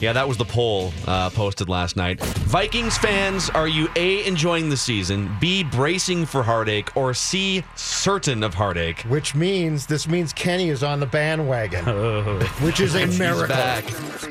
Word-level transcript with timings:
Yeah, 0.00 0.12
that 0.12 0.26
was 0.26 0.36
the 0.36 0.44
poll 0.44 0.92
uh, 1.06 1.30
posted 1.30 1.68
last 1.68 1.96
night. 1.96 2.20
Vikings 2.20 2.98
fans, 2.98 3.48
are 3.50 3.68
you 3.68 3.88
A, 3.96 4.24
enjoying 4.26 4.68
the 4.68 4.76
season, 4.76 5.30
B, 5.40 5.62
bracing 5.62 6.26
for 6.26 6.42
heartache, 6.42 6.94
or 6.96 7.14
C, 7.14 7.62
certain 7.76 8.42
of 8.42 8.54
heartache? 8.54 9.02
Which 9.02 9.34
means 9.36 9.86
this 9.86 10.08
means 10.08 10.32
Kenny 10.32 10.68
is 10.68 10.82
on 10.82 10.98
the 10.98 11.06
bandwagon, 11.06 11.84
which 12.64 12.80
is 12.80 12.96
a 12.96 13.06
He's 13.06 13.18
miracle. 13.18 13.46
back. 13.48 13.84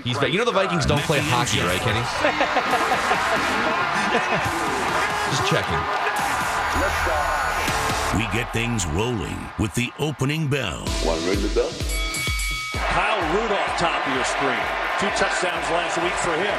He's 0.03 0.17
back. 0.17 0.31
You 0.33 0.37
know 0.37 0.45
the 0.45 0.51
Vikings 0.51 0.85
don't 0.85 1.01
play 1.03 1.19
hockey, 1.21 1.59
right, 1.61 1.79
Kenny? 1.79 1.99
Just 5.31 5.47
checking. 5.49 5.79
We 8.19 8.25
get 8.37 8.51
things 8.53 8.85
rolling 8.85 9.37
with 9.57 9.73
the 9.75 9.89
opening 9.97 10.47
bell. 10.49 10.85
Want 11.05 11.21
to 11.21 11.29
ring 11.29 11.41
the 11.41 11.47
bell? 11.55 11.71
Kyle 12.93 13.25
Rudolph, 13.33 13.73
top 13.81 14.05
of 14.05 14.13
your 14.13 14.23
screen. 14.23 14.65
Two 15.01 15.09
touchdowns 15.17 15.65
last 15.73 15.97
week 16.05 16.13
for 16.21 16.37
him. 16.37 16.57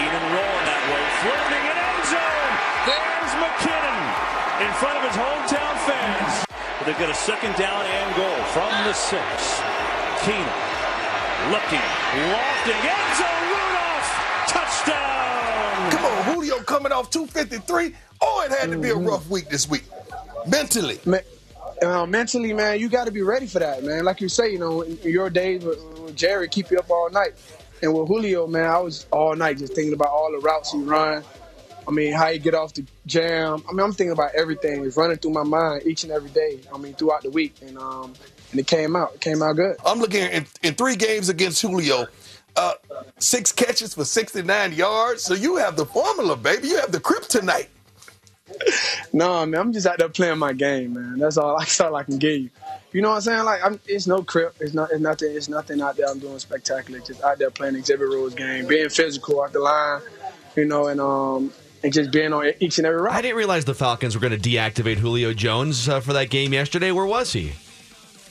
Even 0.00 0.20
rolling 0.32 0.66
that 0.66 0.82
way, 0.88 1.04
floating 1.20 1.64
in 1.68 1.76
end 1.76 2.04
zone. 2.08 2.52
There's 2.88 3.32
McKinnon 3.36 4.00
in 4.64 4.72
front 4.80 4.96
of 4.96 5.04
his 5.04 5.16
hometown 5.20 5.76
fans. 5.84 6.48
But 6.48 6.88
they've 6.88 6.98
got 6.98 7.10
a 7.10 7.20
second 7.28 7.54
down 7.56 7.84
and 7.84 8.08
goal 8.16 8.40
from 8.56 8.72
the 8.88 8.94
six. 8.96 9.20
Keenum 10.24 10.74
looking, 11.52 11.84
lofting, 12.32 12.80
end 12.80 13.10
zone. 13.20 13.44
Rudolph, 13.52 14.08
touchdown. 14.48 15.90
Come 15.90 16.04
on, 16.04 16.34
Julio 16.34 16.58
coming 16.60 16.92
off 16.92 17.10
253. 17.10 17.94
Oh, 18.20 18.46
it 18.46 18.52
had 18.56 18.70
to 18.70 18.78
be 18.78 18.90
a 18.90 18.96
rough 18.96 19.28
week 19.28 19.48
this 19.48 19.68
week. 19.68 19.84
Mentally. 20.46 21.00
Man, 21.04 21.20
uh, 21.84 22.06
mentally, 22.06 22.52
man, 22.52 22.80
you 22.80 22.88
got 22.88 23.04
to 23.06 23.12
be 23.12 23.22
ready 23.22 23.46
for 23.46 23.58
that, 23.58 23.84
man. 23.84 24.04
Like 24.04 24.20
you 24.20 24.28
say, 24.28 24.50
you 24.52 24.58
know, 24.58 24.84
your 24.84 25.30
days 25.30 25.64
with, 25.64 26.16
Jerry, 26.16 26.48
keep 26.48 26.70
you 26.70 26.78
up 26.78 26.90
all 26.90 27.10
night. 27.10 27.32
And 27.82 27.92
with 27.92 28.08
Julio, 28.08 28.46
man, 28.46 28.66
I 28.66 28.78
was 28.78 29.06
all 29.10 29.34
night 29.36 29.58
just 29.58 29.74
thinking 29.74 29.92
about 29.92 30.08
all 30.08 30.32
the 30.32 30.38
routes 30.38 30.72
he 30.72 30.78
run. 30.82 31.22
I 31.86 31.90
mean, 31.90 32.12
how 32.14 32.28
you 32.28 32.38
get 32.38 32.54
off 32.54 32.72
the 32.74 32.84
jam. 33.06 33.62
I 33.68 33.72
mean, 33.72 33.80
I'm 33.80 33.92
thinking 33.92 34.12
about 34.12 34.34
everything. 34.34 34.84
It's 34.84 34.96
running 34.96 35.18
through 35.18 35.32
my 35.32 35.42
mind 35.42 35.82
each 35.84 36.04
and 36.04 36.12
every 36.12 36.30
day. 36.30 36.60
I 36.72 36.78
mean, 36.78 36.94
throughout 36.94 37.22
the 37.22 37.30
week, 37.30 37.56
and 37.60 37.76
um, 37.76 38.14
and 38.52 38.60
it 38.60 38.66
came 38.66 38.96
out. 38.96 39.14
It 39.14 39.20
came 39.20 39.42
out 39.42 39.56
good. 39.56 39.76
I'm 39.84 39.98
looking 39.98 40.22
in, 40.22 40.46
in 40.62 40.74
three 40.74 40.96
games 40.96 41.28
against 41.28 41.60
Julio, 41.60 42.06
uh, 42.56 42.74
six 43.18 43.52
catches 43.52 43.94
for 43.94 44.04
69 44.04 44.72
yards. 44.72 45.22
So 45.22 45.34
you 45.34 45.56
have 45.56 45.76
the 45.76 45.84
formula, 45.84 46.36
baby. 46.36 46.68
You 46.68 46.76
have 46.78 46.92
the 46.92 47.00
kryptonite. 47.00 47.68
No, 49.12 49.46
man, 49.46 49.60
I'm 49.60 49.72
just 49.72 49.86
out 49.86 49.98
there 49.98 50.08
playing 50.08 50.38
my 50.38 50.52
game, 50.52 50.94
man. 50.94 51.18
That's 51.18 51.36
all. 51.36 51.56
That's 51.58 51.80
all 51.80 51.94
I 51.94 52.02
can 52.02 52.18
give 52.18 52.40
you. 52.40 52.50
You 52.92 53.00
know 53.00 53.10
what 53.10 53.16
I'm 53.16 53.20
saying? 53.20 53.44
Like, 53.44 53.64
I'm, 53.64 53.78
it's 53.86 54.08
no 54.08 54.24
crip. 54.24 54.56
It's 54.58 54.74
not. 54.74 54.90
It's 54.90 55.00
nothing. 55.00 55.36
It's 55.36 55.48
nothing 55.48 55.80
out 55.80 55.96
there. 55.96 56.08
I'm 56.08 56.18
doing 56.18 56.38
spectacular. 56.40 56.98
Just 56.98 57.22
out 57.22 57.38
there 57.38 57.50
playing 57.50 57.80
Xavier 57.84 58.08
Rhodes 58.08 58.34
game, 58.34 58.66
being 58.66 58.88
physical 58.88 59.42
out 59.42 59.52
the 59.52 59.60
line. 59.60 60.00
You 60.56 60.64
know, 60.64 60.88
and 60.88 61.00
um, 61.00 61.52
and 61.84 61.92
just 61.92 62.10
being 62.10 62.32
on 62.32 62.52
each 62.58 62.78
and 62.78 62.86
every 62.86 63.00
route. 63.00 63.12
I 63.12 63.22
didn't 63.22 63.36
realize 63.36 63.64
the 63.64 63.74
Falcons 63.74 64.16
were 64.16 64.20
going 64.20 64.38
to 64.38 64.50
deactivate 64.50 64.96
Julio 64.96 65.32
Jones 65.32 65.88
uh, 65.88 66.00
for 66.00 66.12
that 66.14 66.30
game 66.30 66.52
yesterday. 66.52 66.90
Where 66.90 67.06
was 67.06 67.32
he? 67.32 67.52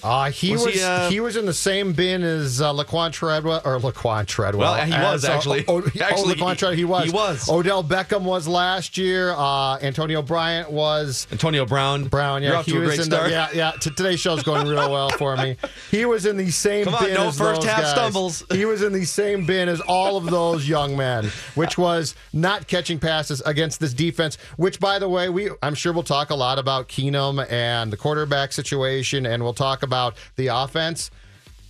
Uh, 0.04 0.30
he 0.32 0.52
Was 0.52 0.66
was, 0.66 0.74
he, 0.76 0.82
uh, 0.82 1.10
he, 1.10 1.20
was 1.20 1.38
in 1.38 1.46
the 1.46 1.54
same 1.54 1.94
bin 1.94 2.24
as 2.24 2.62
uh, 2.62 2.74
Laquan 2.74 3.12
Treadwell 3.12 3.62
or 3.64 3.80
Laquan 3.80 4.26
Treadwell. 4.26 4.74
Well, 4.74 4.86
he 4.86 4.92
was, 4.92 5.24
as, 5.24 5.30
uh, 5.30 5.34
actually. 5.34 5.64
oh, 5.68 5.80
Actually, 5.80 6.34
oh, 6.34 6.36
Laquan 6.36 6.58
Treadwell, 6.58 6.72
he 6.74 6.84
was. 6.86 7.06
he 7.06 7.12
was. 7.12 7.50
Odell 7.50 7.84
Beckham 7.84 8.24
was 8.24 8.48
last 8.48 8.98
year. 8.98 9.32
Uh, 9.32 9.78
Antonio 9.80 10.22
Bryant 10.22 10.70
was. 10.72 11.26
Antonio 11.32 11.66
Brown. 11.66 12.06
Brown, 12.10 12.44
yeah, 12.44 12.50
You're 12.52 12.64
he 12.64 12.74
was 12.74 12.88
great 12.90 13.00
in 13.00 13.06
start. 13.06 13.24
the 13.26 13.32
yeah, 13.32 13.50
yeah. 13.54 13.72
T- 13.80 13.92
today's 13.92 14.20
show's 14.20 14.44
going 14.44 14.68
real 14.68 14.92
well 14.92 15.10
for 15.12 15.38
me. 15.38 15.56
He 15.92 16.06
was 16.06 16.26
in 16.26 16.38
the 16.38 16.50
same 16.50 16.86
Come 16.86 16.96
on, 16.96 17.06
bin 17.06 17.14
no 17.14 17.28
as 17.28 17.38
first 17.38 17.64
half 17.64 17.82
guys. 17.82 17.92
stumbles. 17.92 18.44
He 18.52 18.66
was 18.66 18.82
in 18.82 18.94
the 18.94 19.06
same 19.06 19.46
bin 19.46 19.70
as 19.70 19.80
all 19.82 20.18
of 20.18 20.26
those 20.26 20.68
young 20.68 20.98
men, 20.98 21.30
which 21.56 21.78
was 21.78 22.16
not 22.34 22.68
catching 22.68 22.98
passes 23.00 23.42
against 23.46 23.80
this 23.80 23.94
defense. 23.94 24.38
Which, 24.58 24.80
by 24.80 24.98
the 24.98 25.08
way, 25.08 25.30
we 25.30 25.50
I'm 25.62 25.76
sure 25.76 25.94
we'll 25.94 26.02
talk 26.04 26.32
a 26.32 26.36
lot 26.36 26.58
about 26.58 26.90
Keenum 26.90 27.50
and 27.52 27.94
the 27.94 27.98
quarterback 27.98 28.52
situation, 28.54 29.26
and 29.28 29.44
we'll 29.44 29.54
talk 29.54 29.84
about 29.84 29.93
the 30.36 30.48
offense. 30.48 31.12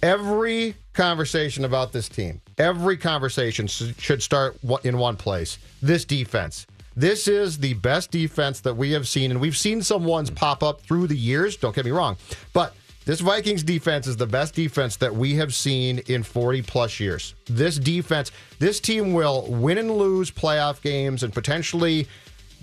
Every 0.01 0.75
conversation 0.93 1.65
about 1.65 1.93
this 1.93 2.09
team, 2.09 2.41
every 2.57 2.97
conversation 2.97 3.67
should 3.67 4.21
start 4.21 4.57
in 4.83 4.97
one 4.97 5.15
place. 5.15 5.57
This 5.81 6.05
defense. 6.05 6.67
This 6.95 7.27
is 7.27 7.57
the 7.57 7.73
best 7.75 8.11
defense 8.11 8.59
that 8.61 8.75
we 8.75 8.91
have 8.91 9.07
seen, 9.07 9.31
and 9.31 9.41
we've 9.41 9.57
seen 9.57 9.81
some 9.81 10.03
ones 10.03 10.29
pop 10.29 10.61
up 10.61 10.81
through 10.81 11.07
the 11.07 11.17
years. 11.17 11.57
Don't 11.57 11.75
get 11.75 11.85
me 11.85 11.91
wrong, 11.91 12.17
but 12.53 12.75
this 13.05 13.19
Vikings 13.19 13.63
defense 13.63 14.07
is 14.07 14.15
the 14.15 14.27
best 14.27 14.55
defense 14.55 14.95
that 14.97 15.13
we 15.13 15.35
have 15.35 15.53
seen 15.53 15.99
in 16.07 16.23
40 16.23 16.61
plus 16.61 16.99
years. 16.99 17.33
This 17.47 17.77
defense, 17.77 18.31
this 18.59 18.79
team 18.79 19.11
will 19.13 19.45
win 19.49 19.77
and 19.77 19.91
lose 19.91 20.31
playoff 20.31 20.81
games 20.81 21.23
and 21.23 21.33
potentially 21.33 22.07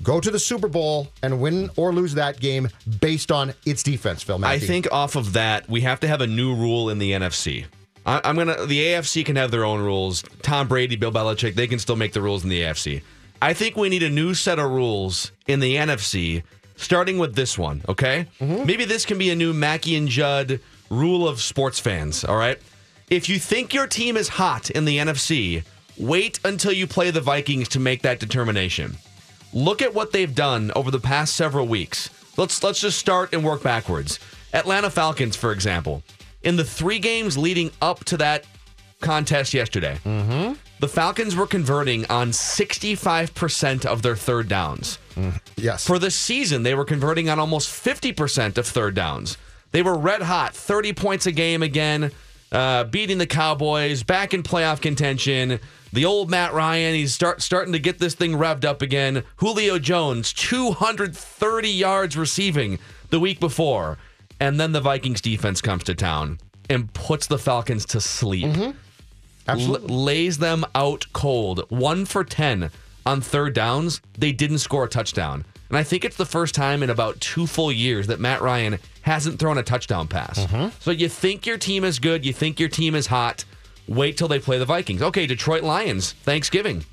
go 0.02 0.20
to 0.20 0.30
the 0.30 0.38
Super 0.38 0.68
Bowl 0.68 1.08
and 1.22 1.40
win 1.40 1.70
or 1.76 1.92
lose 1.92 2.14
that 2.14 2.40
game 2.40 2.68
based 3.00 3.30
on 3.30 3.54
its 3.64 3.82
defense, 3.82 4.22
Phil 4.22 4.44
I 4.44 4.58
think 4.58 4.90
off 4.92 5.16
of 5.16 5.32
that, 5.34 5.68
we 5.68 5.82
have 5.82 6.00
to 6.00 6.08
have 6.08 6.20
a 6.20 6.26
new 6.26 6.54
rule 6.54 6.90
in 6.90 6.98
the 6.98 7.12
NFC. 7.12 7.66
I, 8.06 8.20
I'm 8.24 8.36
gonna. 8.36 8.66
The 8.66 8.78
AFC 8.86 9.24
can 9.24 9.36
have 9.36 9.50
their 9.50 9.64
own 9.64 9.80
rules. 9.80 10.22
Tom 10.42 10.68
Brady, 10.68 10.96
Bill 10.96 11.12
Belichick, 11.12 11.54
they 11.54 11.66
can 11.66 11.78
still 11.78 11.96
make 11.96 12.12
the 12.12 12.22
rules 12.22 12.44
in 12.44 12.50
the 12.50 12.62
AFC. 12.62 13.02
I 13.42 13.54
think 13.54 13.76
we 13.76 13.88
need 13.88 14.02
a 14.02 14.10
new 14.10 14.34
set 14.34 14.58
of 14.58 14.70
rules 14.70 15.32
in 15.46 15.60
the 15.60 15.76
NFC, 15.76 16.42
starting 16.76 17.18
with 17.18 17.34
this 17.34 17.58
one. 17.58 17.82
Okay, 17.88 18.26
mm-hmm. 18.40 18.66
maybe 18.66 18.84
this 18.84 19.04
can 19.04 19.18
be 19.18 19.30
a 19.30 19.36
new 19.36 19.52
Mackey 19.52 19.96
and 19.96 20.08
Judd 20.08 20.60
rule 20.88 21.28
of 21.28 21.40
sports 21.40 21.78
fans. 21.78 22.24
All 22.24 22.36
right, 22.36 22.58
if 23.10 23.28
you 23.28 23.38
think 23.38 23.74
your 23.74 23.86
team 23.86 24.16
is 24.16 24.28
hot 24.28 24.70
in 24.70 24.86
the 24.86 24.98
NFC, 24.98 25.62
wait 25.98 26.40
until 26.44 26.72
you 26.72 26.86
play 26.86 27.10
the 27.10 27.20
Vikings 27.20 27.68
to 27.68 27.80
make 27.80 28.02
that 28.02 28.18
determination 28.18 28.96
look 29.52 29.82
at 29.82 29.94
what 29.94 30.12
they've 30.12 30.34
done 30.34 30.70
over 30.76 30.90
the 30.90 31.00
past 31.00 31.34
several 31.34 31.66
weeks. 31.66 32.10
Let's 32.36 32.62
let's 32.62 32.80
just 32.80 32.98
start 32.98 33.32
and 33.32 33.44
work 33.44 33.62
backwards. 33.62 34.18
Atlanta 34.52 34.90
Falcons, 34.90 35.36
for 35.36 35.52
example, 35.52 36.02
in 36.42 36.56
the 36.56 36.64
three 36.64 36.98
games 36.98 37.36
leading 37.38 37.70
up 37.80 38.04
to 38.06 38.16
that 38.16 38.44
contest 39.00 39.54
yesterday, 39.54 39.98
the 40.04 40.88
Falcons 40.88 41.36
were 41.36 41.46
converting 41.46 42.04
on 42.10 42.30
65% 42.30 43.84
of 43.86 44.02
their 44.02 44.16
third 44.16 44.48
downs. 44.48 44.98
yes. 45.56 45.86
For 45.86 45.98
the 45.98 46.10
season, 46.10 46.62
they 46.62 46.74
were 46.74 46.84
converting 46.84 47.28
on 47.28 47.38
almost 47.38 47.68
50% 47.68 48.58
of 48.58 48.66
third 48.66 48.94
downs. 48.94 49.36
They 49.72 49.82
were 49.82 49.96
red 49.96 50.22
hot, 50.22 50.54
30 50.54 50.92
points 50.94 51.26
a 51.26 51.32
game 51.32 51.62
again, 51.62 52.10
uh, 52.50 52.84
beating 52.84 53.18
the 53.18 53.26
Cowboys, 53.26 54.02
back 54.02 54.34
in 54.34 54.42
playoff 54.42 54.80
contention. 54.80 55.60
The 55.92 56.04
old 56.04 56.30
Matt 56.30 56.52
Ryan, 56.52 56.94
he's 56.94 57.12
start, 57.14 57.42
starting 57.42 57.72
to 57.72 57.78
get 57.78 57.98
this 57.98 58.14
thing 58.14 58.32
revved 58.32 58.64
up 58.64 58.80
again. 58.80 59.24
Julio 59.36 59.78
Jones, 59.78 60.32
230 60.32 61.68
yards 61.68 62.16
receiving 62.16 62.78
the 63.10 63.18
week 63.20 63.40
before. 63.40 63.98
And 64.38 64.58
then 64.58 64.72
the 64.72 64.80
Vikings 64.80 65.20
defense 65.20 65.60
comes 65.60 65.84
to 65.84 65.94
town 65.94 66.38
and 66.68 66.92
puts 66.94 67.26
the 67.26 67.38
Falcons 67.38 67.84
to 67.86 68.00
sleep. 68.00 68.46
Mm-hmm. 68.46 68.70
Absolutely. 69.48 69.92
L- 69.92 70.02
lays 70.02 70.38
them 70.38 70.64
out 70.74 71.06
cold. 71.12 71.64
One 71.70 72.04
for 72.04 72.24
10 72.24 72.70
on 73.04 73.20
third 73.20 73.54
downs. 73.54 74.00
They 74.16 74.32
didn't 74.32 74.58
score 74.58 74.84
a 74.84 74.88
touchdown. 74.88 75.44
And 75.68 75.76
I 75.76 75.82
think 75.82 76.04
it's 76.04 76.16
the 76.16 76.26
first 76.26 76.54
time 76.54 76.82
in 76.82 76.90
about 76.90 77.20
two 77.20 77.46
full 77.46 77.70
years 77.70 78.08
that 78.08 78.18
Matt 78.18 78.40
Ryan 78.42 78.78
hasn't 79.02 79.38
thrown 79.38 79.58
a 79.58 79.62
touchdown 79.62 80.08
pass. 80.08 80.38
Mm-hmm. 80.46 80.68
So 80.80 80.90
you 80.90 81.08
think 81.08 81.46
your 81.46 81.58
team 81.58 81.84
is 81.84 81.98
good, 81.98 82.24
you 82.24 82.32
think 82.32 82.58
your 82.58 82.68
team 82.68 82.94
is 82.94 83.06
hot. 83.06 83.44
Wait 83.90 84.16
till 84.16 84.28
they 84.28 84.38
play 84.38 84.56
the 84.56 84.64
Vikings. 84.64 85.02
Okay, 85.02 85.26
Detroit 85.26 85.64
Lions, 85.64 86.12
Thanksgiving. 86.12 86.84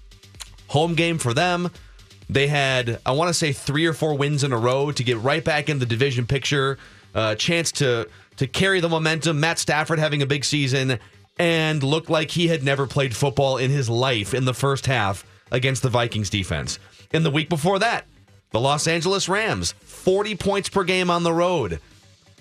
Home 0.69 0.95
game 0.95 1.19
for 1.19 1.31
them. 1.31 1.69
They 2.27 2.47
had, 2.47 2.99
I 3.05 3.11
want 3.11 3.29
to 3.29 3.35
say, 3.35 3.53
three 3.53 3.85
or 3.85 3.93
four 3.93 4.15
wins 4.15 4.43
in 4.43 4.51
a 4.51 4.57
row 4.57 4.91
to 4.91 5.03
get 5.03 5.17
right 5.19 5.43
back 5.43 5.69
in 5.69 5.77
the 5.77 5.85
division 5.85 6.25
picture. 6.25 6.79
A 7.13 7.35
chance 7.35 7.71
to 7.73 8.09
to 8.37 8.47
carry 8.47 8.79
the 8.79 8.89
momentum. 8.89 9.39
Matt 9.39 9.59
Stafford 9.59 9.99
having 9.99 10.21
a 10.21 10.25
big 10.25 10.43
season 10.43 10.99
and 11.39 11.83
looked 11.83 12.09
like 12.09 12.31
he 12.31 12.47
had 12.47 12.63
never 12.63 12.87
played 12.87 13.15
football 13.15 13.57
in 13.57 13.69
his 13.69 13.89
life 13.89 14.33
in 14.33 14.45
the 14.45 14.53
first 14.53 14.87
half 14.87 15.23
against 15.51 15.83
the 15.83 15.89
Vikings 15.89 16.29
defense. 16.29 16.79
In 17.13 17.23
the 17.23 17.31
week 17.31 17.47
before 17.47 17.79
that, 17.79 18.05
the 18.51 18.59
Los 18.59 18.87
Angeles 18.87 19.29
Rams, 19.29 19.71
40 19.71 20.35
points 20.35 20.69
per 20.69 20.83
game 20.83 21.09
on 21.09 21.23
the 21.23 21.33
road, 21.33 21.79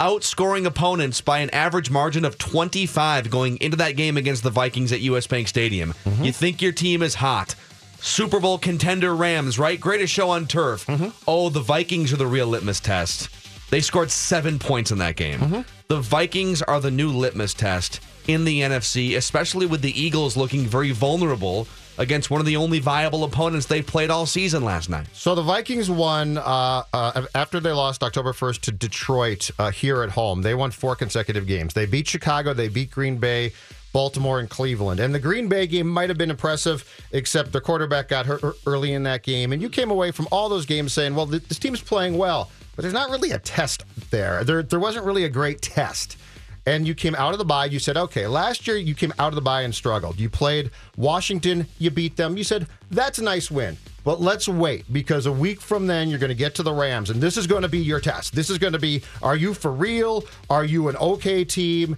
outscoring 0.01 0.67
opponents 0.67 1.21
by 1.21 1.39
an 1.39 1.51
average 1.51 1.91
margin 1.91 2.25
of 2.25 2.37
25 2.39 3.31
going 3.31 3.57
into 3.59 3.79
that 3.79 3.97
game 3.97 4.17
against 4.17 4.43
the 4.43 4.51
Vikings 4.51 4.93
at 4.93 5.01
US 5.01 5.27
Bank 5.27 5.49
Stadium. 5.49 5.95
Mm-hmm. 6.05 6.25
You 6.25 6.33
think 6.33 6.61
your 6.61 6.73
team 6.73 7.03
is 7.03 7.15
hot. 7.15 7.55
Super 7.99 8.39
Bowl 8.39 8.59
contender 8.59 9.17
Rams, 9.17 9.59
right? 9.59 9.81
Greatest 9.81 10.13
show 10.13 10.31
on 10.31 10.47
turf. 10.47 10.87
Mm-hmm. 10.87 11.09
Oh, 11.27 11.49
the 11.49 11.61
Vikings 11.61 12.13
are 12.13 12.17
the 12.17 12.27
real 12.27 12.47
litmus 12.47 12.81
test. 12.81 13.31
They 13.71 13.81
scored 13.81 14.11
seven 14.11 14.59
points 14.59 14.91
in 14.93 14.99
that 14.99 15.17
game. 15.17 15.41
Mm-hmm. 15.41 15.61
The 15.89 16.01
Vikings 16.01 16.63
are 16.63 16.81
the 16.81 16.91
new 16.91 17.11
litmus 17.11 17.55
test 17.55 18.01
in 18.29 18.45
the 18.45 18.61
NFC, 18.61 19.17
especially 19.17 19.67
with 19.67 19.83
the 19.83 20.01
Eagles 20.01 20.37
looking 20.37 20.67
very 20.67 20.91
vulnerable 20.91 21.67
against 21.99 22.31
one 22.31 22.41
of 22.41 22.47
the 22.47 22.57
only 22.57 22.79
viable 22.79 23.25
opponents 23.25 23.67
they 23.67 23.83
played 23.83 24.11
all 24.11 24.27
season 24.27 24.65
last 24.65 24.89
night. 24.89 25.07
So 25.13 25.35
the 25.35 25.43
Vikings 25.43 25.91
won 25.91 26.39
uh, 26.39 26.83
uh, 26.93 27.27
after 27.35 27.61
they 27.61 27.73
lost 27.73 28.03
October 28.03 28.33
1st 28.33 28.61
to 28.63 28.73
Detroit 28.73 29.51
uh, 29.59 29.71
here 29.71 30.03
at 30.03 30.11
home. 30.11 30.43
They 30.43 30.55
won 30.55 30.71
four 30.71 30.97
consecutive 30.97 31.47
games. 31.47 31.75
They 31.75 31.87
beat 31.87 32.09
Chicago, 32.09 32.53
they 32.53 32.69
beat 32.69 32.91
Green 32.91 33.19
Bay, 33.19 33.53
Baltimore, 33.93 34.41
and 34.41 34.51
Cleveland. 34.51 35.01
And 35.01 35.15
the 35.15 35.19
Green 35.19 35.49
Bay 35.49 35.67
game 35.67 35.89
might 35.89 36.11
have 36.11 36.19
been 36.19 36.31
impressive, 36.31 36.85
except 37.13 37.53
their 37.53 37.61
quarterback 37.61 38.09
got 38.09 38.27
hurt 38.27 38.43
early 38.67 38.93
in 38.93 39.05
that 39.05 39.23
game. 39.23 39.53
And 39.53 39.63
you 39.63 39.71
came 39.71 39.91
away 39.91 40.11
from 40.11 40.29
all 40.31 40.49
those 40.49 40.67
games 40.67 40.93
saying, 40.93 41.15
well, 41.15 41.27
th- 41.27 41.45
this 41.45 41.59
team's 41.59 41.81
playing 41.81 42.19
well, 42.19 42.51
but 42.75 42.83
there's 42.83 42.95
not 42.95 43.11
really 43.11 43.31
a 43.31 43.39
test 43.39 43.85
there. 44.11 44.45
There, 44.45 44.63
there 44.63 44.81
wasn't 44.81 45.07
really 45.07 45.25
a 45.25 45.31
great 45.31 45.63
test. 45.63 46.19
And 46.67 46.87
you 46.87 46.95
came 46.95 47.15
out 47.15 47.33
of 47.33 47.39
the 47.39 47.45
bye. 47.45 47.67
You 47.67 47.79
said, 47.79 47.97
okay, 47.97 48.27
last 48.27 48.67
year 48.67 48.77
you 48.77 48.95
came 48.95 49.15
out 49.21 49.29
of 49.29 49.37
the 49.37 49.41
bye 49.41 49.63
and 49.63 49.75
struggled. 49.75 50.19
You 50.19 50.29
played 50.29 50.73
Washington, 50.97 51.67
you 51.79 51.91
beat 51.91 52.17
them. 52.17 52.37
You 52.37 52.43
said, 52.43 52.67
that's 52.91 53.19
a 53.19 53.25
nice 53.25 53.51
win. 53.51 53.77
But 54.03 54.21
let's 54.21 54.49
wait 54.49 54.85
because 54.93 55.27
a 55.27 55.33
week 55.33 55.61
from 55.61 55.87
then 55.87 56.09
you're 56.09 56.19
going 56.19 56.29
to 56.29 56.35
get 56.35 56.55
to 56.57 56.63
the 56.63 56.73
Rams, 56.73 57.11
and 57.11 57.21
this 57.21 57.37
is 57.37 57.47
going 57.47 57.63
to 57.63 57.69
be 57.69 57.79
your 57.79 57.99
test. 57.99 58.35
This 58.35 58.51
is 58.51 58.59
going 58.59 58.73
to 58.73 58.79
be 58.79 59.03
are 59.21 59.35
you 59.35 59.53
for 59.53 59.73
real? 59.73 60.25
Are 60.49 60.65
you 60.65 60.89
an 60.89 60.97
okay 60.97 61.45
team? 61.45 61.97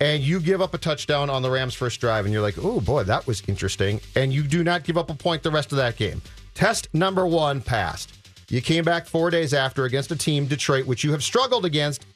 And 0.00 0.22
you 0.22 0.40
give 0.40 0.60
up 0.60 0.74
a 0.74 0.78
touchdown 0.78 1.30
on 1.30 1.42
the 1.42 1.50
Rams' 1.50 1.74
first 1.74 2.00
drive, 2.00 2.24
and 2.24 2.32
you're 2.32 2.42
like, 2.42 2.56
oh 2.58 2.80
boy, 2.80 3.04
that 3.04 3.26
was 3.26 3.42
interesting. 3.46 4.00
And 4.16 4.32
you 4.32 4.42
do 4.42 4.64
not 4.64 4.84
give 4.84 4.96
up 4.96 5.10
a 5.10 5.14
point 5.14 5.42
the 5.42 5.50
rest 5.50 5.70
of 5.70 5.76
that 5.76 5.96
game. 5.96 6.20
Test 6.54 6.88
number 6.94 7.26
one 7.26 7.60
passed. 7.60 8.14
You 8.48 8.60
came 8.60 8.84
back 8.84 9.06
four 9.06 9.30
days 9.30 9.52
after 9.52 9.84
against 9.84 10.10
a 10.12 10.16
team, 10.16 10.46
Detroit, 10.46 10.86
which 10.86 11.04
you 11.04 11.12
have 11.12 11.22
struggled 11.22 11.64
against, 11.64 12.06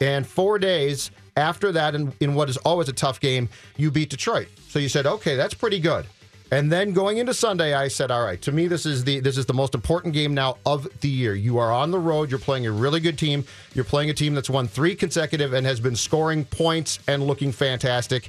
and 0.00 0.26
four 0.26 0.58
days 0.58 1.10
after 1.36 1.72
that, 1.72 1.94
in, 1.94 2.12
in 2.20 2.34
what 2.34 2.48
is 2.48 2.56
always 2.58 2.88
a 2.88 2.92
tough 2.92 3.20
game, 3.20 3.48
you 3.76 3.90
beat 3.90 4.10
Detroit. 4.10 4.48
So 4.68 4.78
you 4.78 4.88
said, 4.88 5.06
okay, 5.06 5.36
that's 5.36 5.54
pretty 5.54 5.80
good. 5.80 6.06
And 6.52 6.70
then 6.70 6.92
going 6.92 7.18
into 7.18 7.34
Sunday, 7.34 7.74
I 7.74 7.88
said, 7.88 8.10
all 8.10 8.22
right, 8.22 8.40
to 8.42 8.52
me, 8.52 8.68
this 8.68 8.86
is 8.86 9.02
the 9.02 9.18
this 9.18 9.38
is 9.38 9.46
the 9.46 9.54
most 9.54 9.74
important 9.74 10.14
game 10.14 10.34
now 10.34 10.58
of 10.64 10.86
the 11.00 11.08
year. 11.08 11.34
You 11.34 11.58
are 11.58 11.72
on 11.72 11.90
the 11.90 11.98
road. 11.98 12.30
You're 12.30 12.38
playing 12.38 12.66
a 12.66 12.70
really 12.70 13.00
good 13.00 13.18
team. 13.18 13.44
You're 13.74 13.84
playing 13.84 14.10
a 14.10 14.14
team 14.14 14.34
that's 14.34 14.50
won 14.50 14.68
three 14.68 14.94
consecutive 14.94 15.52
and 15.52 15.66
has 15.66 15.80
been 15.80 15.96
scoring 15.96 16.44
points 16.44 17.00
and 17.08 17.26
looking 17.26 17.50
fantastic. 17.50 18.28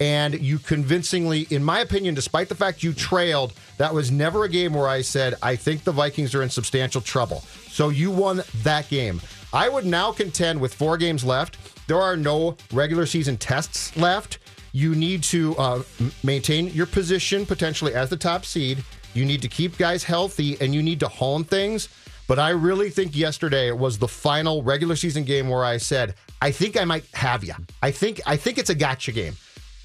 And 0.00 0.40
you 0.40 0.58
convincingly, 0.58 1.46
in 1.50 1.62
my 1.62 1.80
opinion, 1.80 2.14
despite 2.14 2.48
the 2.48 2.54
fact 2.56 2.82
you 2.82 2.92
trailed, 2.92 3.52
that 3.78 3.94
was 3.94 4.10
never 4.10 4.44
a 4.44 4.48
game 4.48 4.74
where 4.74 4.88
I 4.88 5.00
said, 5.00 5.36
I 5.42 5.54
think 5.54 5.84
the 5.84 5.92
Vikings 5.92 6.34
are 6.34 6.42
in 6.42 6.50
substantial 6.50 7.00
trouble. 7.00 7.40
So 7.68 7.88
you 7.88 8.10
won 8.10 8.42
that 8.64 8.88
game. 8.88 9.20
I 9.52 9.68
would 9.68 9.84
now 9.84 10.12
contend 10.12 10.60
with 10.60 10.74
four 10.74 10.96
games 10.96 11.24
left. 11.24 11.58
There 11.86 12.00
are 12.00 12.16
no 12.16 12.56
regular 12.72 13.06
season 13.06 13.36
tests 13.36 13.94
left. 13.96 14.38
You 14.72 14.94
need 14.94 15.22
to 15.24 15.54
uh, 15.56 15.82
maintain 16.22 16.68
your 16.68 16.86
position 16.86 17.44
potentially 17.44 17.94
as 17.94 18.08
the 18.08 18.16
top 18.16 18.46
seed. 18.46 18.82
You 19.14 19.24
need 19.26 19.42
to 19.42 19.48
keep 19.48 19.76
guys 19.76 20.02
healthy 20.02 20.56
and 20.60 20.74
you 20.74 20.82
need 20.82 21.00
to 21.00 21.08
hone 21.08 21.44
things. 21.44 21.88
But 22.26 22.38
I 22.38 22.50
really 22.50 22.88
think 22.88 23.14
yesterday 23.14 23.72
was 23.72 23.98
the 23.98 24.08
final 24.08 24.62
regular 24.62 24.96
season 24.96 25.24
game 25.24 25.50
where 25.50 25.64
I 25.64 25.76
said, 25.76 26.14
I 26.40 26.50
think 26.50 26.78
I 26.78 26.84
might 26.84 27.04
have 27.12 27.44
you. 27.44 27.54
I 27.82 27.90
think 27.90 28.20
I 28.24 28.36
think 28.36 28.56
it's 28.56 28.70
a 28.70 28.74
gotcha 28.74 29.12
game. 29.12 29.36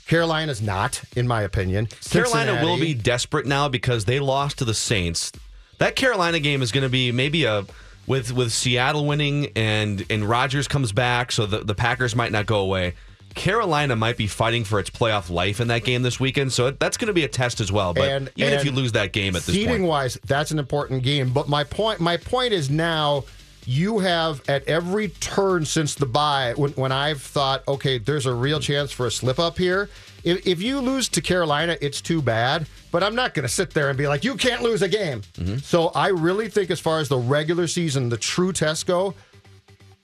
Carolina's 0.07 0.61
not, 0.61 1.03
in 1.17 1.27
my 1.27 1.41
opinion. 1.41 1.87
Carolina 2.09 2.63
will 2.63 2.79
be 2.79 2.93
desperate 2.93 3.45
now 3.45 3.67
because 3.67 4.05
they 4.05 4.21
lost 4.21 4.59
to 4.59 4.65
the 4.65 4.73
Saints. 4.73 5.33
That 5.79 5.97
Carolina 5.97 6.39
game 6.39 6.61
is 6.61 6.71
going 6.71 6.83
to 6.83 6.89
be 6.89 7.11
maybe 7.11 7.43
a 7.43 7.65
with 8.07 8.31
with 8.31 8.51
Seattle 8.51 9.05
winning 9.05 9.51
and 9.55 10.03
and 10.09 10.27
Rodgers 10.27 10.67
comes 10.67 10.91
back, 10.91 11.31
so 11.31 11.45
the, 11.45 11.59
the 11.59 11.75
Packers 11.75 12.15
might 12.15 12.31
not 12.31 12.45
go 12.45 12.59
away. 12.59 12.95
Carolina 13.35 13.95
might 13.95 14.17
be 14.17 14.25
fighting 14.25 14.63
for 14.63 14.79
its 14.79 14.89
playoff 14.89 15.29
life 15.29 15.61
in 15.61 15.67
that 15.67 15.83
game 15.83 16.01
this 16.01 16.19
weekend, 16.19 16.51
so 16.51 16.71
that's 16.71 16.97
going 16.97 17.07
to 17.07 17.13
be 17.13 17.23
a 17.23 17.27
test 17.27 17.61
as 17.61 17.71
well. 17.71 17.93
But 17.93 18.09
And- 18.09 18.29
even 18.35 18.53
if 18.53 18.65
you 18.65 18.71
lose 18.71 18.93
that 18.93 19.13
game 19.13 19.35
at 19.35 19.43
this 19.43 19.53
seeding 19.53 19.69
point, 19.69 19.83
wise, 19.83 20.17
that's 20.25 20.49
an 20.49 20.57
important 20.57 21.03
game. 21.03 21.29
But 21.29 21.47
my 21.47 21.63
point, 21.63 21.99
my 21.99 22.17
point 22.17 22.53
is 22.53 22.71
now 22.71 23.25
you 23.67 23.99
have 23.99 24.41
at 24.49 24.67
every 24.67 25.09
turn 25.09 25.65
since 25.65 25.93
the 25.93 26.05
bye 26.07 26.53
when, 26.55 26.71
when 26.71 26.91
I've 26.91 27.21
thought, 27.21 27.67
okay, 27.67 27.99
there's 27.99 28.25
a 28.25 28.33
real 28.33 28.59
chance 28.59 28.91
for 28.91 29.05
a 29.05 29.11
slip 29.11 29.37
up 29.37 29.57
here. 29.57 29.89
If, 30.27 30.45
if 30.45 30.61
you 30.61 30.79
lose 30.81 31.07
to 31.09 31.21
Carolina, 31.21 31.77
it's 31.79 32.01
too 32.01 32.21
bad. 32.21 32.67
But 32.91 33.01
I'm 33.01 33.15
not 33.15 33.33
going 33.33 33.43
to 33.43 33.53
sit 33.53 33.71
there 33.71 33.89
and 33.89 33.97
be 33.97 34.07
like, 34.07 34.23
you 34.23 34.35
can't 34.35 34.61
lose 34.61 34.81
a 34.81 34.89
game. 34.89 35.21
Mm-hmm. 35.33 35.57
So 35.57 35.87
I 35.89 36.07
really 36.07 36.49
think, 36.49 36.69
as 36.69 36.79
far 36.79 36.99
as 36.99 37.09
the 37.09 37.17
regular 37.17 37.67
season, 37.67 38.09
the 38.09 38.17
true 38.17 38.51
tests 38.51 38.83
go, 38.83 39.13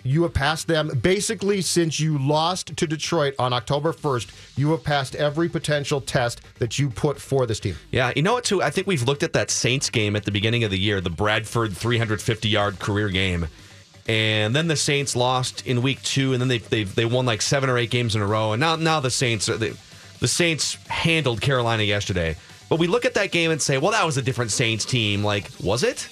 you 0.04 0.24
have 0.24 0.34
passed 0.34 0.68
them 0.68 0.92
basically 1.02 1.62
since 1.62 2.00
you 2.00 2.18
lost 2.18 2.76
to 2.76 2.88
Detroit 2.88 3.36
on 3.40 3.54
October 3.54 3.94
1st. 3.94 4.58
You 4.58 4.72
have 4.72 4.84
passed 4.84 5.16
every 5.16 5.50
potential 5.50 6.02
test 6.02 6.42
that 6.60 6.78
you 6.78 6.90
put 6.90 7.20
for 7.20 7.46
this 7.46 7.60
team. 7.60 7.76
Yeah, 7.92 8.12
you 8.16 8.22
know 8.22 8.34
what? 8.34 8.44
Too, 8.44 8.62
I 8.62 8.70
think 8.70 8.88
we've 8.88 9.04
looked 9.04 9.24
at 9.24 9.34
that 9.34 9.50
Saints 9.50 9.90
game 9.90 10.16
at 10.16 10.26
the 10.26 10.32
beginning 10.32 10.64
of 10.64 10.72
the 10.72 10.80
year, 10.80 11.00
the 11.00 11.10
Bradford 11.10 11.76
350 11.76 12.50
yard 12.50 12.80
career 12.80 13.10
game, 13.10 13.48
and 14.08 14.54
then 14.54 14.68
the 14.68 14.76
Saints 14.76 15.16
lost 15.16 15.66
in 15.66 15.82
week 15.82 16.02
two, 16.04 16.34
and 16.34 16.42
then 16.42 16.50
they 16.50 16.58
they 16.58 16.84
they 16.84 17.06
won 17.06 17.26
like 17.26 17.42
seven 17.42 17.70
or 17.70 17.78
eight 17.78 17.90
games 17.90 18.16
in 18.16 18.22
a 18.22 18.28
row, 18.28 18.52
and 18.52 18.60
now 18.60 18.76
now 18.76 19.00
the 19.00 19.12
Saints 19.12 19.48
are 19.48 19.58
the 19.58 19.78
the 20.24 20.28
Saints 20.30 20.76
handled 20.88 21.42
Carolina 21.42 21.84
yesterday. 21.84 22.38
But 22.70 22.80
we 22.80 22.88
look 22.88 23.04
at 23.04 23.14
that 23.16 23.34
game 23.34 23.52
and 23.52 23.62
say, 23.62 23.78
well, 23.78 23.92
that 23.92 24.06
was 24.06 24.16
a 24.16 24.22
different 24.22 24.52
Saints 24.52 24.86
team. 24.86 25.22
Like, 25.22 25.50
was 25.62 25.84
it? 25.84 26.08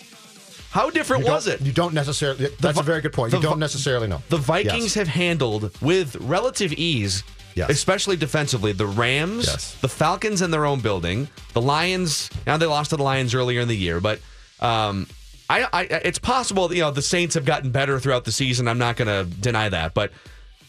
How 0.72 0.90
different 0.90 1.24
was 1.24 1.48
it? 1.48 1.62
You 1.62 1.72
don't 1.72 1.94
necessarily. 1.94 2.50
That's 2.60 2.78
a 2.78 2.84
very 2.84 3.00
good 3.00 3.14
point. 3.14 3.32
the 3.32 3.38
You 3.38 3.44
don't 3.44 3.58
necessarily 3.58 4.10
know. 4.10 4.22
The 4.28 4.36
Vikings 4.36 4.84
Yes. 4.84 4.94
have 4.96 5.08
handled 5.08 5.72
with 5.82 6.18
relative 6.18 6.74
ease, 6.74 7.24
Yes. 7.56 7.70
especially 7.70 8.18
defensively, 8.18 8.74
the 8.74 8.86
Rams, 8.86 9.46
Yes. 9.48 9.76
the 9.80 9.88
Falcons 9.88 10.42
in 10.42 10.52
their 10.52 10.66
own 10.66 10.82
building, 10.82 11.30
the 11.54 11.62
Lions. 11.62 12.30
Now 12.46 12.58
they 12.58 12.66
lost 12.66 12.90
to 12.90 12.98
the 12.98 13.04
Lions 13.04 13.34
earlier 13.34 13.62
in 13.62 13.70
the 13.70 13.78
year, 13.78 14.02
but 14.02 14.20
um, 14.60 15.08
I, 15.50 15.68
I, 15.72 15.82
it's 15.84 16.20
possible 16.20 16.68
that, 16.68 16.76
you 16.76 16.82
know 16.82 16.92
the 16.92 17.02
Saints 17.02 17.36
have 17.36 17.46
gotten 17.46 17.72
better 17.72 17.98
throughout 17.98 18.26
the 18.26 18.34
season. 18.34 18.68
I'm 18.68 18.78
not 18.78 18.98
going 18.98 19.08
to 19.08 19.24
deny 19.40 19.70
that, 19.70 19.94
but 19.94 20.12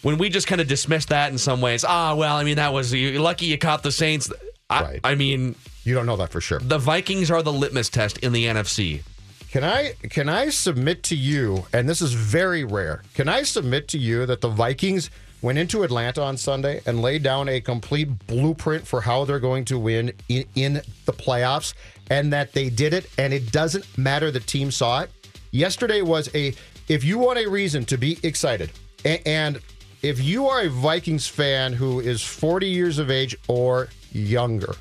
when 0.02 0.18
we 0.18 0.28
just 0.28 0.46
kind 0.46 0.60
of 0.60 0.68
dismiss 0.68 1.06
that 1.06 1.30
in 1.32 1.38
some 1.38 1.60
ways, 1.60 1.84
ah, 1.84 2.14
well, 2.14 2.36
I 2.36 2.44
mean 2.44 2.56
that 2.56 2.72
was 2.72 2.92
you're 2.92 3.20
lucky 3.20 3.46
you 3.46 3.58
caught 3.58 3.82
the 3.82 3.92
Saints. 3.92 4.30
I, 4.70 4.82
Right. 4.82 5.00
I 5.04 5.14
mean, 5.16 5.54
You 5.84 5.94
don't 5.94 6.06
know 6.06 6.16
that 6.16 6.30
for 6.30 6.40
sure. 6.40 6.58
the 6.60 6.78
Vikings 6.78 7.30
are 7.30 7.42
the 7.42 7.52
litmus 7.52 7.88
test 7.90 8.18
in 8.18 8.32
the 8.32 8.46
NFC. 8.46 9.02
Can 9.50 9.64
I 9.64 9.92
can 10.08 10.28
I 10.30 10.48
submit 10.48 11.02
to 11.04 11.16
you, 11.16 11.66
and 11.74 11.86
this 11.88 12.00
is 12.00 12.14
very 12.14 12.64
rare. 12.64 13.02
Can 13.14 13.28
I 13.28 13.42
submit 13.42 13.86
to 13.88 13.98
you 13.98 14.24
that 14.26 14.40
the 14.40 14.48
Vikings 14.48 15.10
went 15.42 15.58
into 15.58 15.82
Atlanta 15.82 16.22
on 16.22 16.36
Sunday 16.38 16.80
and 16.86 17.02
laid 17.02 17.22
down 17.22 17.48
a 17.48 17.60
complete 17.60 18.08
blueprint 18.28 18.86
for 18.86 19.00
how 19.02 19.24
they're 19.26 19.40
going 19.40 19.64
to 19.66 19.76
win 19.78 20.12
in, 20.28 20.44
in 20.54 20.74
the 21.04 21.12
playoffs, 21.12 21.74
and 22.08 22.32
that 22.32 22.52
they 22.54 22.70
did 22.70 22.94
it, 22.94 23.10
and 23.18 23.34
it 23.34 23.52
doesn't 23.52 23.98
matter 23.98 24.30
the 24.30 24.40
team 24.40 24.70
saw 24.70 25.00
it. 25.00 25.10
Yesterday 25.50 26.00
was 26.00 26.30
a 26.34 26.54
if 26.88 27.04
you 27.04 27.18
want 27.18 27.38
a 27.38 27.46
reason 27.46 27.84
to 27.86 27.98
be 27.98 28.18
excited, 28.22 28.70
a- 29.04 29.20
and 29.28 29.60
if 30.02 30.22
you 30.22 30.46
are 30.48 30.62
a 30.62 30.68
Vikings 30.68 31.26
fan 31.26 31.72
who 31.72 32.00
is 32.00 32.22
40 32.22 32.66
years 32.66 32.98
of 32.98 33.10
age 33.10 33.36
or 33.48 33.88
younger, 34.12 34.74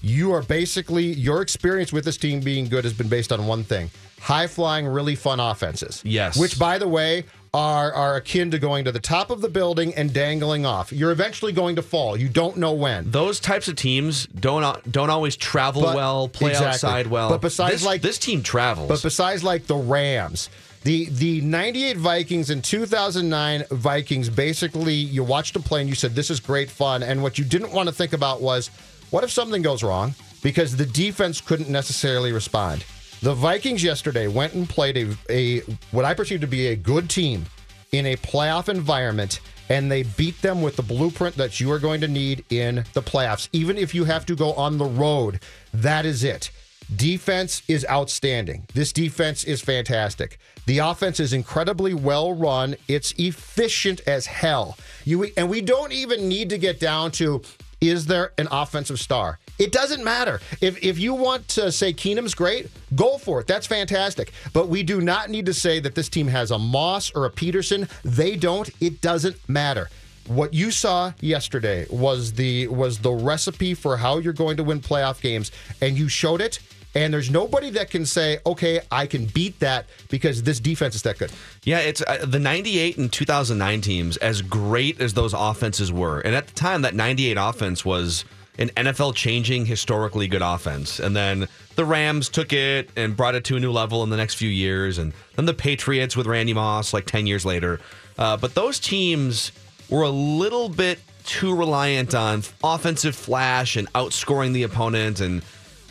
you 0.00 0.32
are 0.32 0.42
basically 0.42 1.04
your 1.06 1.42
experience 1.42 1.92
with 1.92 2.04
this 2.04 2.16
team 2.16 2.40
being 2.40 2.68
good 2.68 2.84
has 2.84 2.92
been 2.92 3.08
based 3.08 3.32
on 3.32 3.46
one 3.46 3.64
thing 3.64 3.90
high 4.20 4.46
flying 4.48 4.84
really 4.86 5.14
fun 5.14 5.38
offenses 5.40 6.02
Yes. 6.04 6.36
which 6.36 6.58
by 6.58 6.76
the 6.78 6.88
way 6.88 7.24
are 7.54 7.92
are 7.92 8.16
akin 8.16 8.50
to 8.50 8.58
going 8.58 8.84
to 8.84 8.90
the 8.92 8.98
top 9.00 9.30
of 9.30 9.40
the 9.40 9.48
building 9.48 9.94
and 9.94 10.12
dangling 10.12 10.66
off 10.66 10.92
you're 10.92 11.10
eventually 11.12 11.52
going 11.52 11.76
to 11.76 11.82
fall 11.82 12.16
you 12.16 12.28
don't 12.28 12.56
know 12.56 12.72
when 12.72 13.08
those 13.12 13.38
types 13.40 13.68
of 13.68 13.74
teams 13.76 14.26
don't 14.26 14.90
don't 14.92 15.10
always 15.10 15.36
travel 15.36 15.82
But- 15.82 15.94
well, 15.96 16.28
play 16.28 16.50
exactly. 16.50 16.68
outside 16.74 17.06
well. 17.08 17.28
But 17.30 17.40
besides, 17.40 17.74
this, 17.74 17.84
like- 17.84 18.02
this 18.02 18.18
team 18.18 18.42
travels. 18.42 18.88
but 18.88 19.02
besides 19.02 19.42
like 19.44 19.66
the 19.68 19.76
rams 19.76 20.48
The 20.88 21.04
the 21.10 21.42
98 21.42 21.98
Vikings 21.98 22.48
and 22.48 22.64
2009 22.64 23.64
Vikings 23.72 24.30
basically 24.30 24.94
you 24.94 25.22
watched 25.22 25.52
them 25.52 25.62
play 25.62 25.80
and 25.80 25.88
you 25.90 25.94
said 25.94 26.14
this 26.14 26.30
is 26.30 26.40
great 26.40 26.70
fun 26.70 27.02
and 27.02 27.22
what 27.22 27.36
you 27.36 27.44
didn't 27.44 27.72
want 27.72 27.90
to 27.90 27.94
think 27.94 28.14
about 28.14 28.40
was 28.40 28.68
what 29.10 29.22
if 29.22 29.30
something 29.30 29.60
goes 29.60 29.82
wrong 29.82 30.14
because 30.42 30.74
the 30.74 30.86
defense 30.86 31.42
couldn't 31.42 31.68
necessarily 31.68 32.32
respond. 32.32 32.86
The 33.20 33.34
Vikings 33.34 33.84
yesterday 33.84 34.28
went 34.28 34.54
and 34.54 34.66
played 34.66 34.96
a, 34.96 35.14
a 35.28 35.60
what 35.90 36.06
I 36.06 36.14
perceive 36.14 36.40
to 36.40 36.46
be 36.46 36.68
a 36.68 36.76
good 36.76 37.10
team 37.10 37.44
in 37.92 38.06
a 38.06 38.16
playoff 38.16 38.70
environment 38.70 39.40
and 39.68 39.92
they 39.92 40.04
beat 40.04 40.40
them 40.40 40.62
with 40.62 40.76
the 40.76 40.82
blueprint 40.82 41.36
that 41.36 41.60
you 41.60 41.70
are 41.70 41.78
going 41.78 42.00
to 42.00 42.08
need 42.08 42.46
in 42.48 42.76
the 42.94 43.02
playoffs 43.02 43.50
even 43.52 43.76
if 43.76 43.94
you 43.94 44.04
have 44.04 44.24
to 44.24 44.34
go 44.34 44.54
on 44.54 44.78
the 44.78 44.86
road. 44.86 45.40
That 45.74 46.06
is 46.06 46.24
it. 46.24 46.50
Defense 46.96 47.62
is 47.68 47.84
outstanding. 47.90 48.66
This 48.72 48.94
defense 48.94 49.44
is 49.44 49.60
fantastic. 49.60 50.38
The 50.68 50.80
offense 50.80 51.18
is 51.18 51.32
incredibly 51.32 51.94
well 51.94 52.34
run. 52.34 52.76
It's 52.88 53.12
efficient 53.12 54.02
as 54.06 54.26
hell. 54.26 54.76
You 55.02 55.24
and 55.34 55.48
we 55.48 55.62
don't 55.62 55.92
even 55.92 56.28
need 56.28 56.50
to 56.50 56.58
get 56.58 56.78
down 56.78 57.10
to 57.12 57.40
is 57.80 58.04
there 58.04 58.32
an 58.36 58.48
offensive 58.50 59.00
star? 59.00 59.38
It 59.58 59.72
doesn't 59.72 60.04
matter. 60.04 60.42
If 60.60 60.84
if 60.84 60.98
you 60.98 61.14
want 61.14 61.48
to 61.48 61.72
say 61.72 61.94
Keenum's 61.94 62.34
great, 62.34 62.68
go 62.94 63.16
for 63.16 63.40
it. 63.40 63.46
That's 63.46 63.66
fantastic. 63.66 64.30
But 64.52 64.68
we 64.68 64.82
do 64.82 65.00
not 65.00 65.30
need 65.30 65.46
to 65.46 65.54
say 65.54 65.80
that 65.80 65.94
this 65.94 66.10
team 66.10 66.26
has 66.26 66.50
a 66.50 66.58
Moss 66.58 67.10
or 67.12 67.24
a 67.24 67.30
Peterson. 67.30 67.88
They 68.04 68.36
don't. 68.36 68.68
It 68.78 69.00
doesn't 69.00 69.36
matter. 69.48 69.88
What 70.26 70.52
you 70.52 70.70
saw 70.70 71.14
yesterday 71.22 71.86
was 71.88 72.34
the 72.34 72.68
was 72.68 72.98
the 72.98 73.12
recipe 73.12 73.72
for 73.72 73.96
how 73.96 74.18
you're 74.18 74.34
going 74.34 74.58
to 74.58 74.64
win 74.64 74.80
playoff 74.80 75.22
games, 75.22 75.50
and 75.80 75.96
you 75.96 76.10
showed 76.10 76.42
it. 76.42 76.58
And 76.98 77.14
there's 77.14 77.30
nobody 77.30 77.70
that 77.70 77.90
can 77.90 78.04
say, 78.04 78.38
okay, 78.44 78.80
I 78.90 79.06
can 79.06 79.26
beat 79.26 79.60
that 79.60 79.86
because 80.10 80.42
this 80.42 80.58
defense 80.58 80.96
is 80.96 81.02
that 81.02 81.16
good. 81.16 81.30
Yeah, 81.62 81.78
it's 81.78 82.02
uh, 82.02 82.26
the 82.26 82.40
98 82.40 82.98
and 82.98 83.12
2009 83.12 83.80
teams, 83.82 84.16
as 84.16 84.42
great 84.42 85.00
as 85.00 85.14
those 85.14 85.32
offenses 85.32 85.92
were. 85.92 86.18
And 86.18 86.34
at 86.34 86.48
the 86.48 86.54
time, 86.54 86.82
that 86.82 86.96
98 86.96 87.36
offense 87.38 87.84
was 87.84 88.24
an 88.58 88.70
NFL 88.70 89.14
changing, 89.14 89.66
historically 89.66 90.26
good 90.26 90.42
offense. 90.42 90.98
And 90.98 91.14
then 91.14 91.46
the 91.76 91.84
Rams 91.84 92.28
took 92.28 92.52
it 92.52 92.90
and 92.96 93.16
brought 93.16 93.36
it 93.36 93.44
to 93.44 93.54
a 93.54 93.60
new 93.60 93.70
level 93.70 94.02
in 94.02 94.10
the 94.10 94.16
next 94.16 94.34
few 94.34 94.50
years. 94.50 94.98
And 94.98 95.12
then 95.36 95.44
the 95.44 95.54
Patriots 95.54 96.16
with 96.16 96.26
Randy 96.26 96.52
Moss, 96.52 96.92
like 96.92 97.06
10 97.06 97.28
years 97.28 97.46
later. 97.46 97.78
Uh, 98.18 98.36
but 98.36 98.56
those 98.56 98.80
teams 98.80 99.52
were 99.88 100.02
a 100.02 100.10
little 100.10 100.68
bit 100.68 100.98
too 101.24 101.54
reliant 101.54 102.12
on 102.16 102.42
offensive 102.64 103.14
flash 103.14 103.76
and 103.76 103.86
outscoring 103.92 104.52
the 104.52 104.64
opponent 104.64 105.20
and 105.20 105.44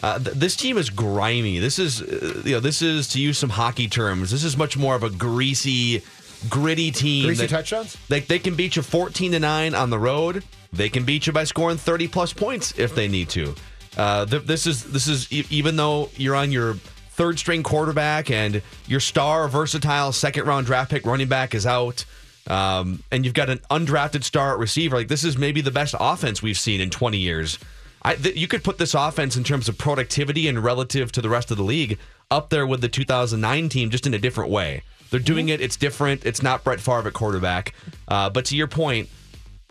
uh, 0.03 0.19
th- 0.19 0.35
this 0.35 0.55
team 0.55 0.77
is 0.77 0.89
grimy. 0.89 1.59
This 1.59 1.79
is, 1.79 2.01
uh, 2.01 2.41
you 2.45 2.53
know, 2.53 2.59
this 2.59 2.81
is 2.81 3.07
to 3.09 3.19
use 3.21 3.37
some 3.37 3.49
hockey 3.49 3.87
terms. 3.87 4.31
This 4.31 4.43
is 4.43 4.55
much 4.57 4.77
more 4.77 4.95
of 4.95 5.03
a 5.03 5.09
greasy, 5.09 6.03
gritty 6.49 6.91
team. 6.91 7.25
Greasy 7.25 7.43
that- 7.43 7.49
touchdowns? 7.49 7.97
They, 8.07 8.19
they 8.21 8.39
can 8.39 8.55
beat 8.55 8.75
you 8.75 8.81
14 8.81 9.31
to 9.33 9.39
9 9.39 9.75
on 9.75 9.89
the 9.89 9.99
road. 9.99 10.43
They 10.73 10.89
can 10.89 11.03
beat 11.05 11.25
you 11.27 11.33
by 11.33 11.45
scoring 11.45 11.77
30 11.77 12.07
plus 12.09 12.33
points 12.33 12.77
if 12.77 12.93
they 12.93 13.07
need 13.07 13.29
to. 13.29 13.55
Uh, 13.95 14.25
th- 14.25 14.43
this 14.43 14.67
is 14.67 14.83
this 14.83 15.07
is 15.07 15.31
e- 15.33 15.45
even 15.49 15.75
though 15.75 16.09
you're 16.17 16.35
on 16.35 16.51
your 16.51 16.75
third 17.11 17.39
string 17.39 17.63
quarterback 17.63 18.29
and 18.29 18.61
your 18.85 18.99
star 18.99 19.47
versatile 19.47 20.11
second 20.11 20.45
round 20.45 20.67
draft 20.67 20.91
pick 20.91 21.03
running 21.05 21.27
back 21.27 21.55
is 21.55 21.65
out. 21.65 22.05
Um, 22.45 23.01
and 23.11 23.25
you've 23.25 23.33
got 23.33 23.49
an 23.49 23.59
undrafted 23.71 24.23
star 24.23 24.53
at 24.53 24.59
receiver. 24.59 24.97
Like 24.97 25.07
this 25.07 25.23
is 25.23 25.37
maybe 25.37 25.61
the 25.61 25.71
best 25.71 25.95
offense 25.99 26.43
we've 26.43 26.59
seen 26.59 26.79
in 26.79 26.89
20 26.91 27.17
years. 27.17 27.57
I, 28.01 28.15
th- 28.15 28.35
you 28.35 28.47
could 28.47 28.63
put 28.63 28.77
this 28.77 28.93
offense 28.93 29.35
in 29.35 29.43
terms 29.43 29.67
of 29.67 29.77
productivity 29.77 30.47
and 30.47 30.63
relative 30.63 31.11
to 31.13 31.21
the 31.21 31.29
rest 31.29 31.51
of 31.51 31.57
the 31.57 31.63
league 31.63 31.97
up 32.29 32.49
there 32.49 32.65
with 32.67 32.81
the 32.81 32.89
2009 32.89 33.69
team, 33.69 33.89
just 33.89 34.05
in 34.07 34.13
a 34.13 34.19
different 34.19 34.49
way. 34.51 34.83
They're 35.09 35.19
doing 35.19 35.49
it. 35.49 35.61
It's 35.61 35.77
different. 35.77 36.25
It's 36.25 36.43
not 36.43 36.63
Brett 36.63 36.79
Favre 36.79 37.07
at 37.07 37.13
quarterback. 37.13 37.73
Uh, 38.07 38.29
but 38.29 38.45
to 38.45 38.55
your 38.55 38.67
point, 38.67 39.09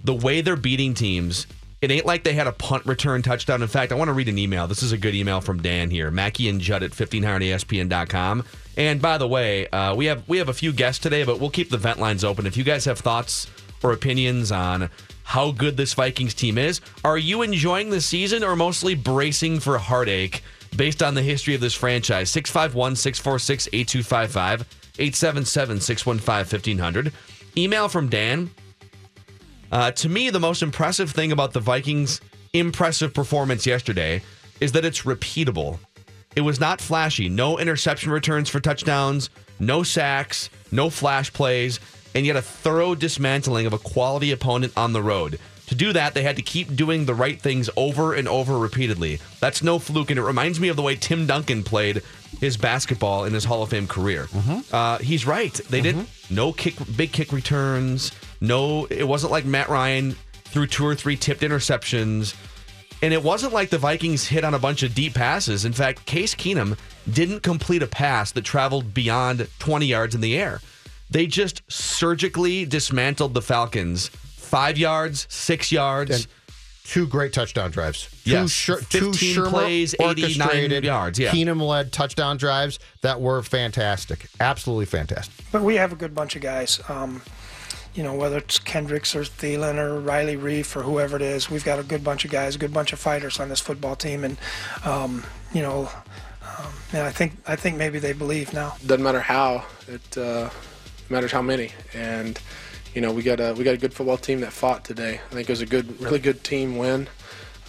the 0.02 0.14
way 0.14 0.40
they're 0.40 0.56
beating 0.56 0.95
teams, 0.95 1.47
it 1.83 1.90
ain't 1.90 2.06
like 2.06 2.25
they 2.25 2.33
had 2.33 2.47
a 2.47 2.52
punt 2.52 2.87
return 2.87 3.23
touchdown. 3.23 3.62
In 3.62 3.68
fact, 3.68 3.92
I 3.92 3.97
want 3.97 4.09
to 4.09 4.14
read 4.14 4.28
an 4.28 4.38
email. 4.38 4.66
This 4.66 4.83
is 4.83 4.92
a 4.92 4.99
good 4.99 5.14
email 5.14 5.40
from 5.40 5.61
Dan 5.61 5.90
here, 5.90 6.11
Mackey 6.11 6.49
and 6.49 6.61
Judd 6.61 6.83
at 6.83 6.92
1500ESPN.com. 6.92 8.45
And 8.76 9.00
by 9.00 9.18
the 9.18 9.28
way, 9.28 9.68
uh, 9.68 9.95
we 9.95 10.06
have 10.06 10.26
we 10.28 10.38
have 10.38 10.49
a 10.49 10.54
few 10.54 10.73
guests 10.73 11.02
today, 11.02 11.25
but 11.25 11.38
we'll 11.40 11.50
keep 11.50 11.71
the 11.71 11.78
vent 11.78 11.99
lines 11.99 12.25
open. 12.25 12.47
If 12.47 12.56
you 12.56 12.64
guys 12.64 12.85
have 12.87 12.99
thoughts 12.99 13.47
or 13.83 13.92
opinions 13.92 14.52
on 14.52 14.90
how 15.26 15.50
good 15.50 15.76
this 15.76 15.92
Vikings 15.92 16.35
team 16.35 16.56
is, 16.56 16.80
are 17.04 17.18
you 17.18 17.42
enjoying 17.42 17.90
the 17.90 18.00
season 18.00 18.45
or 18.45 18.54
mostly 18.54 18.95
bracing 18.95 19.59
for 19.59 19.76
heartache 19.76 20.40
based 20.76 21.02
on 21.02 21.14
the 21.14 21.23
history 21.23 21.52
of 21.52 21.61
this 21.61 21.75
franchise? 21.75 22.30
651 22.30 22.95
646 22.95 23.68
8255 23.73 24.61
877 25.00 25.80
615 25.80 26.76
1500. 26.76 27.12
Email 27.56 27.88
from 27.88 28.09
Dan. 28.09 28.49
Uh, 29.73 29.90
to 29.90 30.09
me, 30.09 30.30
the 30.30 30.38
most 30.38 30.62
impressive 30.62 31.11
thing 31.11 31.33
about 31.33 31.52
the 31.52 31.59
Vikings' 31.61 32.21
impressive 32.52 33.12
performance 33.12 33.66
yesterday 33.66 34.23
is 34.61 34.71
that 34.73 34.85
it's 34.85 35.02
repeatable. 35.02 35.80
It 36.37 36.42
was 36.42 36.61
not 36.61 36.80
flashy. 36.80 37.28
No 37.28 37.59
interception 37.59 38.12
returns 38.12 38.49
for 38.49 38.61
touchdowns, 38.61 39.30
no 39.59 39.83
sacks, 39.83 40.50
no 40.71 40.88
flash 40.88 41.33
plays, 41.33 41.80
and 42.16 42.25
yet 42.25 42.35
a 42.35 42.40
thorough 42.40 42.94
dismantling 42.94 43.66
of 43.66 43.75
a 43.75 43.78
quality 43.78 44.32
opponent 44.32 44.73
on 44.75 44.94
the 44.94 45.02
road. 45.02 45.38
To 45.66 45.75
do 45.75 45.92
that, 45.92 46.14
they 46.14 46.23
had 46.23 46.37
to 46.37 46.42
keep 46.42 46.75
doing 46.75 47.04
the 47.04 47.14
right 47.14 47.38
things 47.38 47.68
over 47.76 48.14
and 48.14 48.26
over 48.26 48.56
repeatedly. 48.58 49.20
That's 49.38 49.62
no 49.62 49.78
fluke, 49.78 50.08
and 50.11 50.18
it 50.18 50.23
reminds 50.23 50.58
me 50.58 50.68
of 50.68 50.76
the 50.76 50.82
way 50.82 50.96
Tim 50.96 51.26
Duncan 51.26 51.62
played 51.62 52.00
his 52.40 52.56
basketball 52.56 53.25
in 53.26 53.35
his 53.35 53.44
Hall 53.44 53.62
of 53.62 53.68
Fame 53.68 53.87
career. 53.87 54.28
Uh, 54.73 54.96
he's 54.99 55.26
right. 55.26 55.52
They 55.52 55.82
did 55.82 55.96
no 56.30 56.54
kick, 56.54 56.75
big 56.96 57.12
kick 57.12 57.32
returns. 57.32 58.12
No, 58.40 58.87
it 58.87 59.06
wasn't 59.06 59.32
like 59.32 59.44
Matt 59.44 59.68
Ryan 59.68 60.16
threw 60.44 60.66
two 60.66 60.87
or 60.87 60.94
three 60.94 61.16
tipped 61.16 61.42
interceptions. 61.42 62.35
And 63.02 63.12
it 63.12 63.23
wasn't 63.23 63.52
like 63.52 63.68
the 63.68 63.76
Vikings 63.76 64.26
hit 64.26 64.42
on 64.42 64.54
a 64.54 64.58
bunch 64.58 64.82
of 64.82 64.94
deep 64.94 65.12
passes. 65.12 65.66
In 65.66 65.75
fact, 65.75 66.06
Case 66.06 66.35
Keenum 66.35 66.78
didn't 67.12 67.42
complete 67.42 67.82
a 67.82 67.87
pass 67.87 68.32
that 68.32 68.44
traveled 68.44 68.94
beyond 68.94 69.46
20 69.58 69.85
yards 69.85 70.14
in 70.14 70.23
the 70.23 70.35
air. 70.38 70.62
They 71.10 71.26
just 71.26 71.62
surgically 71.68 72.64
dismantled 72.64 73.34
the 73.34 73.42
Falcons 73.42 74.08
five 74.08 74.78
yards, 74.78 75.26
six 75.30 75.70
yards. 75.72 76.10
And 76.10 76.26
two 76.84 77.06
great 77.06 77.32
touchdown 77.32 77.70
drives. 77.70 78.08
Two, 78.25 78.30
Yes. 78.30 78.50
Sher- 78.50 78.80
two 78.88 79.10
Shurmur 79.10 79.48
plays, 79.50 79.94
89 80.00 80.82
yards, 80.84 81.18
yeah. 81.18 81.30
Keenum 81.32 81.60
led 81.60 81.92
touchdown 81.92 82.36
drives 82.36 82.78
that 83.02 83.20
were 83.20 83.42
fantastic. 83.42 84.26
Absolutely 84.40 84.86
fantastic. 84.86 85.44
But 85.50 85.62
we 85.62 85.76
have 85.76 85.92
a 85.92 85.96
good 85.96 86.14
bunch 86.14 86.36
of 86.36 86.42
guys. 86.42 86.80
Um, 86.88 87.22
you 87.94 88.02
know, 88.02 88.14
whether 88.14 88.36
it's 88.38 88.58
Kendricks 88.58 89.16
or 89.16 89.22
Thielen 89.22 89.78
or 89.78 89.98
Riley 90.00 90.36
Reiff 90.36 90.76
or 90.76 90.82
whoever 90.82 91.16
it 91.16 91.22
is, 91.22 91.50
we've 91.50 91.64
got 91.64 91.78
a 91.78 91.82
good 91.82 92.04
bunch 92.04 92.25
of 92.25 92.30
guys, 92.30 92.54
a 92.54 92.58
good 92.58 92.72
bunch 92.72 92.92
of 92.92 92.98
fighters 92.98 93.40
on 93.40 93.48
this 93.48 93.58
football 93.60 93.96
team, 93.96 94.22
and 94.22 94.36
um, 94.84 95.25
you 95.54 95.62
know, 95.62 95.88
um, 96.42 96.72
and 96.92 97.02
I 97.02 97.10
think 97.10 97.32
I 97.46 97.56
think 97.56 97.78
maybe 97.78 97.98
they 97.98 98.12
believe 98.12 98.52
now. 98.52 98.76
doesn't 98.84 99.02
matter 99.02 99.20
how 99.20 99.64
it 99.88 100.18
uh, 100.18 100.50
matters 101.10 101.32
how 101.32 101.42
many 101.42 101.72
and 101.94 102.40
you 102.94 103.00
know 103.00 103.12
we 103.12 103.22
got 103.22 103.40
a 103.40 103.54
we 103.54 103.64
got 103.64 103.75
a 103.75 103.78
good 103.78 103.92
football 103.92 104.16
team 104.16 104.40
that 104.40 104.52
fought 104.52 104.84
today 104.84 105.20
i 105.30 105.34
think 105.34 105.48
it 105.48 105.52
was 105.52 105.60
a 105.60 105.66
good 105.66 106.00
really 106.00 106.18
good 106.18 106.42
team 106.44 106.76
win 106.76 107.08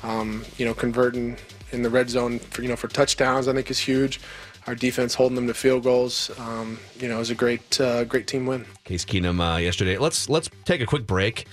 um, 0.03 0.44
you 0.58 0.65
know 0.65 0.74
converting 0.74 1.38
in 1.72 1.82
the 1.82 1.89
red 1.89 2.10
zone 2.10 2.39
for 2.39 2.62
you 2.62 2.70
know 2.70 2.75
for 2.75 2.88
touchdowns 2.88 3.48
i 3.48 3.53
think 3.53 3.70
is 3.70 3.79
huge 3.79 4.20
our 4.67 4.75
defense 4.75 5.15
holding 5.15 5.36
them 5.36 5.48
to 5.48 5.53
field 5.53 5.84
goals 5.84 6.32
um, 6.39 6.79
you 7.00 7.08
know 7.08 7.20
is 7.20 7.29
a 7.29 7.36
great 7.36 7.79
uh, 7.79 8.03
great 8.03 8.27
team 8.27 8.46
win 8.46 8.65
Case 8.88 9.03
Keenum 9.03 9.41
uh, 9.41 9.58
yesterday. 9.58 9.98
Let's 9.98 10.29
let's 10.29 10.50
take 10.63 10.79
a 10.79 10.86
quick 10.86 11.06
break. 11.06 11.46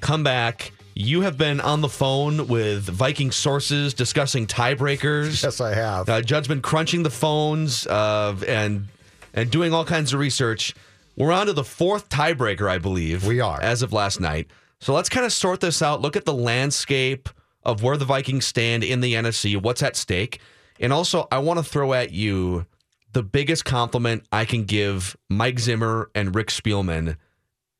Come 0.00 0.22
back. 0.22 0.72
You 0.94 1.22
have 1.22 1.38
been 1.38 1.58
on 1.58 1.80
the 1.80 1.88
phone 1.88 2.48
with 2.48 2.84
Viking 2.84 3.30
sources 3.30 3.94
discussing 3.94 4.46
tiebreakers. 4.46 5.42
Yes, 5.42 5.58
I 5.62 5.72
have. 5.74 6.06
Uh, 6.06 6.20
Judd's 6.20 6.48
been 6.48 6.60
crunching 6.60 7.02
the 7.02 7.10
phones 7.10 7.86
uh, 7.86 8.36
and 8.46 8.88
and 9.32 9.50
doing 9.50 9.72
all 9.72 9.86
kinds 9.86 10.12
of 10.12 10.20
research. 10.20 10.74
We're 11.16 11.32
on 11.32 11.46
to 11.46 11.52
the 11.52 11.64
fourth 11.64 12.08
tiebreaker, 12.08 12.68
I 12.68 12.78
believe. 12.78 13.26
We 13.26 13.40
are. 13.40 13.60
as 13.60 13.82
of 13.82 13.92
last 13.92 14.20
night. 14.20 14.48
So 14.80 14.92
let's 14.94 15.08
kind 15.08 15.26
of 15.26 15.32
sort 15.32 15.60
this 15.60 15.82
out. 15.82 16.00
Look 16.00 16.16
at 16.16 16.24
the 16.24 16.34
landscape 16.34 17.28
of 17.62 17.82
where 17.82 17.96
the 17.96 18.04
Vikings 18.04 18.46
stand 18.46 18.82
in 18.82 19.00
the 19.00 19.14
NFC. 19.14 19.60
What's 19.60 19.82
at 19.82 19.96
stake? 19.96 20.40
And 20.80 20.92
also, 20.92 21.28
I 21.30 21.38
want 21.38 21.58
to 21.58 21.64
throw 21.64 21.92
at 21.92 22.12
you 22.12 22.66
the 23.12 23.22
biggest 23.22 23.64
compliment 23.64 24.24
I 24.32 24.44
can 24.44 24.64
give 24.64 25.16
Mike 25.28 25.60
Zimmer 25.60 26.10
and 26.14 26.34
Rick 26.34 26.48
Spielman 26.48 27.16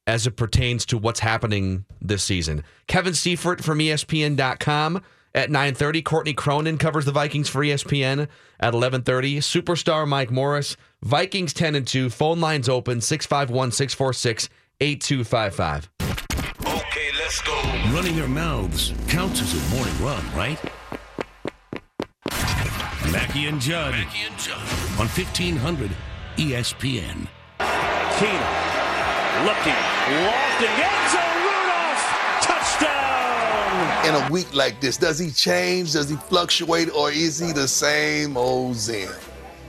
as 0.07 0.27
it 0.27 0.37
pertains 0.37 0.85
to 0.87 0.99
what's 0.99 1.21
happening 1.21 1.85
this 2.01 2.23
season. 2.23 2.65
Kevin 2.87 3.15
Seifert 3.15 3.63
from 3.63 3.79
ESPN.com 3.79 5.03
at 5.35 5.49
9.30. 5.49 6.05
Courtney 6.05 6.35
Cronin 6.35 6.77
covers 6.79 7.05
the 7.05 7.13
Vikings 7.13 7.49
for 7.49 7.61
ESPN 7.61 8.29
at 8.61 8.75
11.30. 8.75 9.39
Superstar 9.39 10.07
Mike 10.07 10.31
Morris. 10.31 10.77
Vikings 11.03 11.53
10 11.53 11.75
and 11.75 11.87
2. 11.87 12.09
Phone 12.11 12.41
lines 12.41 12.69
open 12.69 12.99
651-646-8255. 12.99 15.89
Okay, 16.65 17.11
let's 17.19 17.41
go. 17.43 17.55
Running 17.93 18.15
their 18.17 18.29
mouths 18.29 18.93
counts 19.09 19.43
as 19.43 19.53
a 19.55 19.59
morning 19.75 19.95
run, 20.03 20.25
right? 20.35 20.59
Mackey 23.11 23.47
and 23.47 23.61
Judd. 23.61 23.93
Mackey 23.93 24.23
and 24.27 24.39
Judd. 24.39 24.59
on 24.99 25.09
1500 25.09 25.91
ESPN. 26.37 27.27
Keenum 27.59 28.69
looking, 29.45 29.75
lofting, 30.23 30.77
end 30.79 31.11
zone, 31.11 31.43
Rudolph, 31.43 32.05
touchdown. 32.43 34.07
In 34.07 34.15
a 34.15 34.29
week 34.31 34.55
like 34.55 34.81
this, 34.81 34.97
does 34.97 35.19
he 35.19 35.31
change? 35.31 35.93
Does 35.95 36.09
he 36.09 36.15
fluctuate? 36.17 36.91
Or 36.95 37.11
is 37.11 37.39
he 37.39 37.51
the 37.53 37.67
same 37.67 38.37
old 38.37 38.77
Zim? 38.77 39.11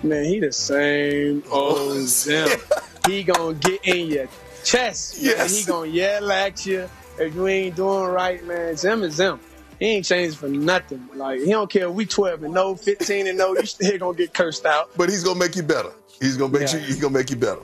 Man, 0.03 0.25
he 0.25 0.39
the 0.39 0.51
same 0.51 1.43
old 1.49 1.93
Zim. 2.07 2.49
he 3.07 3.23
gonna 3.23 3.53
get 3.55 3.85
in 3.85 4.07
your 4.07 4.27
chest. 4.63 5.21
man. 5.21 5.25
Yes. 5.37 5.57
He 5.57 5.65
gonna 5.65 5.89
yell 5.89 6.31
at 6.31 6.65
you 6.65 6.89
if 7.19 7.33
you 7.35 7.47
ain't 7.47 7.75
doing 7.75 8.09
right, 8.09 8.43
man. 8.45 8.75
Zim 8.75 9.03
is 9.03 9.15
Zim. 9.15 9.39
He 9.79 9.85
ain't 9.87 10.05
changed 10.05 10.37
for 10.37 10.47
nothing. 10.49 11.07
Like 11.15 11.39
he 11.39 11.47
don't 11.51 11.69
care. 11.69 11.87
if 11.87 11.93
We 11.93 12.05
12 12.05 12.43
and 12.43 12.53
no, 12.53 12.75
15 12.75 13.27
and 13.27 13.37
no. 13.37 13.53
You 13.55 13.65
still 13.65 13.97
gonna 13.99 14.17
get 14.17 14.33
cursed 14.33 14.65
out. 14.65 14.89
But 14.97 15.09
he's 15.09 15.23
gonna 15.23 15.39
make 15.39 15.55
you 15.55 15.63
better. 15.63 15.91
He's 16.21 16.37
gonna 16.37 16.51
make 16.51 16.61
Yeah. 16.63 16.67
sure 16.67 16.79
he's 16.81 16.99
gonna 16.99 17.13
make 17.17 17.29
you 17.29 17.35
better. 17.37 17.61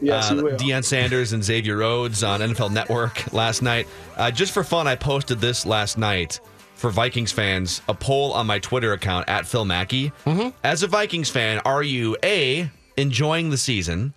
Yes, 0.00 0.30
uh, 0.30 0.36
he 0.36 0.42
will. 0.42 0.56
Deion 0.56 0.82
Sanders 0.84 1.32
and 1.34 1.44
Xavier 1.44 1.76
Rhodes 1.76 2.22
on 2.24 2.40
NFL 2.40 2.70
Network 2.70 3.32
last 3.34 3.62
night. 3.62 3.86
Uh, 4.16 4.30
just 4.30 4.52
for 4.52 4.64
fun, 4.64 4.86
I 4.86 4.94
posted 4.96 5.40
this 5.40 5.66
last 5.66 5.98
night 5.98 6.40
for 6.80 6.90
Vikings 6.90 7.30
fans 7.30 7.82
a 7.88 7.94
poll 7.94 8.32
on 8.32 8.46
my 8.46 8.58
Twitter 8.58 8.94
account 8.94 9.28
at 9.28 9.46
Phil 9.46 9.64
Mackey. 9.66 10.12
As 10.64 10.82
a 10.82 10.86
Vikings 10.86 11.28
fan, 11.28 11.58
are 11.66 11.82
you 11.82 12.16
A, 12.24 12.70
enjoying 12.96 13.50
the 13.50 13.58
season, 13.58 14.14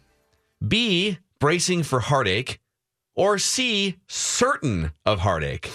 B, 0.66 1.20
bracing 1.40 1.84
for 1.84 2.00
heartache, 2.00 2.60
or 3.16 3.38
C, 3.38 3.98
certain 4.08 4.94
of 5.06 5.20
heartache? 5.20 5.70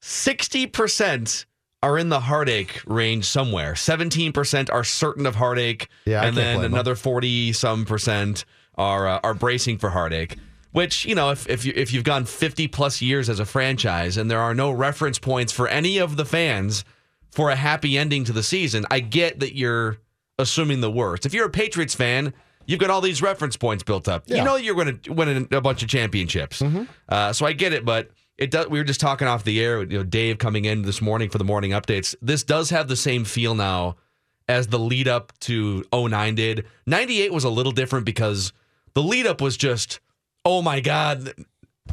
60% 0.00 1.44
are 1.82 1.98
in 1.98 2.08
the 2.08 2.20
heartache 2.20 2.80
range 2.86 3.24
somewhere. 3.24 3.72
17% 3.74 4.72
are 4.72 4.84
certain 4.84 5.26
of 5.26 5.34
heartache. 5.34 5.88
Yeah, 6.06 6.22
and 6.24 6.36
then 6.36 6.62
another 6.64 6.94
40 6.94 7.52
some 7.52 7.84
percent 7.84 8.44
are 8.76 9.08
uh, 9.08 9.20
are 9.24 9.34
bracing 9.34 9.78
for 9.78 9.90
heartache. 9.90 10.36
Which, 10.74 11.04
you 11.06 11.14
know, 11.14 11.30
if, 11.30 11.48
if 11.48 11.64
you 11.64 11.72
if 11.76 11.92
you've 11.92 12.02
gone 12.02 12.24
50 12.24 12.66
plus 12.66 13.00
years 13.00 13.28
as 13.28 13.38
a 13.38 13.44
franchise 13.44 14.16
and 14.16 14.28
there 14.28 14.40
are 14.40 14.54
no 14.54 14.72
reference 14.72 15.20
points 15.20 15.52
for 15.52 15.68
any 15.68 15.98
of 15.98 16.16
the 16.16 16.24
fans 16.24 16.84
for 17.30 17.50
a 17.50 17.54
happy 17.54 17.96
ending 17.96 18.24
to 18.24 18.32
the 18.32 18.42
season, 18.42 18.84
I 18.90 18.98
get 18.98 19.38
that 19.38 19.54
you're 19.56 19.98
assuming 20.36 20.80
the 20.80 20.90
worst. 20.90 21.26
If 21.26 21.32
you're 21.32 21.46
a 21.46 21.50
Patriots 21.50 21.94
fan, 21.94 22.34
you've 22.66 22.80
got 22.80 22.90
all 22.90 23.00
these 23.00 23.22
reference 23.22 23.56
points 23.56 23.84
built 23.84 24.08
up. 24.08 24.24
You 24.38 24.42
know 24.42 24.56
you're 24.56 24.74
going 24.74 24.98
to 24.98 25.12
win 25.12 25.46
a 25.52 25.60
bunch 25.60 25.84
of 25.84 25.88
championships. 25.88 26.60
Uh, 27.08 27.32
so 27.32 27.46
I 27.46 27.52
get 27.52 27.72
it, 27.72 27.84
but 27.84 28.10
it 28.36 28.50
does. 28.50 28.66
We 28.66 28.80
were 28.80 28.84
just 28.84 28.98
talking 28.98 29.28
off 29.28 29.44
the 29.44 29.62
air. 29.62 29.80
You 29.80 29.98
know, 29.98 30.02
Dave 30.02 30.38
coming 30.38 30.64
in 30.64 30.82
this 30.82 31.00
morning 31.00 31.30
for 31.30 31.38
the 31.38 31.44
morning 31.44 31.70
updates. 31.70 32.16
This 32.20 32.42
does 32.42 32.70
have 32.70 32.88
the 32.88 32.96
same 32.96 33.24
feel 33.24 33.54
now 33.54 33.94
as 34.48 34.66
the 34.66 34.78
lead 34.80 35.06
up 35.06 35.32
to 35.40 35.84
09 35.94 36.34
did. 36.34 36.66
98 36.86 37.32
was 37.32 37.44
a 37.44 37.48
little 37.48 37.70
different 37.70 38.04
because 38.06 38.52
the 38.94 39.02
lead 39.04 39.28
up 39.28 39.40
was 39.40 39.56
just, 39.56 40.00
oh 40.44 40.62
my 40.62 40.80
God, 40.80 41.32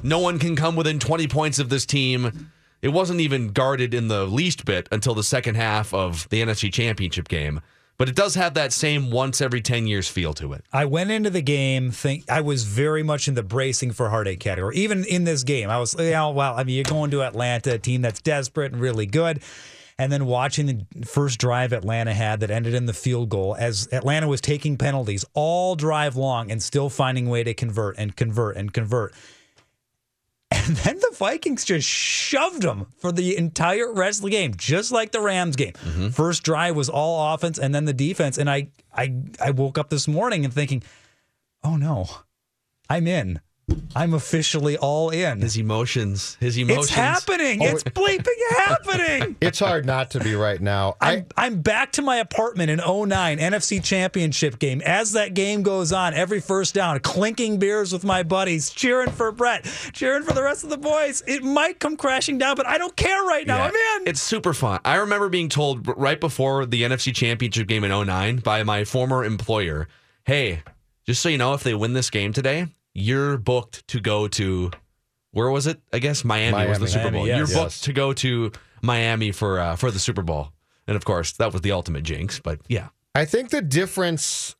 no 0.04 0.20
one 0.20 0.40
can 0.40 0.56
come 0.56 0.76
within 0.76 1.00
20 1.00 1.28
points 1.28 1.60
of 1.60 1.70
this 1.70 1.86
team. 1.86 2.52
It 2.82 2.90
wasn't 2.90 3.22
even 3.22 3.50
guarded 3.50 3.94
in 3.94 4.08
the 4.08 4.26
least 4.26 4.66
bit 4.66 4.90
until 4.92 5.14
the 5.14 5.24
second 5.24 5.56
half 5.56 5.94
of 5.94 6.28
the 6.30 6.42
NFC 6.42 6.72
Championship 6.72 7.28
game. 7.28 7.62
But 7.98 8.10
it 8.10 8.16
does 8.16 8.34
have 8.34 8.56
that 8.56 8.74
same 8.74 9.12
once 9.12 9.42
every 9.42 9.62
10 9.62 9.86
years 9.86 10.08
feel 10.10 10.34
to 10.34 10.54
it. 10.54 10.66
I 10.74 10.86
went 10.86 11.12
into 11.12 11.30
the 11.30 11.44
game 11.44 11.92
think 11.92 12.28
I 12.30 12.42
was 12.42 12.64
very 12.64 13.04
much 13.04 13.28
in 13.28 13.36
the 13.36 13.44
bracing 13.44 13.92
for 13.92 14.10
heartache 14.10 14.40
category. 14.40 14.76
Even 14.78 15.06
in 15.06 15.24
this 15.24 15.44
game, 15.44 15.70
I 15.70 15.78
was, 15.78 15.94
you 16.00 16.10
know, 16.10 16.32
well, 16.32 16.56
I 16.56 16.64
mean, 16.64 16.76
you're 16.76 16.84
going 16.84 17.12
to 17.12 17.22
Atlanta, 17.22 17.76
a 17.76 17.78
team 17.78 18.02
that's 18.02 18.20
desperate 18.20 18.72
and 18.72 18.82
really 18.82 19.06
good. 19.06 19.44
And 20.02 20.12
then 20.12 20.26
watching 20.26 20.66
the 20.66 21.06
first 21.06 21.40
drive 21.40 21.74
Atlanta 21.74 22.12
had 22.12 22.40
that 22.40 22.50
ended 22.50 22.74
in 22.74 22.88
the 22.88 22.94
field 22.94 23.30
goal 23.30 23.56
as 23.60 23.88
Atlanta 23.92 24.28
was 24.28 24.42
taking 24.42 24.76
penalties 24.76 25.24
all 25.36 25.76
drive 25.76 26.16
long 26.16 26.50
and 26.50 26.62
still 26.62 26.90
finding 26.90 27.30
way 27.30 27.44
to 27.44 27.54
convert 27.54 28.00
and 28.00 28.16
convert 28.16 28.58
and 28.58 28.74
convert. 28.74 29.14
And 30.54 30.76
then 30.78 30.98
the 30.98 31.16
Vikings 31.16 31.64
just 31.64 31.88
shoved 31.88 32.64
them 32.64 32.88
for 32.98 33.12
the 33.12 33.38
entire 33.38 33.94
rest 33.94 34.20
of 34.20 34.26
the 34.26 34.32
game, 34.32 34.54
just 34.56 34.92
like 34.92 35.12
the 35.12 35.22
Rams 35.22 35.56
game. 35.56 35.74
Mm-hmm. 35.74 36.10
First 36.10 36.44
drive 36.44 36.76
was 36.76 36.90
all 36.90 37.34
offense 37.34 37.58
and 37.58 37.74
then 37.74 37.86
the 37.86 37.94
defense. 37.94 38.38
And 38.38 38.50
I, 38.50 38.68
I, 38.94 39.16
I 39.40 39.52
woke 39.52 39.78
up 39.78 39.90
this 39.90 40.10
morning 40.10 40.44
and 40.44 40.54
thinking, 40.54 40.84
oh 41.64 41.78
no, 41.78 42.10
I'm 42.90 43.08
in. 43.08 43.40
I'm 43.96 44.14
officially 44.14 44.78
all 44.78 45.10
in. 45.10 45.42
His 45.42 45.58
emotions, 45.58 46.38
his 46.40 46.58
emotions. 46.58 46.86
It's 46.86 46.94
happening. 46.96 47.62
Oh, 47.62 47.68
it's 47.68 47.84
bleeping 47.84 48.26
happening. 48.58 49.36
It's 49.42 49.60
hard 49.60 49.86
not 49.86 50.12
to 50.12 50.20
be 50.20 50.36
right 50.36 50.62
now. 50.62 50.96
I, 51.02 51.14
I'm, 51.14 51.26
I'm 51.38 51.62
back 51.62 51.92
to 51.94 52.02
my 52.02 52.18
apartment 52.18 52.70
in 52.70 52.78
09 52.78 53.38
NFC 53.38 53.84
Championship 53.84 54.60
game. 54.60 54.82
As 54.82 55.12
that 55.14 55.34
game 55.34 55.64
goes 55.64 55.92
on, 55.92 56.14
every 56.14 56.40
first 56.40 56.74
down, 56.74 57.00
clinking 57.00 57.60
beers 57.60 57.92
with 57.92 58.04
my 58.04 58.24
buddies, 58.24 58.70
cheering 58.70 59.12
for 59.12 59.32
Brett, 59.32 59.66
cheering 59.94 60.24
for 60.24 60.34
the 60.34 60.44
rest 60.44 60.64
of 60.64 60.70
the 60.70 60.78
boys. 60.78 61.22
It 61.28 61.44
might 61.44 61.80
come 61.80 61.98
crashing 61.98 62.38
down, 62.38 62.56
but 62.56 62.68
I 62.68 62.78
don't 62.78 62.96
care 62.96 63.24
right 63.24 63.46
now. 63.46 63.58
Yeah, 63.58 63.66
I'm 63.66 64.02
in. 64.02 64.08
It's 64.08 64.22
super 64.22 64.54
fun. 64.54 64.80
I 64.86 64.96
remember 64.96 65.30
being 65.30 65.50
told 65.50 65.88
right 65.98 66.20
before 66.20 66.66
the 66.66 66.84
NFC 66.84 67.14
Championship 67.14 67.68
game 67.68 67.84
in 67.84 67.92
09 67.92 68.38
by 68.38 68.64
my 68.64 68.86
former 68.86 69.24
employer, 69.26 69.88
hey, 70.26 70.64
just 71.06 71.22
so 71.22 71.30
you 71.30 71.38
know, 71.38 71.54
if 71.54 71.64
they 71.64 71.74
win 71.74 71.94
this 71.94 72.10
game 72.10 72.32
today, 72.32 72.68
you're 72.94 73.38
booked 73.38 73.88
to 73.90 74.00
go 74.00 74.28
to, 74.30 74.72
where 75.32 75.50
was 75.50 75.68
it? 75.68 75.80
I 75.94 76.00
guess 76.00 76.24
Miami, 76.24 76.68
was 76.68 76.80
the 76.80 76.86
Miami. 76.86 76.92
Super 76.92 77.12
Bowl. 77.12 77.22
Miami, 77.24 77.28
yes. 77.28 77.38
You're 77.38 77.48
booked 77.64 77.74
Yes. 77.74 77.82
to 77.82 77.94
go 77.94 78.14
to 78.14 78.52
Miami 78.82 79.32
for 79.32 79.60
uh, 79.60 79.76
for 79.76 79.92
the 79.92 80.00
Super 80.00 80.22
Bowl. 80.24 80.52
And 80.88 80.96
of 80.98 81.06
course, 81.06 81.34
that 81.34 81.54
was 81.54 81.62
the 81.62 81.72
ultimate 81.72 82.04
jinx. 82.04 82.40
But 82.40 82.60
yeah, 82.68 82.90
I 83.16 83.26
think 83.26 83.50
the 83.50 83.62
difference 83.62 84.56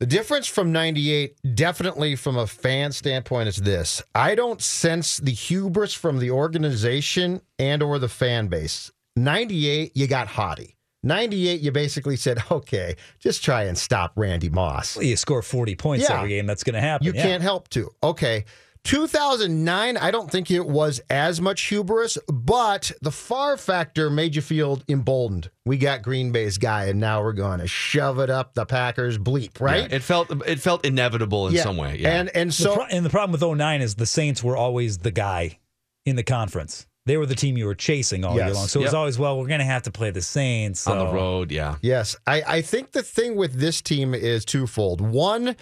the 0.00 0.06
difference 0.06 0.48
from 0.48 0.72
98 0.72 1.36
definitely 1.54 2.16
from 2.16 2.36
a 2.36 2.46
fan 2.46 2.90
standpoint 2.92 3.48
is 3.48 3.56
this. 3.56 4.02
I 4.14 4.34
don't 4.34 4.60
sense 4.60 5.18
the 5.18 5.30
hubris 5.32 5.94
from 5.94 6.18
the 6.18 6.30
organization 6.32 7.40
and 7.58 7.82
or 7.82 7.98
the 8.00 8.08
fan 8.08 8.48
base. 8.48 8.90
98 9.16 9.92
you 9.96 10.06
got 10.08 10.26
haughty. 10.28 10.73
98 11.04 11.60
you 11.60 11.70
basically 11.70 12.16
said, 12.16 12.38
"Okay, 12.50 12.96
just 13.20 13.44
try 13.44 13.64
and 13.64 13.76
stop 13.78 14.12
Randy 14.16 14.48
Moss." 14.48 14.96
you 15.00 15.16
score 15.16 15.42
40 15.42 15.76
points 15.76 16.06
Yeah. 16.08 16.16
every 16.16 16.30
game. 16.30 16.46
That's 16.46 16.64
going 16.64 16.74
to 16.74 16.80
happen. 16.80 17.06
You 17.06 17.12
yeah. 17.14 17.22
can't 17.22 17.42
help 17.42 17.68
to. 17.70 17.90
Okay. 18.02 18.44
2009, 18.84 19.96
I 19.96 20.10
don't 20.10 20.30
think 20.30 20.50
it 20.50 20.66
was 20.66 21.00
as 21.08 21.40
much 21.40 21.62
hubris, 21.62 22.18
but 22.30 22.92
the 23.00 23.10
Favre 23.10 23.56
factor 23.56 24.10
made 24.10 24.36
you 24.36 24.42
feel 24.42 24.82
emboldened. 24.88 25.50
We 25.64 25.78
got 25.78 26.02
Green 26.02 26.32
Bay's 26.32 26.58
guy, 26.58 26.84
and 26.86 27.00
now 27.00 27.22
we're 27.22 27.32
going 27.32 27.60
to 27.60 27.66
shove 27.66 28.18
it 28.18 28.28
up 28.28 28.52
the 28.52 28.66
Packers 28.66 29.16
bleep, 29.16 29.58
right? 29.58 29.88
Yeah, 29.90 29.96
it 29.96 30.02
felt 30.02 30.30
it 30.46 30.60
felt 30.60 30.84
inevitable 30.84 31.48
in 31.48 31.54
Yeah. 31.54 31.62
some 31.62 31.78
way. 31.78 31.96
Yeah. 31.98 32.10
And 32.20 32.28
and 32.36 32.50
The 32.50 32.54
so 32.54 32.74
pro- 32.74 32.84
and 32.84 33.06
the 33.06 33.10
problem 33.10 33.32
with 33.32 33.42
09 33.42 33.80
is 33.80 33.94
the 33.94 34.04
Saints 34.06 34.44
were 34.44 34.56
always 34.56 34.98
the 34.98 35.10
guy 35.10 35.60
in 36.04 36.16
the 36.16 36.22
conference. 36.22 36.86
They 37.06 37.18
were 37.18 37.26
the 37.26 37.34
team 37.34 37.58
you 37.58 37.66
were 37.66 37.74
chasing 37.74 38.24
all 38.24 38.34
year 38.34 38.50
long. 38.50 38.66
So 38.66 38.80
it 38.80 38.84
was 38.84 38.94
always, 38.94 39.18
well, 39.18 39.38
we're 39.38 39.46
going 39.46 39.58
to 39.60 39.66
have 39.66 39.82
to 39.82 39.90
play 39.90 40.10
the 40.10 40.22
Saints. 40.22 40.86
on 40.86 40.98
the 40.98 41.12
road, 41.12 41.50
yeah. 41.52 41.76
yes, 41.82 42.16
I, 42.26 42.42
I 42.46 42.62
think 42.62 42.92
the 42.92 43.02
thing 43.02 43.36
with 43.36 43.54
this 43.54 43.82
team 43.82 44.14
is 44.14 44.44
twofold. 44.46 45.02
One, 45.02 45.54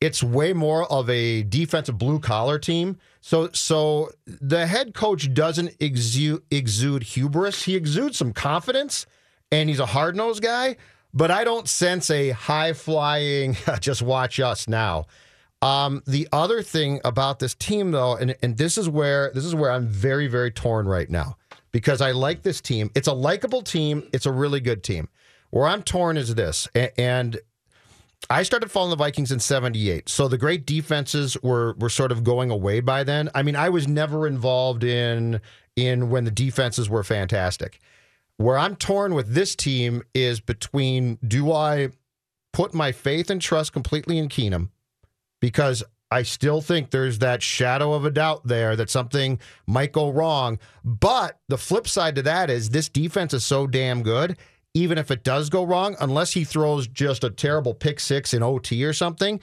it's 0.00 0.22
way 0.22 0.52
more 0.52 0.90
of 0.90 1.08
a 1.08 1.42
defensive 1.44 1.98
blue 1.98 2.18
collar 2.18 2.58
team. 2.58 2.98
So 3.20 3.50
so 3.52 4.10
the 4.26 4.66
head 4.66 4.94
coach 4.94 5.32
doesn't 5.32 5.74
exude 5.80 6.42
exude 6.50 7.02
hubris. 7.02 7.62
He 7.64 7.74
exudes 7.74 8.16
some 8.16 8.32
confidence 8.32 9.06
and 9.50 9.68
he's 9.68 9.80
a 9.80 9.86
hard 9.86 10.16
nosed 10.16 10.42
guy, 10.42 10.76
but 11.14 11.30
I 11.30 11.44
don't 11.44 11.68
sense 11.68 12.10
a 12.10 12.30
high 12.30 12.72
flying 12.72 13.56
just 13.80 14.02
watch 14.02 14.38
us 14.38 14.68
now. 14.68 15.06
Um, 15.62 16.02
the 16.06 16.28
other 16.32 16.62
thing 16.62 17.00
about 17.04 17.38
this 17.38 17.54
team 17.54 17.90
though, 17.90 18.16
and, 18.16 18.36
and 18.42 18.56
this 18.56 18.76
is 18.76 18.88
where 18.88 19.30
this 19.34 19.44
is 19.44 19.54
where 19.54 19.70
I'm 19.70 19.86
very, 19.88 20.26
very 20.26 20.50
torn 20.50 20.86
right 20.86 21.08
now. 21.08 21.36
Because 21.72 22.00
I 22.00 22.12
like 22.12 22.42
this 22.42 22.62
team. 22.62 22.90
It's 22.94 23.08
a 23.08 23.12
likable 23.12 23.60
team. 23.60 24.08
It's 24.14 24.24
a 24.24 24.32
really 24.32 24.60
good 24.60 24.82
team. 24.82 25.08
Where 25.50 25.66
I'm 25.66 25.82
torn 25.82 26.16
is 26.16 26.34
this, 26.34 26.68
and 26.96 27.38
I 28.30 28.42
started 28.42 28.70
following 28.70 28.90
the 28.90 28.96
Vikings 28.96 29.30
in 29.30 29.40
78. 29.40 30.08
So 30.08 30.26
the 30.26 30.38
great 30.38 30.66
defenses 30.66 31.36
were 31.42 31.74
were 31.78 31.90
sort 31.90 32.12
of 32.12 32.24
going 32.24 32.50
away 32.50 32.80
by 32.80 33.04
then. 33.04 33.28
I 33.34 33.42
mean, 33.42 33.56
I 33.56 33.68
was 33.68 33.86
never 33.86 34.26
involved 34.26 34.84
in 34.84 35.40
in 35.76 36.10
when 36.10 36.24
the 36.24 36.30
defenses 36.30 36.88
were 36.88 37.04
fantastic. 37.04 37.80
Where 38.38 38.58
I'm 38.58 38.76
torn 38.76 39.14
with 39.14 39.34
this 39.34 39.54
team 39.54 40.02
is 40.14 40.40
between 40.40 41.18
do 41.26 41.52
I 41.52 41.90
put 42.52 42.74
my 42.74 42.92
faith 42.92 43.30
and 43.30 43.40
trust 43.40 43.72
completely 43.72 44.18
in 44.18 44.28
Keenum 44.28 44.70
because 45.40 45.82
I 46.10 46.22
still 46.22 46.60
think 46.60 46.90
there's 46.90 47.18
that 47.18 47.42
shadow 47.42 47.92
of 47.92 48.04
a 48.04 48.10
doubt 48.10 48.46
there 48.46 48.76
that 48.76 48.90
something 48.90 49.40
might 49.66 49.92
go 49.92 50.10
wrong. 50.10 50.58
But 50.84 51.38
the 51.48 51.58
flip 51.58 51.88
side 51.88 52.14
to 52.16 52.22
that 52.22 52.48
is 52.48 52.70
this 52.70 52.88
defense 52.88 53.34
is 53.34 53.44
so 53.44 53.66
damn 53.66 54.02
good. 54.02 54.38
Even 54.74 54.98
if 54.98 55.10
it 55.10 55.24
does 55.24 55.48
go 55.48 55.64
wrong, 55.64 55.96
unless 56.00 56.32
he 56.32 56.44
throws 56.44 56.86
just 56.86 57.24
a 57.24 57.30
terrible 57.30 57.74
pick 57.74 57.98
six 57.98 58.34
in 58.34 58.42
OT 58.42 58.84
or 58.84 58.92
something, 58.92 59.40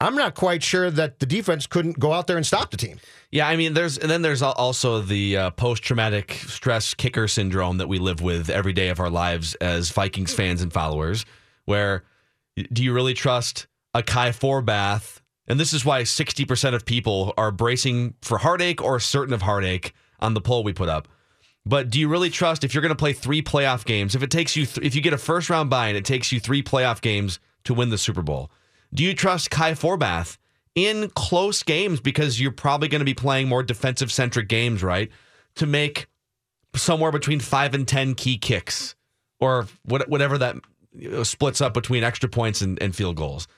I'm 0.00 0.16
not 0.16 0.34
quite 0.34 0.62
sure 0.62 0.90
that 0.90 1.18
the 1.18 1.26
defense 1.26 1.66
couldn't 1.66 1.98
go 1.98 2.12
out 2.12 2.26
there 2.26 2.36
and 2.36 2.44
stop 2.44 2.70
the 2.70 2.76
team. 2.76 2.98
Yeah, 3.30 3.46
I 3.46 3.56
mean, 3.56 3.74
there's 3.74 3.96
and 3.96 4.10
then 4.10 4.22
there's 4.22 4.42
also 4.42 5.02
the 5.02 5.36
uh, 5.36 5.50
post-traumatic 5.50 6.32
stress 6.32 6.94
kicker 6.94 7.28
syndrome 7.28 7.78
that 7.78 7.88
we 7.88 7.98
live 7.98 8.20
with 8.20 8.50
every 8.50 8.72
day 8.72 8.88
of 8.88 8.98
our 8.98 9.10
lives 9.10 9.54
as 9.56 9.90
Vikings 9.90 10.34
fans 10.34 10.62
and 10.62 10.72
followers. 10.72 11.24
Where 11.66 12.04
do 12.72 12.82
you 12.82 12.92
really 12.92 13.14
trust 13.14 13.66
a 13.94 14.02
Kai 14.02 14.30
Forbath 14.30 15.20
and 15.50 15.58
this 15.58 15.72
is 15.72 15.84
why 15.84 16.02
60% 16.02 16.74
of 16.74 16.86
people 16.86 17.34
are 17.36 17.50
bracing 17.50 18.14
for 18.22 18.38
heartache 18.38 18.80
or 18.80 19.00
certain 19.00 19.34
of 19.34 19.42
heartache 19.42 19.92
on 20.20 20.32
the 20.34 20.40
poll 20.40 20.62
we 20.62 20.72
put 20.72 20.88
up. 20.88 21.08
But 21.66 21.90
do 21.90 21.98
you 21.98 22.06
really 22.06 22.30
trust 22.30 22.62
if 22.62 22.72
you're 22.72 22.82
going 22.82 22.90
to 22.90 22.94
play 22.94 23.12
three 23.12 23.42
playoff 23.42 23.84
games, 23.84 24.14
if 24.14 24.22
it 24.22 24.30
takes 24.30 24.54
you, 24.54 24.64
th- 24.64 24.86
if 24.86 24.94
you 24.94 25.00
get 25.00 25.12
a 25.12 25.18
first 25.18 25.50
round 25.50 25.68
bye 25.68 25.88
and 25.88 25.96
it 25.96 26.04
takes 26.04 26.30
you 26.30 26.38
three 26.38 26.62
playoff 26.62 27.00
games 27.00 27.40
to 27.64 27.74
win 27.74 27.90
the 27.90 27.98
Super 27.98 28.22
Bowl, 28.22 28.48
do 28.94 29.02
you 29.02 29.12
trust 29.12 29.50
Kai 29.50 29.72
Forbath 29.72 30.38
in 30.76 31.10
close 31.16 31.64
games 31.64 32.00
because 32.00 32.40
you're 32.40 32.52
probably 32.52 32.86
going 32.86 33.00
to 33.00 33.04
be 33.04 33.12
playing 33.12 33.48
more 33.48 33.64
defensive 33.64 34.12
centric 34.12 34.48
games, 34.48 34.84
right? 34.84 35.10
To 35.56 35.66
make 35.66 36.06
somewhere 36.76 37.10
between 37.10 37.40
five 37.40 37.74
and 37.74 37.88
10 37.88 38.14
key 38.14 38.38
kicks 38.38 38.94
or 39.40 39.66
what, 39.82 40.08
whatever 40.08 40.38
that 40.38 40.58
splits 41.24 41.60
up 41.60 41.74
between 41.74 42.04
extra 42.04 42.28
points 42.28 42.60
and, 42.60 42.80
and 42.80 42.94
field 42.94 43.16
goals. 43.16 43.48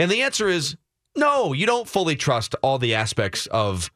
And 0.00 0.10
the 0.10 0.22
answer 0.22 0.48
is 0.48 0.76
no, 1.14 1.52
you 1.52 1.66
don't 1.66 1.86
fully 1.86 2.16
trust 2.16 2.54
all 2.62 2.78
the 2.78 2.94
aspects 2.94 3.46
of 3.48 3.90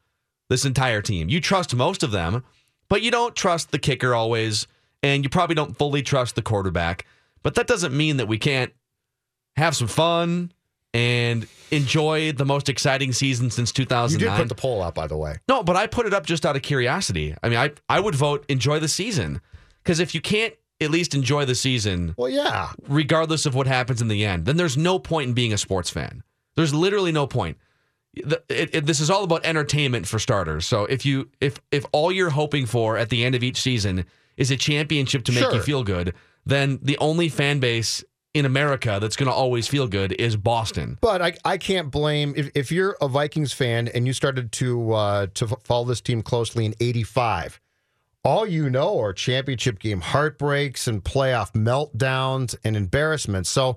this 0.51 0.65
entire 0.65 1.01
team. 1.01 1.29
You 1.29 1.41
trust 1.41 1.75
most 1.75 2.03
of 2.03 2.11
them, 2.11 2.45
but 2.89 3.03
you 3.03 3.11
don't 3.11 3.35
trust 3.35 3.71
the 3.71 3.79
kicker 3.79 4.15
always, 4.15 4.67
and 5.03 5.25
you 5.25 5.31
probably 5.31 5.55
don't 5.55 5.77
fully 5.79 6.03
trust 6.03 6.35
the 6.35 6.43
quarterback. 6.43 7.07
But 7.43 7.55
that 7.55 7.67
doesn't 7.67 7.97
mean 7.97 8.19
that 8.19 8.29
we 8.29 8.37
can't 8.37 8.73
have 9.57 9.75
some 9.75 9.89
fun 9.89 10.53
and 10.93 11.47
enjoy 11.71 12.33
the 12.33 12.45
most 12.45 12.69
exciting 12.69 13.13
season 13.13 13.51
since 13.51 13.71
You 13.71 13.85
2009. 13.85 14.37
did 14.37 14.43
put 14.43 14.49
the 14.49 14.61
poll 14.61 14.83
out, 14.83 14.95
by 14.95 15.07
the 15.07 15.17
way. 15.17 15.37
No, 15.49 15.63
but 15.63 15.75
I 15.77 15.87
put 15.87 16.07
it 16.07 16.13
up 16.13 16.27
just 16.27 16.45
out 16.45 16.55
of 16.55 16.63
curiosity. 16.63 17.35
I 17.43 17.49
mean, 17.49 17.59
I 17.59 17.71
I 17.89 18.01
would 18.01 18.15
vote 18.15 18.45
enjoy 18.49 18.79
the 18.79 18.89
season 18.89 19.41
because 19.83 20.01
if 20.01 20.15
you 20.15 20.21
can't 20.21 20.55
at 20.81 20.91
least 20.91 21.15
enjoy 21.15 21.45
the 21.45 21.55
season, 21.55 22.15
Well, 22.19 22.29
yeah. 22.29 22.71
regardless 22.89 23.47
of 23.47 23.55
what 23.55 23.67
happens 23.67 24.03
in 24.03 24.09
the 24.09 24.25
end, 24.25 24.45
then 24.45 24.57
there's 24.57 24.77
no 24.77 24.99
point 24.99 25.29
in 25.29 25.35
being 25.35 25.53
a 25.53 25.59
sports 25.59 25.89
fan. 25.91 26.23
There's 26.57 26.75
literally 26.75 27.13
no 27.13 27.27
point. 27.27 27.59
The- 28.15 28.43
it- 28.49 28.71
it- 28.75 28.87
this 28.87 29.01
is 29.01 29.11
all 29.11 29.25
about 29.25 29.45
entertainment 29.45 30.07
for 30.07 30.19
starters. 30.19 30.67
So 30.67 30.85
if 30.85 31.05
you 31.05 31.29
if 31.41 31.59
if 31.73 31.85
all 31.93 32.13
you're 32.13 32.31
hoping 32.31 32.67
for 32.67 32.97
at 32.97 33.09
the 33.11 33.25
end 33.25 33.35
of 33.35 33.43
each 33.43 33.61
season 33.61 34.05
is 34.37 34.51
a 34.51 34.57
championship 34.57 35.25
to 35.25 35.33
make 35.33 35.53
you 35.53 35.61
feel 35.63 35.83
good, 35.85 36.15
then 36.47 36.79
the 36.83 36.97
only 36.99 37.29
fan 37.29 37.59
base 37.61 38.05
in 38.35 38.45
America 38.45 38.99
that's 39.01 39.15
going 39.17 39.29
to 39.29 39.33
always 39.33 39.69
feel 39.69 39.87
good 39.87 40.11
is 40.13 40.37
Boston. 40.37 40.99
But 41.01 41.23
I, 41.23 41.35
I 41.45 41.57
can't 41.57 41.91
blame 41.93 42.35
if, 42.37 42.51
if 42.57 42.73
you're 42.73 42.97
a 43.01 43.07
Vikings 43.07 43.53
fan 43.53 43.87
and 43.89 44.07
you 44.09 44.13
started 44.13 44.51
to 44.53 44.93
uh, 44.93 45.27
to 45.35 45.47
follow 45.65 45.85
this 45.85 46.01
team 46.01 46.21
closely 46.23 46.65
in 46.67 46.75
'85. 46.81 47.61
All 48.25 48.47
you 48.47 48.71
know 48.71 48.99
are 49.01 49.13
championship 49.13 49.79
game 49.79 50.01
heartbreaks 50.01 50.87
and 50.89 51.05
playoff 51.05 51.53
meltdowns 51.53 52.57
and 52.65 52.75
embarrassments. 52.75 53.51
So 53.51 53.77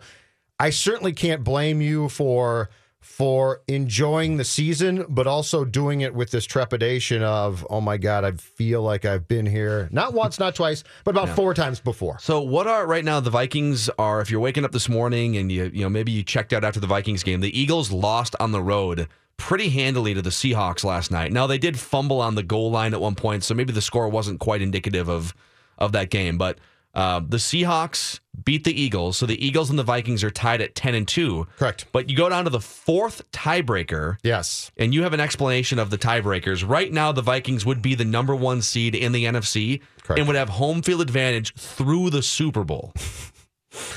I 0.58 0.70
certainly 0.70 1.12
can't 1.12 1.44
blame 1.44 1.82
you 1.82 2.08
for 2.08 2.70
for 3.00 3.62
enjoying 3.68 4.38
the 4.38 4.44
season, 4.44 5.06
but 5.08 5.28
also 5.28 5.64
doing 5.64 6.02
it 6.02 6.14
with 6.14 6.32
this 6.32 6.46
trepidation 6.46 7.24
of, 7.24 7.66
oh 7.70 7.82
my 7.82 7.98
God, 7.98 8.24
I 8.24 8.32
feel 8.32 8.82
like 8.82 9.06
I've 9.06 9.28
been 9.28 9.46
here 9.46 9.88
not 9.92 10.14
once, 10.14 10.40
not 10.40 10.56
twice, 10.56 10.84
but 11.04 11.12
about 11.12 11.30
four 11.30 11.54
times 11.54 11.80
before. 11.80 12.18
So 12.20 12.42
what 12.42 12.68
are 12.68 12.86
right 12.86 13.06
now 13.06 13.20
the 13.20 13.30
Vikings 13.30 13.90
are 13.98 14.22
if 14.22 14.30
you're 14.30 14.40
waking 14.40 14.66
up 14.66 14.72
this 14.72 14.90
morning 14.90 15.38
and 15.38 15.52
you 15.52 15.72
you 15.74 15.84
know 15.84 15.90
maybe 15.90 16.12
you 16.12 16.24
checked 16.24 16.54
out 16.54 16.64
after 16.64 16.80
the 16.80 16.88
Vikings 16.88 17.24
game, 17.24 17.42
the 17.42 17.60
Eagles 17.60 17.92
lost 17.92 18.36
on 18.40 18.52
the 18.52 18.62
road 18.62 19.08
pretty 19.38 19.70
handily 19.70 20.14
to 20.14 20.22
the 20.22 20.32
Seahawks 20.32 20.84
last 20.84 21.12
night. 21.12 21.32
Now 21.32 21.48
they 21.48 21.60
did 21.60 21.80
fumble 21.80 22.20
on 22.22 22.36
the 22.36 22.44
goal 22.44 22.72
line 22.72 22.94
at 22.94 23.02
one 23.02 23.16
point, 23.16 23.44
so 23.44 23.54
maybe 23.54 23.72
the 23.72 23.82
score 23.82 24.10
wasn't 24.10 24.40
quite 24.40 24.62
indicative 24.62 25.10
of 25.10 25.34
of 25.78 25.92
that 25.92 26.10
game, 26.10 26.38
but 26.38 26.58
uh, 26.98 27.20
the 27.20 27.38
Seahawks 27.38 28.20
beat 28.44 28.64
the 28.64 28.82
Eagles, 28.82 29.18
so 29.18 29.26
the 29.26 29.46
Eagles 29.46 29.70
and 29.70 29.78
the 29.78 29.84
Vikings 29.84 30.24
are 30.24 30.32
tied 30.32 30.62
at 30.62 30.74
ten 30.74 30.96
and 30.96 31.08
two. 31.08 31.48
Correct. 31.58 31.86
But 31.92 32.10
you 32.10 32.18
go 32.18 32.28
down 32.28 32.44
to 32.46 32.50
the 32.50 32.60
fourth 32.60 33.30
tiebreaker. 33.32 34.18
Yes. 34.24 34.72
And 34.78 34.94
you 34.94 35.04
have 35.04 35.14
an 35.14 35.20
explanation 35.20 35.80
of 35.80 35.92
the 35.92 35.98
tiebreakers. 35.98 36.68
Right 36.68 36.92
now, 36.92 37.12
the 37.12 37.22
Vikings 37.22 37.66
would 37.66 37.82
be 37.82 37.94
the 37.96 38.06
number 38.06 38.36
one 38.36 38.62
seed 38.62 38.96
in 38.96 39.12
the 39.12 39.26
NFC 39.26 39.82
Correct. 40.02 40.18
and 40.20 40.28
would 40.28 40.36
have 40.36 40.50
home 40.50 40.82
field 40.82 41.02
advantage 41.02 41.54
through 41.56 42.10
the 42.10 42.22
Super 42.24 42.64
Bowl. 42.64 42.94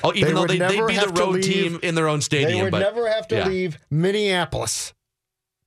Oh, 0.05 0.13
even 0.15 0.35
They 0.35 0.41
though 0.41 0.47
they, 0.47 0.59
they'd 0.59 0.77
never 0.77 0.87
be 0.89 0.97
the 0.99 1.07
road 1.09 1.35
leave- 1.37 1.45
team 1.45 1.81
in 1.83 1.95
their 1.95 2.09
own 2.09 2.21
stadium. 2.21 2.51
They 2.51 2.63
would 2.65 2.71
but, 2.73 2.81
never 2.81 3.09
have 3.09 3.27
to 3.29 3.37
yeah. 3.37 3.49
leave 3.49 3.79
Minneapolis 3.91 4.93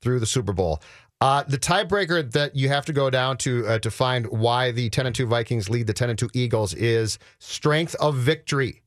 through 0.02 0.19
the 0.19 0.26
Super 0.28 0.54
Bowl. 0.54 0.82
Uh, 1.23 1.41
the 1.43 1.57
tiebreaker 1.57 2.29
that 2.33 2.53
you 2.53 2.67
have 2.67 2.86
to 2.86 2.91
go 2.91 3.09
down 3.09 3.38
to 3.38 3.65
uh, 3.65 3.79
to 3.79 3.89
find 3.89 4.27
why 4.27 4.71
the 4.71 4.89
10 4.89 5.05
and 5.05 5.15
2 5.15 5.25
Vikings 5.25 5.69
lead 5.69 5.88
the 5.88 5.93
10 5.93 6.09
and 6.09 6.19
2 6.19 6.29
Eagles 6.33 6.73
is 6.73 7.17
strength 7.39 7.95
of 8.01 8.15
victory. 8.15 8.81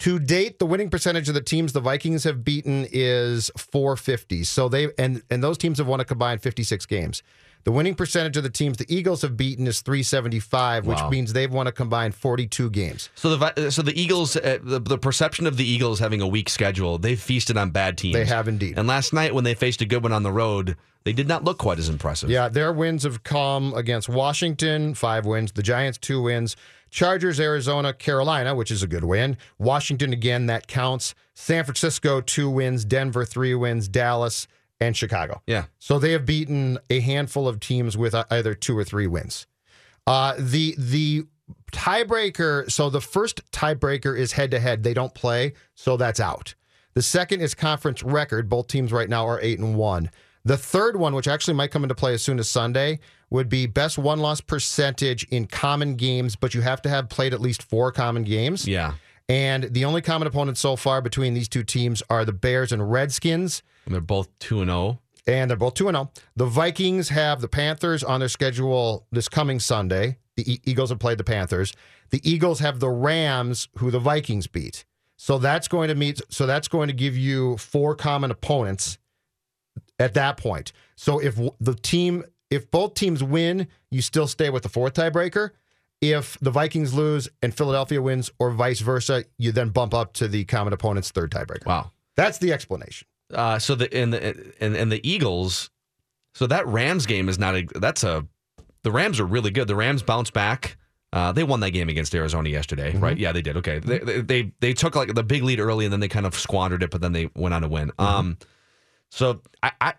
To 0.00 0.18
date, 0.18 0.58
the 0.58 0.66
winning 0.66 0.90
percentage 0.90 1.26
of 1.26 1.34
the 1.34 1.40
teams 1.40 1.72
the 1.72 1.80
Vikings 1.80 2.24
have 2.24 2.44
beaten 2.44 2.86
is 2.92 3.50
450. 3.56 4.44
So 4.44 4.68
they 4.68 4.90
and 4.98 5.22
and 5.30 5.42
those 5.42 5.56
teams 5.56 5.78
have 5.78 5.86
won 5.86 6.00
a 6.00 6.04
combined 6.04 6.42
56 6.42 6.84
games. 6.84 7.22
The 7.64 7.72
winning 7.72 7.94
percentage 7.94 8.36
of 8.36 8.42
the 8.42 8.50
teams 8.50 8.76
the 8.76 8.94
Eagles 8.94 9.22
have 9.22 9.36
beaten 9.36 9.66
is 9.66 9.80
375, 9.80 10.86
which 10.86 10.98
Wow. 10.98 11.08
means 11.10 11.32
they've 11.32 11.50
won 11.52 11.66
a 11.66 11.72
combined 11.72 12.14
42 12.14 12.70
games. 12.70 13.08
So 13.14 13.34
the 13.36 13.70
so 13.70 13.80
the 13.82 13.98
Eagles, 13.98 14.36
uh, 14.36 14.58
the, 14.62 14.78
the 14.78 14.98
perception 14.98 15.46
of 15.46 15.56
the 15.56 15.64
Eagles 15.64 15.98
having 15.98 16.20
a 16.20 16.28
weak 16.28 16.48
schedule, 16.50 16.98
they've 16.98 17.18
feasted 17.20 17.56
on 17.56 17.70
bad 17.70 17.96
teams. 17.98 18.14
They 18.14 18.26
have 18.26 18.48
indeed. 18.48 18.78
And 18.78 18.86
last 18.86 19.12
night 19.12 19.34
when 19.34 19.44
they 19.44 19.54
faced 19.54 19.80
a 19.80 19.86
good 19.86 20.02
one 20.02 20.12
on 20.12 20.22
the 20.22 20.32
road, 20.32 20.76
they 21.04 21.12
did 21.12 21.26
not 21.28 21.44
look 21.44 21.58
quite 21.58 21.78
as 21.78 21.88
impressive. 21.88 22.28
Yeah, 22.30 22.48
their 22.48 22.72
wins 22.72 23.02
have 23.02 23.22
come 23.22 23.72
against 23.74 24.08
Washington, 24.10 24.94
five 24.94 25.24
wins. 25.26 25.52
The 25.52 25.62
Giants, 25.62 25.98
two 25.98 26.22
wins. 26.22 26.56
Chargers, 26.90 27.40
Arizona, 27.40 27.92
Carolina, 27.92 28.54
which 28.54 28.70
is 28.70 28.82
a 28.82 28.86
good 28.86 29.04
win. 29.04 29.36
Washington, 29.58 30.12
again, 30.12 30.46
that 30.46 30.66
counts. 30.68 31.14
San 31.34 31.64
Francisco, 31.64 32.20
two 32.20 32.48
wins. 32.48 32.84
Denver, 32.84 33.24
three 33.24 33.54
wins. 33.54 33.88
Dallas, 33.88 34.46
and 34.84 34.96
Chicago. 34.96 35.42
Yeah. 35.46 35.64
So 35.78 35.98
they 35.98 36.12
have 36.12 36.26
beaten 36.26 36.78
a 36.90 37.00
handful 37.00 37.48
of 37.48 37.60
teams 37.60 37.96
with 37.96 38.14
uh, 38.14 38.24
either 38.30 38.54
two 38.54 38.76
or 38.76 38.84
three 38.84 39.06
wins. 39.06 39.46
Uh, 40.06 40.34
the 40.38 40.74
the 40.78 41.24
tiebreaker. 41.72 42.70
So 42.70 42.90
the 42.90 43.00
first 43.00 43.50
tiebreaker 43.52 44.18
is 44.18 44.32
head 44.32 44.50
to 44.52 44.60
head. 44.60 44.82
They 44.82 44.94
don't 44.94 45.14
play, 45.14 45.54
so 45.74 45.96
that's 45.96 46.20
out. 46.20 46.54
The 46.94 47.02
second 47.02 47.40
is 47.40 47.54
conference 47.54 48.02
record. 48.02 48.48
Both 48.48 48.68
teams 48.68 48.92
right 48.92 49.08
now 49.08 49.26
are 49.26 49.40
eight 49.40 49.58
and 49.58 49.76
one. 49.76 50.10
The 50.44 50.56
third 50.56 50.96
one, 50.96 51.14
which 51.14 51.26
actually 51.26 51.54
might 51.54 51.70
come 51.70 51.82
into 51.84 51.94
play 51.94 52.12
as 52.12 52.22
soon 52.22 52.38
as 52.38 52.50
Sunday, 52.50 53.00
would 53.30 53.48
be 53.48 53.66
best 53.66 53.98
one 53.98 54.20
loss 54.20 54.40
percentage 54.40 55.24
in 55.30 55.46
common 55.46 55.96
games, 55.96 56.36
but 56.36 56.54
you 56.54 56.60
have 56.60 56.82
to 56.82 56.88
have 56.88 57.08
played 57.08 57.32
at 57.32 57.40
least 57.40 57.62
four 57.62 57.90
common 57.90 58.24
games. 58.24 58.68
Yeah. 58.68 58.94
And 59.28 59.64
the 59.64 59.86
only 59.86 60.02
common 60.02 60.28
opponents 60.28 60.60
so 60.60 60.76
far 60.76 61.00
between 61.00 61.32
these 61.32 61.48
two 61.48 61.64
teams 61.64 62.02
are 62.10 62.26
the 62.26 62.32
Bears 62.32 62.72
and 62.72 62.92
Redskins. 62.92 63.62
And 63.84 63.94
they're 63.94 64.00
both 64.00 64.28
2 64.40 64.62
and 64.62 64.70
oh. 64.70 64.98
0. 65.26 65.36
And 65.36 65.50
they're 65.50 65.56
both 65.56 65.74
2 65.74 65.88
and 65.88 65.96
0. 65.96 66.10
The 66.36 66.46
Vikings 66.46 67.08
have 67.08 67.40
the 67.40 67.48
Panthers 67.48 68.04
on 68.04 68.20
their 68.20 68.28
schedule 68.28 69.06
this 69.10 69.28
coming 69.28 69.60
Sunday. 69.60 70.18
The 70.36 70.52
E- 70.52 70.60
Eagles 70.64 70.90
have 70.90 70.98
played 70.98 71.18
the 71.18 71.24
Panthers. 71.24 71.74
The 72.10 72.20
Eagles 72.28 72.60
have 72.60 72.80
the 72.80 72.90
Rams, 72.90 73.68
who 73.78 73.90
the 73.90 73.98
Vikings 73.98 74.46
beat. 74.46 74.84
So 75.16 75.38
that's 75.38 75.68
going 75.68 75.88
to 75.88 75.94
meet. 75.94 76.20
So 76.28 76.46
that's 76.46 76.68
going 76.68 76.88
to 76.88 76.94
give 76.94 77.16
you 77.16 77.56
four 77.56 77.94
common 77.94 78.30
opponents 78.30 78.98
at 79.98 80.14
that 80.14 80.36
point. 80.36 80.72
So 80.96 81.18
if 81.18 81.38
the 81.60 81.74
team, 81.74 82.24
if 82.50 82.70
both 82.70 82.94
teams 82.94 83.22
win, 83.22 83.68
you 83.90 84.02
still 84.02 84.26
stay 84.26 84.50
with 84.50 84.62
the 84.62 84.68
fourth 84.68 84.94
tiebreaker. 84.94 85.50
If 86.00 86.38
the 86.40 86.50
Vikings 86.50 86.92
lose 86.92 87.28
and 87.42 87.54
Philadelphia 87.54 88.02
wins, 88.02 88.30
or 88.38 88.50
vice 88.50 88.80
versa, 88.80 89.24
you 89.38 89.52
then 89.52 89.70
bump 89.70 89.94
up 89.94 90.12
to 90.14 90.28
the 90.28 90.44
common 90.44 90.72
opponent's 90.72 91.10
third 91.10 91.30
tiebreaker. 91.30 91.64
Wow. 91.64 91.92
That's 92.16 92.38
the 92.38 92.52
explanation. 92.52 93.08
Uh, 93.34 93.58
so 93.58 93.74
the 93.74 93.92
and 93.94 94.12
the 94.12 94.52
and, 94.60 94.76
and 94.76 94.92
the 94.92 95.06
Eagles, 95.08 95.70
so 96.34 96.46
that 96.46 96.66
Rams 96.66 97.06
game 97.06 97.28
is 97.28 97.38
not 97.38 97.54
a 97.54 97.66
that's 97.74 98.04
a 98.04 98.26
the 98.82 98.92
Rams 98.92 99.18
are 99.20 99.26
really 99.26 99.50
good. 99.50 99.68
The 99.68 99.76
Rams 99.76 100.02
bounce 100.02 100.30
back. 100.30 100.76
Uh, 101.12 101.30
they 101.30 101.44
won 101.44 101.60
that 101.60 101.70
game 101.70 101.88
against 101.88 102.14
Arizona 102.14 102.48
yesterday, 102.48 102.96
right? 102.96 103.16
Yeah, 103.16 103.30
they 103.30 103.42
did. 103.42 103.56
Okay, 103.58 103.78
they, 103.78 103.98
they 103.98 104.20
they 104.20 104.52
they 104.60 104.72
took 104.72 104.96
like 104.96 105.14
the 105.14 105.22
big 105.22 105.42
lead 105.42 105.60
early 105.60 105.86
and 105.86 105.92
then 105.92 106.00
they 106.00 106.08
kind 106.08 106.26
of 106.26 106.34
squandered 106.34 106.82
it, 106.82 106.90
but 106.90 107.00
then 107.00 107.12
they 107.12 107.30
went 107.34 107.54
on 107.54 107.62
to 107.62 107.68
win. 107.68 107.92
Um, 107.98 108.36
so 109.10 109.40
I, 109.62 109.72
I 109.80 109.92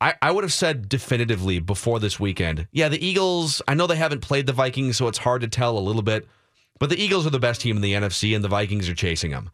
I 0.00 0.14
I 0.20 0.30
would 0.32 0.42
have 0.42 0.52
said 0.52 0.88
definitively 0.88 1.60
before 1.60 2.00
this 2.00 2.18
weekend. 2.18 2.66
Yeah, 2.72 2.88
the 2.88 3.04
Eagles. 3.04 3.62
I 3.68 3.74
know 3.74 3.86
they 3.86 3.94
haven't 3.94 4.20
played 4.20 4.46
the 4.46 4.52
Vikings, 4.52 4.96
so 4.96 5.06
it's 5.06 5.18
hard 5.18 5.42
to 5.42 5.48
tell 5.48 5.78
a 5.78 5.80
little 5.80 6.02
bit. 6.02 6.26
But 6.80 6.90
the 6.90 7.00
Eagles 7.00 7.24
are 7.24 7.30
the 7.30 7.38
best 7.38 7.60
team 7.60 7.76
in 7.76 7.82
the 7.82 7.92
NFC, 7.92 8.34
and 8.34 8.42
the 8.42 8.48
Vikings 8.48 8.88
are 8.88 8.94
chasing 8.94 9.30
them. 9.30 9.50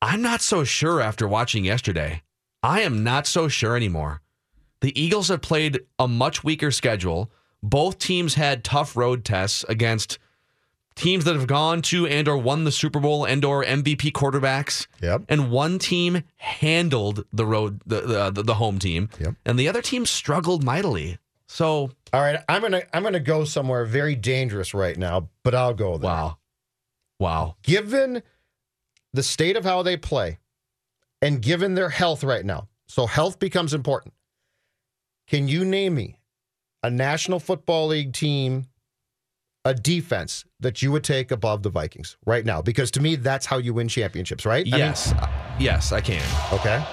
I'm 0.00 0.22
not 0.22 0.40
so 0.40 0.64
sure 0.64 1.00
after 1.02 1.28
watching 1.28 1.64
yesterday. 1.66 2.22
I 2.64 2.80
am 2.80 3.04
not 3.04 3.26
so 3.26 3.46
sure 3.46 3.76
anymore. 3.76 4.22
The 4.80 4.98
Eagles 4.98 5.28
have 5.28 5.42
played 5.42 5.80
a 5.98 6.08
much 6.08 6.42
weaker 6.42 6.70
schedule. 6.70 7.30
Both 7.62 7.98
teams 7.98 8.34
had 8.34 8.64
tough 8.64 8.96
road 8.96 9.22
tests 9.22 9.66
against 9.68 10.18
teams 10.94 11.26
that 11.26 11.34
have 11.34 11.46
gone 11.46 11.82
to 11.82 12.06
and 12.06 12.26
or 12.26 12.38
won 12.38 12.64
the 12.64 12.72
Super 12.72 13.00
Bowl 13.00 13.26
and 13.26 13.44
or 13.44 13.62
MVP 13.64 14.12
quarterbacks. 14.12 14.86
Yep. 15.02 15.24
And 15.28 15.50
one 15.50 15.78
team 15.78 16.22
handled 16.36 17.26
the 17.34 17.44
road 17.44 17.82
the 17.84 18.30
the, 18.30 18.42
the, 18.42 18.54
home 18.54 18.78
team. 18.78 19.10
Yep. 19.20 19.34
And 19.44 19.58
the 19.58 19.68
other 19.68 19.82
team 19.82 20.06
struggled 20.06 20.64
mightily. 20.64 21.18
So 21.46 21.90
All 22.14 22.22
right, 22.22 22.40
I'm 22.48 22.62
gonna 22.62 22.82
I'm 22.94 23.02
gonna 23.02 23.20
go 23.20 23.44
somewhere 23.44 23.84
very 23.84 24.14
dangerous 24.14 24.72
right 24.72 24.96
now, 24.96 25.28
but 25.42 25.54
I'll 25.54 25.74
go 25.74 25.98
there. 25.98 26.10
wow. 26.10 26.38
Wow. 27.18 27.56
Given 27.62 28.22
the 29.12 29.22
state 29.22 29.58
of 29.58 29.64
how 29.64 29.82
they 29.82 29.98
play, 29.98 30.38
and 31.24 31.40
given 31.42 31.74
their 31.74 31.88
health 31.88 32.22
right 32.22 32.44
now, 32.44 32.68
So 32.86 33.06
health 33.06 33.38
becomes 33.38 33.72
important. 33.74 34.12
Can 35.26 35.48
you 35.48 35.64
name 35.64 35.94
me 35.94 36.18
a 36.82 36.90
National 36.90 37.40
Football 37.40 37.88
League 37.88 38.12
team, 38.12 38.66
a 39.64 39.72
defense 39.72 40.44
that 40.60 40.82
you 40.82 40.92
would 40.92 41.02
take 41.02 41.30
above 41.30 41.62
the 41.62 41.70
Vikings 41.70 42.16
right 42.26 42.44
now? 42.44 42.60
Because 42.60 42.90
to 42.92 43.00
me, 43.00 43.16
that's 43.16 43.46
how 43.46 43.56
you 43.58 43.72
win 43.74 43.88
championships, 43.88 44.44
right? 44.44 44.66
I 44.66 44.70
mean- 44.70 44.78
Yes, 44.80 45.14
yes, 45.58 45.92
I 45.92 46.00
can. 46.02 46.22
okay. 46.52 46.84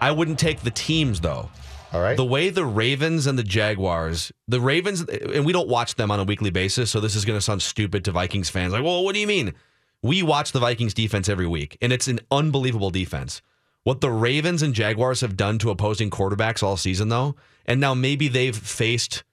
I 0.00 0.10
wouldn't 0.12 0.38
take 0.38 0.60
the 0.60 0.70
teams 0.70 1.20
though. 1.20 1.50
All 1.92 2.02
right. 2.02 2.16
The 2.18 2.24
way 2.24 2.50
the 2.50 2.66
Ravens 2.66 3.26
and 3.26 3.38
the 3.38 3.42
Jaguars, 3.42 4.30
the 4.46 4.60
Ravens, 4.60 5.00
and 5.00 5.46
we 5.46 5.54
don't 5.54 5.68
watch 5.70 5.94
them 5.94 6.10
on 6.10 6.20
a 6.20 6.24
weekly 6.24 6.50
basis, 6.50 6.90
so 6.90 7.00
this 7.00 7.16
is 7.16 7.24
going 7.24 7.38
to 7.38 7.40
sound 7.42 7.62
stupid 7.62 8.04
to 8.04 8.12
Vikings 8.12 8.50
fans. 8.50 8.74
Like, 8.74 8.84
well, 8.84 9.02
what 9.02 9.14
do 9.14 9.20
you 9.20 9.26
mean? 9.26 9.54
We 10.02 10.22
watch 10.22 10.52
the 10.52 10.60
Vikings 10.60 10.94
defense 10.94 11.28
every 11.28 11.46
week, 11.46 11.76
and 11.80 11.92
it's 11.92 12.08
an 12.08 12.20
unbelievable 12.30 12.90
defense. 12.90 13.42
What 13.82 14.00
the 14.00 14.10
Ravens 14.10 14.62
and 14.62 14.74
Jaguars 14.74 15.22
have 15.22 15.36
done 15.36 15.58
to 15.58 15.70
opposing 15.70 16.10
quarterbacks 16.10 16.62
all 16.62 16.76
season, 16.76 17.08
though, 17.08 17.36
and 17.66 17.80
now 17.80 17.94
maybe 17.94 18.28
they've 18.28 18.56
faced, 18.56 19.24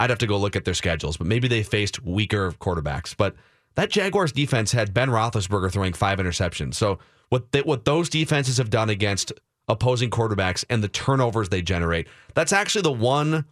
I'd 0.00 0.10
have 0.10 0.18
to 0.20 0.26
go 0.26 0.38
look 0.38 0.56
at 0.56 0.64
their 0.64 0.74
schedules, 0.74 1.16
but 1.16 1.26
maybe 1.26 1.46
they 1.46 1.62
faced 1.62 2.02
weaker 2.02 2.52
quarterbacks. 2.52 3.14
But 3.16 3.36
that 3.74 3.90
Jaguars 3.90 4.32
defense 4.32 4.72
had 4.72 4.94
Ben 4.94 5.10
Roethlisberger 5.10 5.70
throwing 5.70 5.92
five 5.92 6.18
interceptions. 6.18 6.74
So 6.74 6.98
what 7.28 7.52
they, 7.52 7.62
what 7.62 7.84
those 7.84 8.08
defenses 8.08 8.58
have 8.58 8.70
done 8.70 8.90
against 8.90 9.32
opposing 9.68 10.10
quarterbacks 10.10 10.64
and 10.70 10.82
the 10.82 10.88
turnovers 10.88 11.48
they 11.48 11.62
generate, 11.62 12.08
that's 12.34 12.52
actually 12.52 12.82
the 12.82 12.92
one 12.92 13.44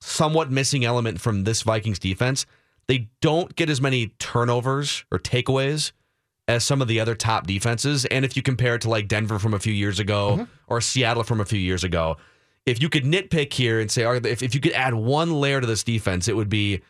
somewhat 0.00 0.50
missing 0.50 0.84
element 0.84 1.20
from 1.20 1.44
this 1.44 1.62
Vikings 1.62 1.98
defense. 1.98 2.44
They 2.86 3.08
don't 3.20 3.54
get 3.56 3.70
as 3.70 3.80
many 3.80 4.08
turnovers 4.18 5.04
or 5.10 5.18
takeaways 5.18 5.92
as 6.46 6.64
some 6.64 6.82
of 6.82 6.88
the 6.88 7.00
other 7.00 7.14
top 7.14 7.46
defenses. 7.46 8.04
And 8.06 8.24
if 8.24 8.36
you 8.36 8.42
compare 8.42 8.74
it 8.74 8.82
to 8.82 8.90
like 8.90 9.08
Denver 9.08 9.38
from 9.38 9.54
a 9.54 9.58
few 9.58 9.72
years 9.72 9.98
ago 9.98 10.32
mm-hmm. 10.32 10.44
or 10.66 10.80
Seattle 10.80 11.24
from 11.24 11.40
a 11.40 11.44
few 11.44 11.58
years 11.58 11.84
ago, 11.84 12.16
if 12.66 12.80
you 12.82 12.88
could 12.88 13.04
nitpick 13.04 13.52
here 13.52 13.80
and 13.80 13.90
say, 13.90 14.04
right, 14.04 14.24
if, 14.24 14.42
if 14.42 14.54
you 14.54 14.60
could 14.60 14.72
add 14.72 14.94
one 14.94 15.32
layer 15.32 15.60
to 15.60 15.66
this 15.66 15.82
defense, 15.82 16.28
it 16.28 16.36
would 16.36 16.48
be 16.48 16.82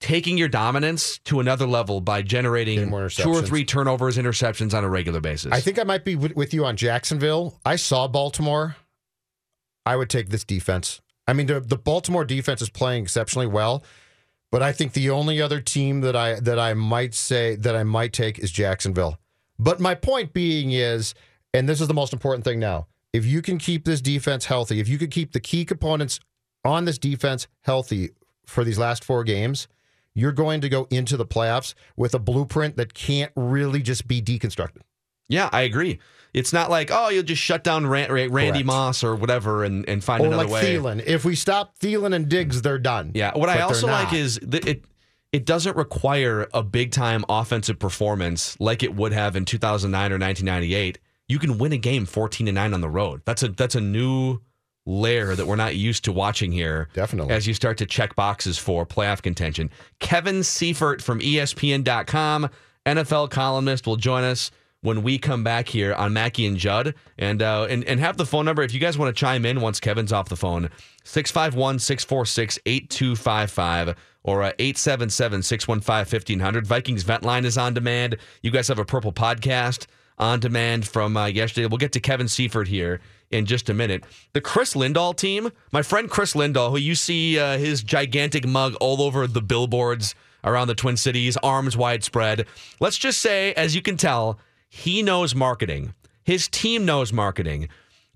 taking 0.00 0.36
your 0.36 0.48
dominance 0.48 1.18
to 1.18 1.38
another 1.38 1.66
level 1.66 2.00
by 2.00 2.22
generating 2.22 2.90
more 2.90 3.08
two 3.08 3.30
or 3.30 3.40
three 3.40 3.64
turnovers, 3.64 4.18
interceptions 4.18 4.74
on 4.74 4.82
a 4.82 4.88
regular 4.88 5.20
basis. 5.20 5.52
I 5.52 5.60
think 5.60 5.78
I 5.78 5.84
might 5.84 6.04
be 6.04 6.16
with, 6.16 6.34
with 6.34 6.52
you 6.52 6.64
on 6.64 6.76
Jacksonville. 6.76 7.60
I 7.64 7.76
saw 7.76 8.08
Baltimore. 8.08 8.76
I 9.86 9.96
would 9.96 10.10
take 10.10 10.28
this 10.28 10.44
defense. 10.44 11.00
I 11.28 11.34
mean, 11.34 11.46
the, 11.46 11.60
the 11.60 11.76
Baltimore 11.76 12.24
defense 12.24 12.60
is 12.62 12.68
playing 12.68 13.04
exceptionally 13.04 13.46
well, 13.46 13.84
but 14.52 14.62
I 14.62 14.70
think 14.70 14.92
the 14.92 15.10
only 15.10 15.40
other 15.40 15.60
team 15.60 16.02
that 16.02 16.14
I 16.14 16.38
that 16.38 16.60
I 16.60 16.74
might 16.74 17.14
say 17.14 17.56
that 17.56 17.74
I 17.74 17.82
might 17.82 18.12
take 18.12 18.38
is 18.38 18.52
Jacksonville. 18.52 19.18
But 19.58 19.80
my 19.80 19.94
point 19.96 20.32
being 20.32 20.72
is, 20.72 21.14
and 21.52 21.68
this 21.68 21.80
is 21.80 21.88
the 21.88 21.94
most 21.94 22.12
important 22.12 22.44
thing 22.44 22.60
now: 22.60 22.86
if 23.12 23.24
you 23.24 23.42
can 23.42 23.58
keep 23.58 23.84
this 23.84 24.00
defense 24.00 24.44
healthy, 24.44 24.78
if 24.78 24.88
you 24.88 24.98
can 24.98 25.08
keep 25.08 25.32
the 25.32 25.40
key 25.40 25.64
components 25.64 26.20
on 26.64 26.84
this 26.84 26.98
defense 26.98 27.48
healthy 27.62 28.10
for 28.46 28.62
these 28.62 28.78
last 28.78 29.02
four 29.02 29.24
games, 29.24 29.68
you're 30.14 30.32
going 30.32 30.60
to 30.60 30.68
go 30.68 30.86
into 30.90 31.16
the 31.16 31.26
playoffs 31.26 31.74
with 31.96 32.14
a 32.14 32.18
blueprint 32.18 32.76
that 32.76 32.92
can't 32.92 33.32
really 33.34 33.80
just 33.80 34.06
be 34.06 34.20
deconstructed. 34.20 34.82
Yeah, 35.32 35.48
I 35.52 35.62
agree. 35.62 35.98
It's 36.34 36.52
not 36.52 36.70
like, 36.70 36.90
oh, 36.90 37.08
you'll 37.10 37.22
just 37.22 37.42
shut 37.42 37.62
down 37.62 37.86
Ran- 37.86 38.10
Randy 38.10 38.30
Correct. 38.30 38.64
Moss 38.64 39.04
or 39.04 39.14
whatever 39.14 39.64
and, 39.64 39.86
and 39.88 40.02
find 40.02 40.22
or 40.22 40.28
another 40.28 40.44
like 40.44 40.52
way. 40.52 40.76
Thielen. 40.76 41.04
If 41.04 41.24
we 41.24 41.34
stop 41.34 41.78
Thielen 41.78 42.14
and 42.14 42.28
Diggs, 42.28 42.62
they're 42.62 42.78
done. 42.78 43.12
Yeah. 43.14 43.32
What 43.34 43.46
But 43.46 43.58
I 43.58 43.60
also 43.60 43.86
like 43.86 44.12
is 44.12 44.38
that 44.42 44.66
it 44.66 44.84
it 45.32 45.46
doesn't 45.46 45.76
require 45.76 46.46
a 46.52 46.62
big 46.62 46.90
time 46.90 47.24
offensive 47.28 47.78
performance 47.78 48.56
like 48.60 48.82
it 48.82 48.94
would 48.94 49.12
have 49.12 49.36
in 49.36 49.44
2009 49.44 50.00
or 50.12 50.18
1998. 50.18 50.98
You 51.28 51.38
can 51.38 51.58
win 51.58 51.72
a 51.72 51.78
game 51.78 52.04
14 52.04 52.46
to 52.46 52.52
9 52.52 52.74
on 52.74 52.80
the 52.80 52.88
road. 52.88 53.22
That's 53.24 53.42
a 53.42 53.48
that's 53.48 53.74
a 53.74 53.80
new 53.80 54.40
layer 54.84 55.34
that 55.34 55.46
we're 55.46 55.56
not 55.56 55.76
used 55.76 56.04
to 56.04 56.12
watching 56.12 56.50
here. 56.50 56.88
Definitely. 56.94 57.34
As 57.34 57.46
you 57.46 57.54
start 57.54 57.78
to 57.78 57.86
check 57.86 58.16
boxes 58.16 58.58
for 58.58 58.84
playoff 58.86 59.22
contention. 59.22 59.70
Kevin 60.00 60.42
Seifert 60.42 61.02
from 61.02 61.20
ESPN.com, 61.20 62.48
NFL 62.86 63.30
columnist, 63.30 63.86
will 63.86 63.96
join 63.96 64.24
us 64.24 64.50
when 64.82 65.02
we 65.02 65.18
come 65.18 65.42
back 65.42 65.68
here 65.68 65.94
on 65.94 66.12
Mackey 66.12 66.46
and 66.46 66.58
Judd. 66.58 66.94
And 67.18 67.40
uh, 67.40 67.66
and 67.70 67.84
and 67.84 67.98
have 68.00 68.18
the 68.18 68.26
phone 68.26 68.44
number 68.44 68.62
if 68.62 68.74
you 68.74 68.80
guys 68.80 68.98
want 68.98 69.14
to 69.14 69.18
chime 69.18 69.46
in 69.46 69.62
once 69.62 69.80
Kevin's 69.80 70.12
off 70.12 70.28
the 70.28 70.36
phone. 70.36 70.68
651-646-8255 71.04 73.96
or 74.24 74.44
uh, 74.44 74.52
877-615-1500 74.52 76.64
Vikings 76.64 77.02
Vent 77.02 77.24
Line 77.24 77.44
is 77.44 77.58
on 77.58 77.74
demand. 77.74 78.16
You 78.42 78.52
guys 78.52 78.68
have 78.68 78.78
a 78.78 78.84
purple 78.84 79.12
podcast 79.12 79.86
on 80.18 80.38
demand 80.38 80.86
from 80.86 81.16
uh, 81.16 81.26
yesterday. 81.26 81.66
We'll 81.66 81.78
get 81.78 81.90
to 81.92 82.00
Kevin 82.00 82.28
Seifert 82.28 82.68
here 82.68 83.00
in 83.32 83.46
just 83.46 83.68
a 83.68 83.74
minute. 83.74 84.04
The 84.32 84.40
Chris 84.40 84.74
Lindahl 84.74 85.16
team 85.16 85.50
my 85.72 85.82
friend 85.82 86.08
Chris 86.08 86.34
Lindahl 86.34 86.70
who 86.70 86.76
you 86.76 86.94
see 86.94 87.38
uh, 87.38 87.58
his 87.58 87.82
gigantic 87.82 88.46
mug 88.46 88.74
all 88.80 89.02
over 89.02 89.26
the 89.26 89.42
billboards 89.42 90.14
around 90.44 90.68
the 90.68 90.74
Twin 90.74 90.96
Cities 90.96 91.36
arms 91.38 91.76
widespread. 91.76 92.46
Let's 92.78 92.98
just 92.98 93.20
say 93.20 93.52
as 93.54 93.74
you 93.74 93.82
can 93.82 93.96
tell 93.96 94.38
he 94.74 95.02
knows 95.02 95.34
marketing. 95.34 95.92
His 96.24 96.48
team 96.48 96.86
knows 96.86 97.12
marketing. 97.12 97.68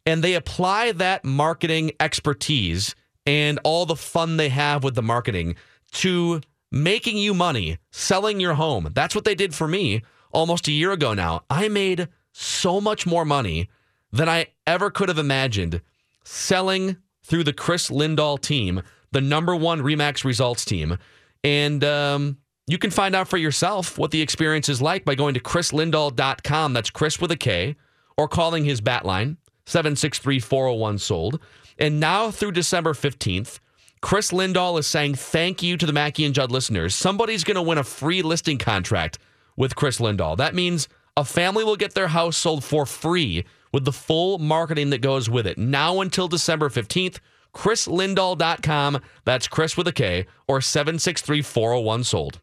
And 0.06 0.24
they 0.24 0.32
apply 0.32 0.92
that 0.92 1.22
marketing 1.22 1.92
expertise 2.00 2.94
and 3.26 3.60
all 3.62 3.84
the 3.84 3.94
fun 3.94 4.38
they 4.38 4.48
have 4.48 4.82
with 4.82 4.94
the 4.94 5.02
marketing 5.02 5.56
to 5.92 6.40
making 6.72 7.18
you 7.18 7.34
money, 7.34 7.76
selling 7.90 8.40
your 8.40 8.54
home. 8.54 8.90
That's 8.94 9.14
what 9.14 9.26
they 9.26 9.34
did 9.34 9.54
for 9.54 9.68
me 9.68 10.00
almost 10.32 10.66
a 10.66 10.72
year 10.72 10.92
ago 10.92 11.12
now. 11.12 11.42
I 11.50 11.68
made 11.68 12.08
so 12.32 12.80
much 12.80 13.04
more 13.04 13.26
money 13.26 13.68
than 14.10 14.26
I 14.26 14.46
ever 14.66 14.90
could 14.90 15.10
have 15.10 15.18
imagined 15.18 15.82
selling 16.24 16.96
through 17.22 17.44
the 17.44 17.52
Chris 17.52 17.90
Lindahl 17.90 18.40
team, 18.40 18.80
the 19.12 19.20
number 19.20 19.54
one 19.54 19.82
Remax 19.82 20.24
results 20.24 20.64
team. 20.64 20.96
And 21.44 21.84
um, 21.84 22.38
you 22.66 22.78
can 22.78 22.90
find 22.90 23.14
out 23.14 23.28
for 23.28 23.36
yourself 23.36 23.98
what 23.98 24.10
the 24.10 24.22
experience 24.22 24.68
is 24.68 24.82
like 24.82 25.04
by 25.04 25.14
going 25.14 25.34
to 25.34 25.40
chrislindahl.com. 25.40 26.72
That's 26.72 26.90
Chris 26.90 27.20
with 27.20 27.30
a 27.30 27.36
K, 27.36 27.76
or 28.16 28.28
calling 28.28 28.64
his 28.64 28.80
bat 28.80 29.04
line, 29.04 29.36
763 29.66 30.40
401 30.40 30.98
sold. 30.98 31.40
And 31.78 32.00
now 32.00 32.30
through 32.30 32.52
December 32.52 32.92
15th, 32.92 33.60
Chris 34.00 34.30
Lindahl 34.30 34.78
is 34.78 34.86
saying 34.86 35.14
thank 35.14 35.62
you 35.62 35.76
to 35.76 35.86
the 35.86 35.92
Mackey 35.92 36.24
and 36.24 36.34
Judd 36.34 36.50
listeners. 36.50 36.94
Somebody's 36.94 37.44
going 37.44 37.56
to 37.56 37.62
win 37.62 37.78
a 37.78 37.84
free 37.84 38.22
listing 38.22 38.58
contract 38.58 39.18
with 39.56 39.74
Chris 39.76 39.98
Lindahl. 39.98 40.36
That 40.36 40.54
means 40.54 40.88
a 41.16 41.24
family 41.24 41.64
will 41.64 41.76
get 41.76 41.94
their 41.94 42.08
house 42.08 42.36
sold 42.36 42.62
for 42.62 42.86
free 42.86 43.44
with 43.72 43.84
the 43.84 43.92
full 43.92 44.38
marketing 44.38 44.90
that 44.90 45.00
goes 45.00 45.30
with 45.30 45.46
it. 45.46 45.58
Now 45.58 46.00
until 46.00 46.28
December 46.28 46.68
15th, 46.68 47.18
chrislindahl.com. 47.54 49.00
That's 49.24 49.48
Chris 49.48 49.76
with 49.76 49.88
a 49.88 49.92
K 49.92 50.26
or 50.46 50.60
763 50.60 51.42
401 51.42 52.04
sold. 52.04 52.40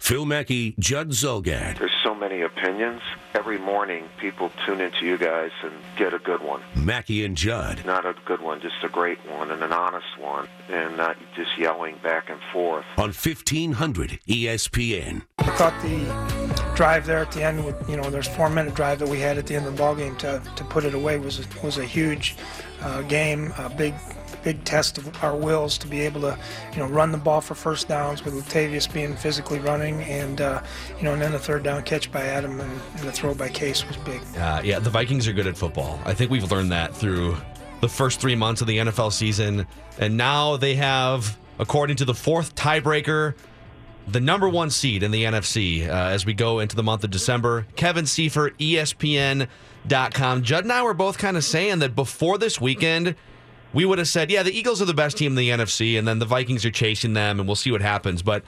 Phil 0.00 0.24
Mackey, 0.24 0.74
Judd 0.78 1.10
Zulgad. 1.10 1.78
There's 1.78 1.92
so 2.02 2.14
many 2.14 2.40
opinions. 2.40 3.02
Every 3.34 3.58
morning, 3.58 4.08
people 4.18 4.50
tune 4.66 4.80
into 4.80 5.04
you 5.04 5.16
guys 5.18 5.50
and 5.62 5.72
get 5.96 6.14
a 6.14 6.18
good 6.18 6.42
one. 6.42 6.62
Mackey 6.74 7.24
and 7.24 7.36
Judd. 7.36 7.84
Not 7.84 8.06
a 8.06 8.14
good 8.24 8.40
one, 8.40 8.60
just 8.60 8.82
a 8.82 8.88
great 8.88 9.18
one 9.30 9.50
and 9.50 9.62
an 9.62 9.72
honest 9.72 10.18
one, 10.18 10.48
and 10.68 10.96
not 10.96 11.16
just 11.36 11.56
yelling 11.56 11.96
back 12.02 12.28
and 12.30 12.40
forth. 12.52 12.86
On 12.96 13.12
1500 13.12 14.18
ESPN. 14.26 15.22
I 15.38 15.50
thought 15.56 15.80
the 15.82 16.74
drive 16.74 17.06
there 17.06 17.18
at 17.18 17.30
the 17.30 17.44
end, 17.44 17.64
with 17.64 17.88
you 17.88 17.96
know, 17.96 18.08
there's 18.10 18.26
four 18.26 18.48
minute 18.48 18.74
drive 18.74 18.98
that 19.00 19.08
we 19.08 19.20
had 19.20 19.38
at 19.38 19.46
the 19.46 19.54
end 19.54 19.66
of 19.66 19.72
the 19.72 19.78
ball 19.78 19.94
game 19.94 20.16
to, 20.16 20.42
to 20.56 20.64
put 20.64 20.84
it 20.84 20.94
away 20.94 21.18
was 21.18 21.46
was 21.62 21.76
a 21.76 21.84
huge 21.84 22.36
uh, 22.80 23.02
game, 23.02 23.52
a 23.58 23.68
big 23.68 23.94
big 24.42 24.64
test 24.64 24.98
of 24.98 25.22
our 25.22 25.36
wills 25.36 25.78
to 25.78 25.86
be 25.86 26.00
able 26.00 26.20
to 26.20 26.38
you 26.72 26.78
know 26.78 26.86
run 26.86 27.12
the 27.12 27.18
ball 27.18 27.40
for 27.40 27.54
first 27.54 27.88
downs 27.88 28.24
with 28.24 28.34
Latavius 28.34 28.92
being 28.92 29.14
physically 29.16 29.58
running 29.58 30.02
and 30.02 30.40
uh, 30.40 30.62
you 30.98 31.04
know 31.04 31.12
and 31.12 31.22
then 31.22 31.32
the 31.32 31.38
third 31.38 31.62
down 31.62 31.82
catch 31.82 32.10
by 32.10 32.22
Adam 32.22 32.60
and, 32.60 32.80
and 32.96 33.08
the 33.08 33.12
throw 33.12 33.34
by 33.34 33.48
Case 33.48 33.86
was 33.86 33.96
big. 33.98 34.20
Uh, 34.36 34.62
yeah, 34.64 34.78
the 34.78 34.90
Vikings 34.90 35.26
are 35.28 35.32
good 35.32 35.46
at 35.46 35.56
football. 35.56 35.98
I 36.04 36.14
think 36.14 36.30
we've 36.30 36.50
learned 36.50 36.72
that 36.72 36.94
through 36.94 37.36
the 37.80 37.88
first 37.88 38.20
three 38.20 38.34
months 38.34 38.60
of 38.60 38.66
the 38.66 38.78
NFL 38.78 39.12
season. 39.12 39.66
And 39.98 40.16
now 40.16 40.56
they 40.56 40.74
have, 40.76 41.36
according 41.58 41.96
to 41.96 42.04
the 42.04 42.14
fourth 42.14 42.54
tiebreaker, 42.54 43.34
the 44.06 44.20
number 44.20 44.48
one 44.48 44.70
seed 44.70 45.02
in 45.02 45.10
the 45.10 45.24
NFC 45.24 45.86
uh, 45.88 45.92
as 45.92 46.26
we 46.26 46.34
go 46.34 46.58
into 46.60 46.76
the 46.76 46.82
month 46.82 47.04
of 47.04 47.10
December. 47.10 47.66
Kevin 47.76 48.06
Seifert, 48.06 48.56
ESPN.com. 48.58 50.42
Judd 50.42 50.64
and 50.64 50.72
I 50.72 50.82
were 50.82 50.94
both 50.94 51.18
kind 51.18 51.36
of 51.36 51.44
saying 51.44 51.80
that 51.80 51.94
before 51.94 52.38
this 52.38 52.60
weekend, 52.60 53.14
we 53.72 53.84
would 53.84 53.98
have 53.98 54.08
said, 54.08 54.30
yeah, 54.30 54.42
the 54.42 54.56
Eagles 54.56 54.82
are 54.82 54.86
the 54.86 54.94
best 54.94 55.16
team 55.16 55.32
in 55.32 55.36
the 55.36 55.50
NFC, 55.50 55.98
and 55.98 56.06
then 56.06 56.18
the 56.18 56.26
Vikings 56.26 56.64
are 56.64 56.70
chasing 56.70 57.12
them, 57.12 57.38
and 57.38 57.48
we'll 57.48 57.56
see 57.56 57.70
what 57.70 57.82
happens. 57.82 58.22
But 58.22 58.42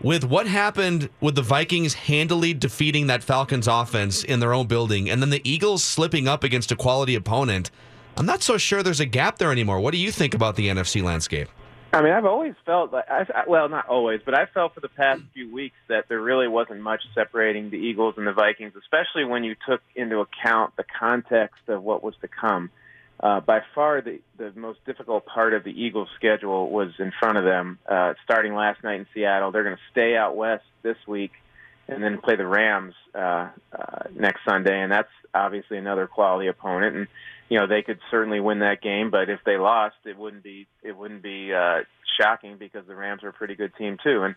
with 0.00 0.24
what 0.24 0.46
happened 0.46 1.10
with 1.20 1.34
the 1.34 1.42
Vikings 1.42 1.94
handily 1.94 2.54
defeating 2.54 3.08
that 3.08 3.22
Falcons 3.22 3.68
offense 3.68 4.24
in 4.24 4.40
their 4.40 4.54
own 4.54 4.66
building, 4.66 5.10
and 5.10 5.20
then 5.20 5.30
the 5.30 5.42
Eagles 5.48 5.84
slipping 5.84 6.28
up 6.28 6.44
against 6.44 6.72
a 6.72 6.76
quality 6.76 7.14
opponent, 7.14 7.70
I'm 8.16 8.26
not 8.26 8.42
so 8.42 8.58
sure 8.58 8.82
there's 8.82 9.00
a 9.00 9.06
gap 9.06 9.38
there 9.38 9.52
anymore. 9.52 9.80
What 9.80 9.92
do 9.92 9.98
you 9.98 10.10
think 10.10 10.34
about 10.34 10.56
the 10.56 10.68
NFC 10.68 11.02
landscape? 11.02 11.48
I 11.92 12.02
mean, 12.02 12.12
I've 12.12 12.24
always 12.24 12.54
felt 12.64 12.92
like, 12.92 13.10
I, 13.10 13.24
well, 13.48 13.68
not 13.68 13.88
always, 13.88 14.20
but 14.24 14.38
I 14.38 14.46
felt 14.46 14.74
for 14.74 14.80
the 14.80 14.88
past 14.88 15.22
few 15.34 15.52
weeks 15.52 15.74
that 15.88 16.04
there 16.08 16.20
really 16.20 16.46
wasn't 16.46 16.80
much 16.80 17.02
separating 17.16 17.70
the 17.70 17.78
Eagles 17.78 18.14
and 18.16 18.26
the 18.26 18.32
Vikings, 18.32 18.74
especially 18.78 19.24
when 19.24 19.42
you 19.42 19.56
took 19.68 19.80
into 19.96 20.20
account 20.20 20.76
the 20.76 20.84
context 20.98 21.68
of 21.68 21.82
what 21.82 22.04
was 22.04 22.14
to 22.20 22.28
come. 22.28 22.70
Uh, 23.22 23.40
by 23.40 23.60
far 23.74 24.00
the 24.00 24.20
the 24.38 24.52
most 24.56 24.84
difficult 24.86 25.26
part 25.26 25.52
of 25.52 25.62
the 25.64 25.70
Eagles' 25.70 26.08
schedule 26.16 26.70
was 26.70 26.90
in 26.98 27.12
front 27.18 27.36
of 27.36 27.44
them. 27.44 27.78
Uh, 27.86 28.14
starting 28.24 28.54
last 28.54 28.82
night 28.82 29.00
in 29.00 29.06
Seattle, 29.14 29.52
they're 29.52 29.64
going 29.64 29.76
to 29.76 29.82
stay 29.90 30.16
out 30.16 30.36
west 30.36 30.64
this 30.82 30.96
week, 31.06 31.32
and 31.86 32.02
then 32.02 32.18
play 32.18 32.36
the 32.36 32.46
Rams 32.46 32.94
uh, 33.14 33.48
uh, 33.72 34.04
next 34.14 34.40
Sunday, 34.48 34.80
and 34.80 34.90
that's 34.90 35.10
obviously 35.34 35.76
another 35.76 36.06
quality 36.06 36.48
opponent. 36.48 36.96
And 36.96 37.06
you 37.50 37.58
know 37.58 37.66
they 37.66 37.82
could 37.82 37.98
certainly 38.10 38.40
win 38.40 38.60
that 38.60 38.80
game, 38.80 39.10
but 39.10 39.28
if 39.28 39.40
they 39.44 39.58
lost, 39.58 39.96
it 40.06 40.16
wouldn't 40.16 40.42
be 40.42 40.66
it 40.82 40.96
wouldn't 40.96 41.22
be 41.22 41.52
uh, 41.52 41.80
shocking 42.18 42.56
because 42.58 42.86
the 42.86 42.94
Rams 42.94 43.22
are 43.22 43.28
a 43.28 43.34
pretty 43.34 43.54
good 43.54 43.74
team 43.76 43.98
too. 44.02 44.22
And 44.22 44.34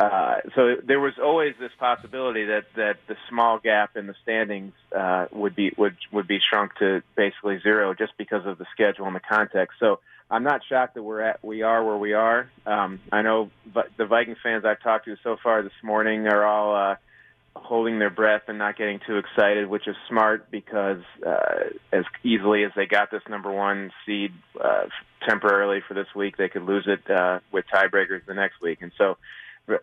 uh, 0.00 0.36
so 0.54 0.76
there 0.82 0.98
was 0.98 1.12
always 1.22 1.54
this 1.60 1.72
possibility 1.78 2.46
that 2.46 2.64
that 2.74 2.96
the 3.06 3.16
small 3.28 3.58
gap 3.58 3.96
in 3.96 4.06
the 4.06 4.14
standings 4.22 4.72
uh, 4.96 5.26
would 5.30 5.54
be 5.54 5.72
would 5.76 5.96
would 6.10 6.26
be 6.26 6.38
shrunk 6.48 6.74
to 6.76 7.02
basically 7.16 7.60
zero 7.62 7.92
just 7.92 8.12
because 8.16 8.46
of 8.46 8.56
the 8.56 8.64
schedule 8.72 9.06
and 9.06 9.14
the 9.14 9.20
context. 9.20 9.76
So 9.78 10.00
I'm 10.30 10.42
not 10.42 10.62
shocked 10.66 10.94
that 10.94 11.02
we're 11.02 11.20
at 11.20 11.44
we 11.44 11.60
are 11.60 11.84
where 11.84 11.98
we 11.98 12.14
are. 12.14 12.50
Um, 12.64 13.00
I 13.12 13.20
know 13.20 13.50
the 13.98 14.06
Viking 14.06 14.36
fans 14.42 14.64
I've 14.64 14.80
talked 14.80 15.04
to 15.04 15.16
so 15.22 15.36
far 15.42 15.62
this 15.62 15.72
morning 15.84 16.26
are 16.28 16.46
all 16.46 16.92
uh, 16.92 16.96
holding 17.54 17.98
their 17.98 18.08
breath 18.08 18.44
and 18.48 18.56
not 18.56 18.78
getting 18.78 19.00
too 19.06 19.18
excited, 19.18 19.68
which 19.68 19.86
is 19.86 19.96
smart 20.08 20.50
because 20.50 21.02
uh, 21.26 21.64
as 21.92 22.04
easily 22.24 22.64
as 22.64 22.70
they 22.74 22.86
got 22.86 23.10
this 23.10 23.22
number 23.28 23.52
one 23.52 23.90
seed 24.06 24.32
uh, 24.58 24.84
temporarily 25.28 25.80
for 25.86 25.92
this 25.92 26.06
week, 26.16 26.38
they 26.38 26.48
could 26.48 26.62
lose 26.62 26.88
it 26.88 27.02
uh, 27.10 27.40
with 27.52 27.66
tiebreakers 27.74 28.24
the 28.24 28.32
next 28.32 28.62
week, 28.62 28.78
and 28.80 28.92
so 28.96 29.18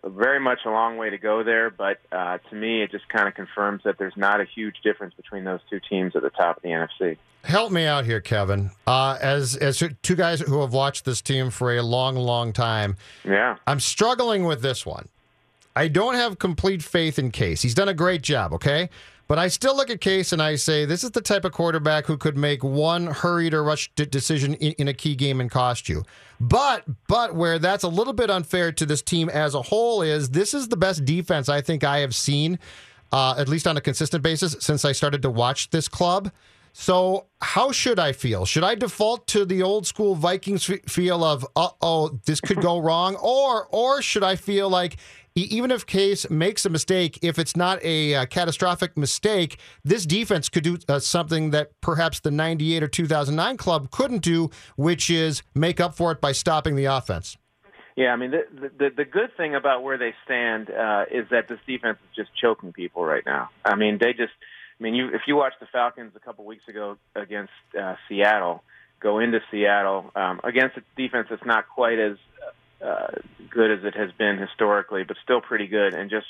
very 0.04 0.40
much 0.40 0.60
a 0.64 0.70
long 0.70 0.96
way 0.96 1.10
to 1.10 1.18
go 1.18 1.42
there, 1.42 1.70
but 1.70 2.00
uh, 2.12 2.38
to 2.50 2.56
me, 2.56 2.82
it 2.82 2.90
just 2.90 3.08
kind 3.08 3.28
of 3.28 3.34
confirms 3.34 3.82
that 3.84 3.98
there's 3.98 4.16
not 4.16 4.40
a 4.40 4.44
huge 4.44 4.76
difference 4.82 5.14
between 5.14 5.44
those 5.44 5.60
two 5.70 5.80
teams 5.88 6.14
at 6.16 6.22
the 6.22 6.30
top 6.30 6.58
of 6.58 6.62
the 6.62 6.70
NFC. 6.70 7.16
Help 7.44 7.72
me 7.72 7.84
out 7.84 8.04
here, 8.04 8.20
Kevin. 8.20 8.70
Uh, 8.86 9.16
as 9.20 9.56
as 9.56 9.82
two 10.02 10.16
guys 10.16 10.40
who 10.40 10.60
have 10.60 10.72
watched 10.72 11.04
this 11.04 11.22
team 11.22 11.50
for 11.50 11.74
a 11.74 11.82
long, 11.82 12.16
long 12.16 12.52
time, 12.52 12.96
yeah, 13.24 13.56
I'm 13.66 13.80
struggling 13.80 14.44
with 14.44 14.60
this 14.60 14.84
one. 14.84 15.08
I 15.76 15.88
don't 15.88 16.14
have 16.14 16.38
complete 16.38 16.82
faith 16.82 17.18
in 17.18 17.30
Case. 17.30 17.62
He's 17.62 17.74
done 17.74 17.88
a 17.88 17.94
great 17.94 18.22
job. 18.22 18.52
Okay, 18.52 18.90
but 19.28 19.38
I 19.38 19.48
still 19.48 19.76
look 19.76 19.90
at 19.90 20.00
Case 20.00 20.32
and 20.32 20.42
I 20.42 20.56
say 20.56 20.86
this 20.86 21.04
is 21.04 21.10
the 21.10 21.20
type 21.20 21.44
of 21.44 21.52
quarterback 21.52 22.06
who 22.06 22.16
could 22.16 22.36
make 22.36 22.64
one 22.64 23.06
hurried 23.06 23.52
or 23.52 23.62
rushed 23.62 23.94
decision 24.10 24.54
in, 24.54 24.72
in, 24.72 24.88
a 24.88 24.94
key 24.94 25.14
game 25.14 25.40
and 25.40 25.50
cost 25.50 25.88
you. 25.88 26.02
But 26.40 26.84
but 27.06 27.34
where 27.34 27.58
that's 27.58 27.84
a 27.84 27.88
little 27.88 28.14
bit 28.14 28.30
unfair 28.30 28.72
to 28.72 28.86
this 28.86 29.02
team 29.02 29.28
as 29.28 29.54
a 29.54 29.60
whole 29.60 30.00
is 30.00 30.30
this 30.30 30.54
is 30.54 30.68
the 30.68 30.78
best 30.78 31.04
defense 31.04 31.50
I 31.50 31.60
think 31.60 31.84
I 31.84 31.98
have 31.98 32.14
seen, 32.14 32.58
uh, 33.12 33.34
at 33.36 33.48
least 33.48 33.66
on 33.66 33.76
a 33.76 33.82
consistent 33.82 34.22
basis 34.22 34.56
since 34.60 34.86
I 34.86 34.92
started 34.92 35.20
to 35.22 35.30
watch 35.30 35.68
this 35.70 35.88
club. 35.88 36.32
So 36.72 37.26
how 37.42 37.72
should 37.72 37.98
I 37.98 38.12
feel? 38.12 38.46
Should 38.46 38.64
I 38.64 38.76
default 38.76 39.26
to 39.28 39.44
the 39.44 39.62
old 39.62 39.86
school 39.86 40.14
Vikings 40.14 40.64
feel 40.64 41.22
of 41.22 41.46
uh 41.54 41.70
oh 41.82 42.18
this 42.24 42.40
could 42.40 42.62
go 42.62 42.78
wrong, 42.78 43.16
or 43.16 43.68
or 43.72 44.00
should 44.00 44.22
I 44.22 44.36
feel 44.36 44.70
like 44.70 44.96
even 45.44 45.70
if 45.70 45.86
Case 45.86 46.28
makes 46.30 46.64
a 46.64 46.70
mistake, 46.70 47.18
if 47.22 47.38
it's 47.38 47.56
not 47.56 47.82
a 47.82 48.14
uh, 48.14 48.26
catastrophic 48.26 48.96
mistake, 48.96 49.58
this 49.84 50.06
defense 50.06 50.48
could 50.48 50.64
do 50.64 50.78
uh, 50.88 50.98
something 50.98 51.50
that 51.50 51.70
perhaps 51.80 52.20
the 52.20 52.30
98 52.30 52.82
or 52.82 52.88
2009 52.88 53.56
club 53.56 53.90
couldn't 53.90 54.22
do, 54.22 54.50
which 54.76 55.10
is 55.10 55.42
make 55.54 55.80
up 55.80 55.94
for 55.94 56.12
it 56.12 56.20
by 56.20 56.32
stopping 56.32 56.76
the 56.76 56.86
offense. 56.86 57.36
Yeah, 57.96 58.12
I 58.12 58.16
mean, 58.16 58.30
the 58.30 58.70
the, 58.78 58.90
the 58.96 59.04
good 59.04 59.36
thing 59.36 59.56
about 59.56 59.82
where 59.82 59.98
they 59.98 60.14
stand 60.24 60.70
uh, 60.70 61.06
is 61.10 61.26
that 61.30 61.48
this 61.48 61.58
defense 61.66 61.98
is 62.08 62.16
just 62.24 62.30
choking 62.40 62.72
people 62.72 63.04
right 63.04 63.26
now. 63.26 63.50
I 63.64 63.74
mean, 63.74 63.98
they 63.98 64.12
just, 64.12 64.32
I 64.78 64.82
mean, 64.82 64.94
you 64.94 65.08
if 65.08 65.22
you 65.26 65.34
watched 65.34 65.58
the 65.58 65.66
Falcons 65.66 66.12
a 66.14 66.20
couple 66.20 66.44
weeks 66.44 66.68
ago 66.68 66.96
against 67.16 67.52
uh, 67.76 67.96
Seattle, 68.08 68.62
go 69.00 69.18
into 69.18 69.40
Seattle 69.50 70.12
um, 70.14 70.40
against 70.44 70.76
a 70.76 70.82
defense 70.96 71.26
that's 71.28 71.44
not 71.44 71.68
quite 71.68 71.98
as 71.98 72.18
uh, 72.84 73.08
good 73.50 73.70
as 73.70 73.84
it 73.84 73.94
has 73.94 74.10
been 74.18 74.38
historically, 74.38 75.04
but 75.04 75.16
still 75.22 75.40
pretty 75.40 75.66
good, 75.66 75.94
and 75.94 76.10
just 76.10 76.26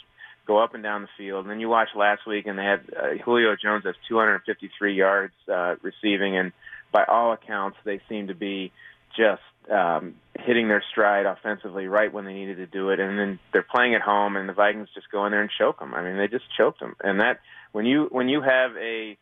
go 0.46 0.58
up 0.58 0.74
and 0.74 0.82
down 0.82 1.02
the 1.02 1.08
field. 1.16 1.44
And 1.44 1.50
then 1.50 1.60
you 1.60 1.68
watch 1.68 1.88
last 1.94 2.26
week, 2.26 2.46
and 2.46 2.58
they 2.58 2.64
had 2.64 2.80
uh, 2.96 3.22
Julio 3.22 3.54
Jones 3.62 3.84
has 3.84 3.94
253 4.08 4.94
yards 4.94 5.34
uh, 5.52 5.76
receiving, 5.82 6.36
and 6.36 6.52
by 6.90 7.04
all 7.04 7.32
accounts, 7.32 7.76
they 7.84 8.00
seem 8.08 8.28
to 8.28 8.34
be 8.34 8.72
just 9.16 9.42
um, 9.70 10.14
hitting 10.38 10.68
their 10.68 10.82
stride 10.90 11.26
offensively 11.26 11.86
right 11.86 12.12
when 12.12 12.24
they 12.24 12.32
needed 12.32 12.56
to 12.56 12.66
do 12.66 12.90
it. 12.90 13.00
And 13.00 13.18
then 13.18 13.38
they're 13.52 13.62
playing 13.62 13.94
at 13.94 14.00
home, 14.00 14.36
and 14.36 14.48
the 14.48 14.54
Vikings 14.54 14.88
just 14.94 15.10
go 15.10 15.26
in 15.26 15.32
there 15.32 15.42
and 15.42 15.50
choke 15.58 15.78
them. 15.80 15.92
I 15.94 16.02
mean, 16.02 16.16
they 16.16 16.28
just 16.28 16.44
choked 16.56 16.80
them. 16.80 16.96
And 17.02 17.20
that 17.20 17.40
when 17.72 17.84
you 17.84 18.08
when 18.10 18.28
you 18.28 18.40
have 18.40 18.76
a 18.76 19.18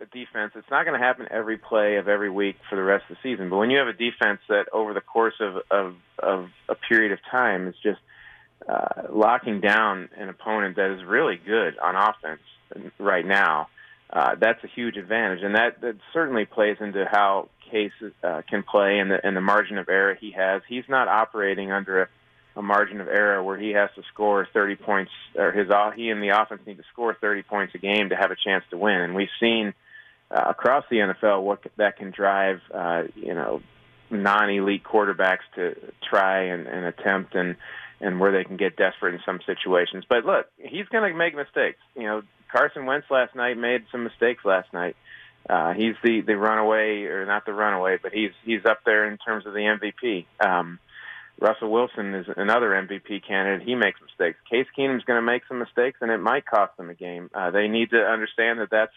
a 0.00 0.06
defense. 0.06 0.52
It's 0.54 0.70
not 0.70 0.84
going 0.84 0.98
to 0.98 1.04
happen 1.04 1.26
every 1.30 1.58
play 1.58 1.96
of 1.96 2.08
every 2.08 2.30
week 2.30 2.56
for 2.68 2.76
the 2.76 2.82
rest 2.82 3.04
of 3.10 3.16
the 3.16 3.28
season. 3.28 3.48
But 3.48 3.56
when 3.56 3.70
you 3.70 3.78
have 3.78 3.88
a 3.88 3.92
defense 3.92 4.40
that 4.48 4.66
over 4.72 4.94
the 4.94 5.00
course 5.00 5.34
of 5.40 5.56
of, 5.70 5.94
of 6.18 6.48
a 6.68 6.74
period 6.74 7.12
of 7.12 7.18
time 7.30 7.68
is 7.68 7.74
just 7.82 8.00
uh, 8.68 9.02
locking 9.10 9.60
down 9.60 10.08
an 10.16 10.28
opponent 10.28 10.76
that 10.76 10.94
is 10.94 11.04
really 11.04 11.36
good 11.36 11.78
on 11.78 11.94
offense 11.94 12.40
right 12.98 13.26
now, 13.26 13.68
uh, 14.10 14.34
that's 14.40 14.62
a 14.64 14.68
huge 14.68 14.96
advantage, 14.96 15.42
and 15.42 15.54
that, 15.54 15.80
that 15.80 15.96
certainly 16.12 16.44
plays 16.44 16.76
into 16.80 17.04
how 17.10 17.48
Case 17.70 17.90
uh, 18.22 18.42
can 18.48 18.62
play 18.62 19.00
and 19.00 19.10
the 19.10 19.26
and 19.26 19.36
the 19.36 19.40
margin 19.40 19.76
of 19.76 19.88
error 19.88 20.14
he 20.14 20.30
has. 20.30 20.62
He's 20.68 20.84
not 20.88 21.08
operating 21.08 21.72
under 21.72 22.02
a 22.02 22.08
a 22.56 22.62
margin 22.62 23.00
of 23.00 23.08
error 23.08 23.42
where 23.42 23.58
he 23.58 23.70
has 23.70 23.90
to 23.96 24.02
score 24.12 24.48
30 24.52 24.76
points, 24.76 25.10
or 25.36 25.52
his 25.52 25.68
he 25.94 26.08
and 26.08 26.22
the 26.22 26.30
offense 26.30 26.62
need 26.66 26.78
to 26.78 26.84
score 26.92 27.16
30 27.20 27.42
points 27.42 27.74
a 27.74 27.78
game 27.78 28.08
to 28.08 28.16
have 28.16 28.30
a 28.30 28.36
chance 28.36 28.64
to 28.70 28.78
win. 28.78 28.94
And 28.94 29.14
we've 29.14 29.28
seen 29.38 29.74
uh, 30.30 30.44
across 30.48 30.84
the 30.90 30.96
NFL 30.96 31.42
what 31.42 31.60
that 31.76 31.96
can 31.96 32.10
drive, 32.10 32.60
uh, 32.74 33.04
you 33.14 33.34
know, 33.34 33.62
non-elite 34.10 34.84
quarterbacks 34.84 35.46
to 35.56 35.76
try 36.08 36.44
and, 36.44 36.66
and 36.66 36.84
attempt 36.84 37.34
and 37.34 37.56
and 37.98 38.20
where 38.20 38.30
they 38.30 38.44
can 38.44 38.58
get 38.58 38.76
desperate 38.76 39.14
in 39.14 39.20
some 39.24 39.40
situations. 39.46 40.04
But 40.06 40.26
look, 40.26 40.46
he's 40.58 40.86
going 40.88 41.10
to 41.10 41.16
make 41.16 41.34
mistakes. 41.34 41.78
You 41.94 42.02
know, 42.02 42.22
Carson 42.52 42.84
Wentz 42.84 43.06
last 43.10 43.34
night 43.34 43.56
made 43.56 43.84
some 43.90 44.04
mistakes 44.04 44.44
last 44.44 44.72
night. 44.72 44.96
Uh, 45.48 45.72
he's 45.72 45.94
the 46.02 46.20
the 46.20 46.36
runaway, 46.36 47.04
or 47.04 47.24
not 47.24 47.46
the 47.46 47.54
runaway, 47.54 47.98
but 48.02 48.12
he's 48.12 48.32
he's 48.44 48.64
up 48.64 48.80
there 48.84 49.10
in 49.10 49.16
terms 49.18 49.46
of 49.46 49.52
the 49.52 49.60
MVP. 49.60 50.26
Um, 50.44 50.78
Russell 51.40 51.70
Wilson 51.70 52.14
is 52.14 52.26
another 52.36 52.70
MVP 52.70 53.26
candidate. 53.26 53.66
He 53.66 53.74
makes 53.74 54.00
mistakes. 54.00 54.38
Case 54.50 54.66
Keenum's 54.76 55.04
going 55.04 55.18
to 55.18 55.26
make 55.26 55.42
some 55.46 55.58
mistakes, 55.58 55.98
and 56.00 56.10
it 56.10 56.18
might 56.18 56.46
cost 56.46 56.76
them 56.76 56.88
a 56.88 56.94
game. 56.94 57.30
Uh, 57.34 57.50
they 57.50 57.68
need 57.68 57.90
to 57.90 57.98
understand 57.98 58.60
that 58.60 58.70
that's 58.70 58.94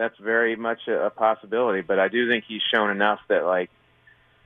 that's 0.00 0.18
very 0.18 0.56
much 0.56 0.80
a, 0.88 1.06
a 1.06 1.10
possibility. 1.10 1.82
But 1.82 1.98
I 1.98 2.08
do 2.08 2.28
think 2.28 2.44
he's 2.48 2.62
shown 2.74 2.90
enough 2.90 3.20
that 3.28 3.44
like 3.44 3.70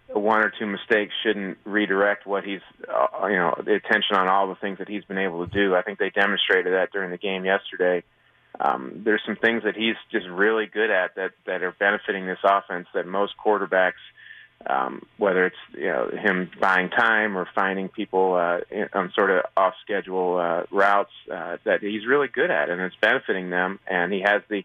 one 0.08 0.40
or 0.40 0.52
two 0.58 0.66
mistakes 0.66 1.14
shouldn't 1.22 1.58
redirect 1.64 2.26
what 2.26 2.44
he's 2.44 2.60
uh, 2.88 3.26
you 3.28 3.36
know 3.36 3.54
the 3.64 3.74
attention 3.74 4.16
on 4.16 4.28
all 4.28 4.48
the 4.48 4.56
things 4.56 4.78
that 4.78 4.88
he's 4.88 5.04
been 5.04 5.18
able 5.18 5.46
to 5.46 5.52
do. 5.52 5.74
I 5.76 5.82
think 5.82 5.98
they 5.98 6.10
demonstrated 6.10 6.72
that 6.74 6.90
during 6.92 7.10
the 7.10 7.18
game 7.18 7.44
yesterday. 7.44 8.02
Um, 8.60 9.02
there's 9.04 9.22
some 9.26 9.36
things 9.36 9.64
that 9.64 9.76
he's 9.76 9.96
just 10.12 10.26
really 10.28 10.66
good 10.66 10.90
at 10.90 11.14
that 11.16 11.32
that 11.46 11.62
are 11.62 11.72
benefiting 11.72 12.26
this 12.26 12.38
offense 12.44 12.86
that 12.94 13.06
most 13.06 13.34
quarterbacks, 13.44 14.02
um, 14.66 15.02
whether 15.18 15.46
it's 15.46 15.56
you 15.72 15.86
know 15.86 16.08
him 16.08 16.50
buying 16.60 16.90
time 16.90 17.38
or 17.38 17.48
finding 17.54 17.88
people 17.88 18.34
uh, 18.34 18.60
on 18.92 19.12
sort 19.14 19.30
of 19.30 19.44
off 19.56 19.74
schedule 19.82 20.36
uh, 20.36 20.64
routes, 20.70 21.12
uh, 21.32 21.56
that 21.64 21.80
he's 21.80 22.06
really 22.06 22.28
good 22.28 22.50
at, 22.50 22.70
and 22.70 22.80
it's 22.80 22.96
benefiting 23.00 23.50
them. 23.50 23.78
And 23.86 24.12
he 24.12 24.20
has 24.20 24.42
the 24.48 24.64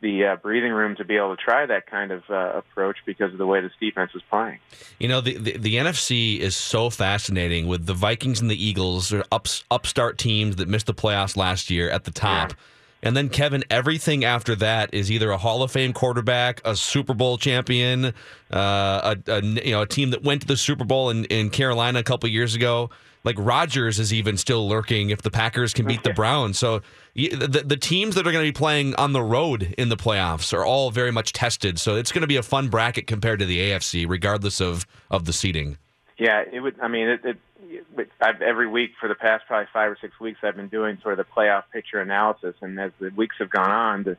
the 0.00 0.24
uh, 0.24 0.36
breathing 0.36 0.72
room 0.72 0.94
to 0.96 1.04
be 1.04 1.16
able 1.16 1.36
to 1.36 1.42
try 1.42 1.66
that 1.66 1.86
kind 1.90 2.12
of 2.12 2.22
uh, 2.30 2.52
approach 2.54 2.98
because 3.04 3.32
of 3.32 3.38
the 3.38 3.46
way 3.46 3.60
this 3.60 3.72
defense 3.80 4.12
is 4.14 4.22
playing. 4.30 4.58
You 4.98 5.08
know, 5.08 5.20
the, 5.20 5.36
the, 5.36 5.56
the 5.56 5.74
NFC 5.74 6.38
is 6.38 6.54
so 6.54 6.88
fascinating 6.90 7.66
with 7.66 7.86
the 7.86 7.94
Vikings 7.94 8.40
and 8.40 8.50
the 8.50 8.62
Eagles, 8.62 9.08
they're 9.08 9.24
ups, 9.32 9.64
upstart 9.70 10.18
teams 10.18 10.56
that 10.56 10.68
missed 10.68 10.86
the 10.86 10.94
playoffs 10.94 11.36
last 11.36 11.70
year 11.70 11.90
at 11.90 12.04
the 12.04 12.12
top. 12.12 12.50
Yeah. 12.50 12.56
And 13.02 13.16
then 13.16 13.28
Kevin, 13.28 13.64
everything 13.70 14.24
after 14.24 14.56
that 14.56 14.92
is 14.92 15.10
either 15.10 15.30
a 15.30 15.38
Hall 15.38 15.62
of 15.62 15.70
Fame 15.70 15.92
quarterback, 15.92 16.60
a 16.64 16.74
Super 16.74 17.14
Bowl 17.14 17.38
champion, 17.38 18.06
uh, 18.06 18.12
a, 18.50 19.16
a, 19.28 19.42
you 19.42 19.70
know 19.70 19.82
a 19.82 19.86
team 19.86 20.10
that 20.10 20.22
went 20.22 20.42
to 20.42 20.48
the 20.48 20.56
Super 20.56 20.84
Bowl 20.84 21.10
in, 21.10 21.24
in 21.26 21.50
Carolina 21.50 22.00
a 22.00 22.02
couple 22.02 22.28
years 22.28 22.54
ago 22.54 22.90
like 23.24 23.36
Rodgers 23.38 23.98
is 23.98 24.12
even 24.12 24.36
still 24.36 24.68
lurking 24.68 25.10
if 25.10 25.22
the 25.22 25.30
Packers 25.30 25.74
can 25.74 25.86
beat 25.86 26.02
the 26.02 26.14
Browns. 26.14 26.58
So 26.58 26.80
the, 27.14 27.62
the 27.64 27.76
teams 27.76 28.14
that 28.14 28.26
are 28.26 28.32
going 28.32 28.44
to 28.44 28.52
be 28.52 28.56
playing 28.56 28.94
on 28.94 29.12
the 29.12 29.22
road 29.22 29.74
in 29.76 29.88
the 29.88 29.96
playoffs 29.96 30.52
are 30.52 30.64
all 30.64 30.90
very 30.90 31.10
much 31.10 31.32
tested. 31.32 31.78
So 31.78 31.96
it's 31.96 32.12
going 32.12 32.22
to 32.22 32.28
be 32.28 32.36
a 32.36 32.42
fun 32.42 32.68
bracket 32.68 33.06
compared 33.06 33.40
to 33.40 33.44
the 33.44 33.58
AFC, 33.58 34.08
regardless 34.08 34.60
of 34.60 34.86
of 35.10 35.24
the 35.24 35.32
seeding. 35.32 35.78
Yeah, 36.18 36.42
it 36.50 36.60
would. 36.60 36.80
I 36.80 36.88
mean, 36.88 37.08
it, 37.08 37.20
it 37.24 38.10
I've, 38.20 38.42
every 38.42 38.66
week 38.66 38.92
for 39.00 39.08
the 39.08 39.14
past 39.14 39.44
probably 39.46 39.68
five 39.72 39.92
or 39.92 39.98
six 40.00 40.18
weeks, 40.18 40.40
I've 40.42 40.56
been 40.56 40.68
doing 40.68 40.98
sort 41.00 41.18
of 41.18 41.24
the 41.24 41.32
playoff 41.32 41.64
picture 41.72 42.00
analysis, 42.00 42.56
and 42.60 42.78
as 42.80 42.90
the 42.98 43.10
weeks 43.10 43.36
have 43.38 43.50
gone 43.50 43.70
on, 43.70 44.02
the 44.02 44.16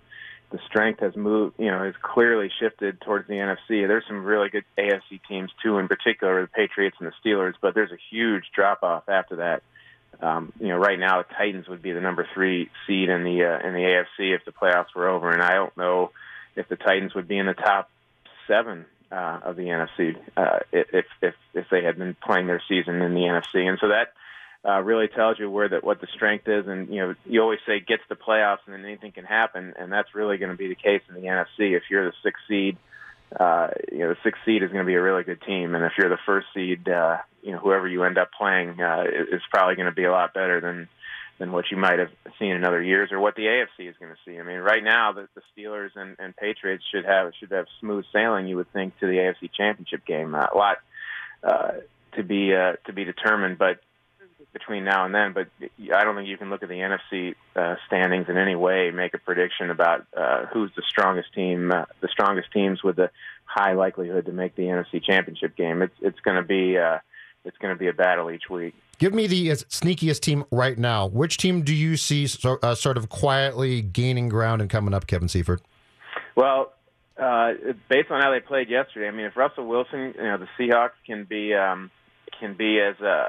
the 0.51 0.59
strength 0.65 1.01
has 1.01 1.15
moved, 1.15 1.59
you 1.59 1.69
know, 1.69 1.83
has 1.83 1.93
clearly 2.01 2.49
shifted 2.59 2.99
towards 3.01 3.27
the 3.27 3.35
NFC. 3.35 3.87
There's 3.87 4.05
some 4.07 4.23
really 4.23 4.49
good 4.49 4.63
AFC 4.79 5.19
teams 5.27 5.51
too, 5.61 5.77
in 5.77 5.87
particular 5.87 6.41
the 6.41 6.47
Patriots 6.47 6.97
and 6.99 7.07
the 7.07 7.13
Steelers, 7.23 7.53
but 7.61 7.75
there's 7.75 7.91
a 7.91 7.99
huge 8.09 8.45
drop 8.55 8.81
off 8.81 9.07
after 9.07 9.35
that. 9.37 9.61
Um, 10.21 10.51
you 10.59 10.69
know, 10.69 10.77
right 10.77 10.97
now 10.97 11.21
the 11.21 11.33
Titans 11.35 11.67
would 11.67 11.81
be 11.81 11.91
the 11.91 12.01
number 12.01 12.27
three 12.33 12.69
seed 12.87 13.09
in 13.09 13.23
the 13.23 13.43
uh, 13.43 13.67
in 13.67 13.73
the 13.73 13.79
AFC 14.19 14.35
if 14.35 14.43
the 14.45 14.51
playoffs 14.51 14.95
were 14.95 15.07
over, 15.07 15.31
and 15.31 15.41
I 15.41 15.53
don't 15.53 15.75
know 15.77 16.11
if 16.55 16.67
the 16.67 16.77
Titans 16.77 17.13
would 17.13 17.27
be 17.27 17.37
in 17.37 17.45
the 17.45 17.53
top 17.53 17.89
seven 18.47 18.85
uh, 19.11 19.39
of 19.43 19.55
the 19.55 19.63
NFC 19.63 20.15
uh, 20.37 20.59
if 20.71 21.05
if 21.21 21.35
if 21.53 21.65
they 21.71 21.83
had 21.83 21.97
been 21.97 22.15
playing 22.15 22.47
their 22.47 22.61
season 22.67 23.01
in 23.01 23.13
the 23.13 23.21
NFC, 23.21 23.67
and 23.67 23.77
so 23.79 23.89
that 23.89 24.13
uh, 24.67 24.81
really 24.81 25.07
tells 25.07 25.39
you 25.39 25.49
where 25.49 25.69
that 25.69 25.83
what 25.83 26.01
the 26.01 26.07
strength 26.07 26.47
is. 26.47 26.67
And 26.67 26.89
you 26.89 26.99
know, 26.99 27.15
you 27.25 27.41
always 27.41 27.59
say 27.65 27.79
gets 27.79 28.03
to 28.09 28.15
playoffs 28.15 28.59
and 28.65 28.75
then 28.75 28.85
anything 28.85 29.11
can 29.11 29.25
happen, 29.25 29.73
and 29.79 29.91
that's 29.91 30.13
really 30.13 30.37
going 30.37 30.51
to 30.51 30.57
be 30.57 30.67
the 30.67 30.75
case 30.75 31.01
in 31.07 31.15
the 31.15 31.27
NFC. 31.27 31.75
If 31.75 31.83
you're 31.89 32.05
the 32.05 32.15
sixth 32.23 32.43
seed, 32.47 32.77
uh, 33.39 33.69
you 33.91 33.99
know 33.99 34.09
the 34.09 34.17
sixth 34.23 34.41
seed 34.45 34.63
is 34.63 34.71
going 34.71 34.83
to 34.83 34.87
be 34.87 34.95
a 34.95 35.01
really 35.01 35.23
good 35.23 35.41
team, 35.41 35.75
and 35.75 35.83
if 35.85 35.93
you're 35.97 36.09
the 36.09 36.17
first 36.25 36.47
seed, 36.53 36.87
uh, 36.89 37.17
you 37.41 37.51
know 37.51 37.59
whoever 37.59 37.87
you 37.87 38.03
end 38.03 38.17
up 38.17 38.31
playing 38.37 38.81
uh, 38.81 39.03
is 39.31 39.41
probably 39.49 39.75
going 39.75 39.89
to 39.89 39.95
be 39.95 40.05
a 40.05 40.11
lot 40.11 40.33
better 40.33 40.59
than 40.59 40.89
than 41.39 41.51
what 41.51 41.65
you 41.71 41.77
might 41.77 41.99
have 41.99 42.11
seen 42.37 42.51
in 42.51 42.63
other 42.63 42.81
years 42.81 43.11
or 43.11 43.19
what 43.19 43.35
the 43.35 43.43
AFC 43.43 43.89
is 43.89 43.95
going 43.99 44.11
to 44.11 44.17
see. 44.25 44.37
I 44.37 44.43
mean, 44.43 44.59
right 44.59 44.83
now 44.83 45.13
the, 45.13 45.27
the 45.33 45.41
Steelers 45.51 45.91
and, 45.95 46.15
and 46.19 46.35
Patriots 46.35 46.83
should 46.91 47.05
have 47.05 47.31
should 47.39 47.51
have 47.51 47.65
smooth 47.79 48.05
sailing. 48.13 48.47
You 48.47 48.57
would 48.57 48.71
think 48.71 48.99
to 48.99 49.07
the 49.07 49.13
AFC 49.13 49.49
Championship 49.55 50.05
game. 50.05 50.35
Uh, 50.35 50.47
a 50.53 50.57
lot 50.57 50.77
uh, 51.43 51.71
to 52.15 52.23
be 52.23 52.53
uh, 52.53 52.73
to 52.85 52.93
be 52.93 53.05
determined, 53.05 53.57
but 53.57 53.79
between 54.53 54.83
now 54.83 55.05
and 55.05 55.13
then. 55.13 55.33
But 55.33 55.47
I 55.93 56.03
don't 56.03 56.15
think 56.15 56.27
you 56.27 56.37
can 56.37 56.49
look 56.49 56.63
at 56.63 56.69
the 56.69 56.75
NFC 56.75 57.35
uh, 57.55 57.75
standings 57.87 58.27
in 58.29 58.37
any 58.37 58.55
way 58.55 58.91
make 58.91 59.13
a 59.13 59.17
prediction 59.17 59.69
about 59.69 60.05
uh, 60.15 60.45
who's 60.47 60.71
the 60.75 60.83
strongest 60.87 61.33
team, 61.33 61.71
uh, 61.71 61.85
the 62.01 62.07
strongest 62.09 62.51
teams 62.51 62.83
with 62.83 62.95
the 62.95 63.11
high 63.45 63.73
likelihood 63.73 64.25
to 64.25 64.31
make 64.31 64.55
the 64.55 64.63
NFC 64.63 65.03
Championship 65.03 65.55
game. 65.55 65.81
It's 65.81 65.95
it's 66.01 66.19
going 66.19 66.37
to 66.37 66.43
be 66.43 66.77
uh, 66.77 66.99
it's 67.45 67.57
going 67.57 67.73
to 67.73 67.79
be 67.79 67.87
a 67.87 67.93
battle 67.93 68.29
each 68.31 68.49
week. 68.49 68.75
Give 68.99 69.13
me 69.13 69.27
the 69.27 69.47
sneakiest 69.47 70.19
team 70.19 70.43
right 70.51 70.77
now. 70.77 71.07
Which 71.07 71.37
team 71.37 71.63
do 71.63 71.73
you 71.73 71.95
see 71.95 72.27
so, 72.27 72.59
uh, 72.61 72.75
sort 72.75 72.97
of 72.97 73.07
quietly 73.07 73.81
gaining 73.81 74.27
ground 74.27 74.61
and 74.61 74.69
coming 74.69 74.93
up, 74.93 75.07
Kevin 75.07 75.29
Seifert? 75.29 75.61
Well, 76.35 76.73
uh, 77.17 77.53
based 77.89 78.11
on 78.11 78.21
how 78.21 78.31
they 78.31 78.41
played 78.41 78.69
yesterday, 78.69 79.07
I 79.07 79.11
mean, 79.11 79.25
if 79.25 79.37
Russell 79.37 79.65
Wilson, 79.65 80.13
you 80.17 80.23
know, 80.23 80.37
the 80.37 80.47
Seahawks 80.59 80.91
can 81.05 81.23
be 81.23 81.53
um, 81.53 81.91
can 82.41 82.55
be 82.55 82.79
as 82.81 82.99
uh, 82.99 83.23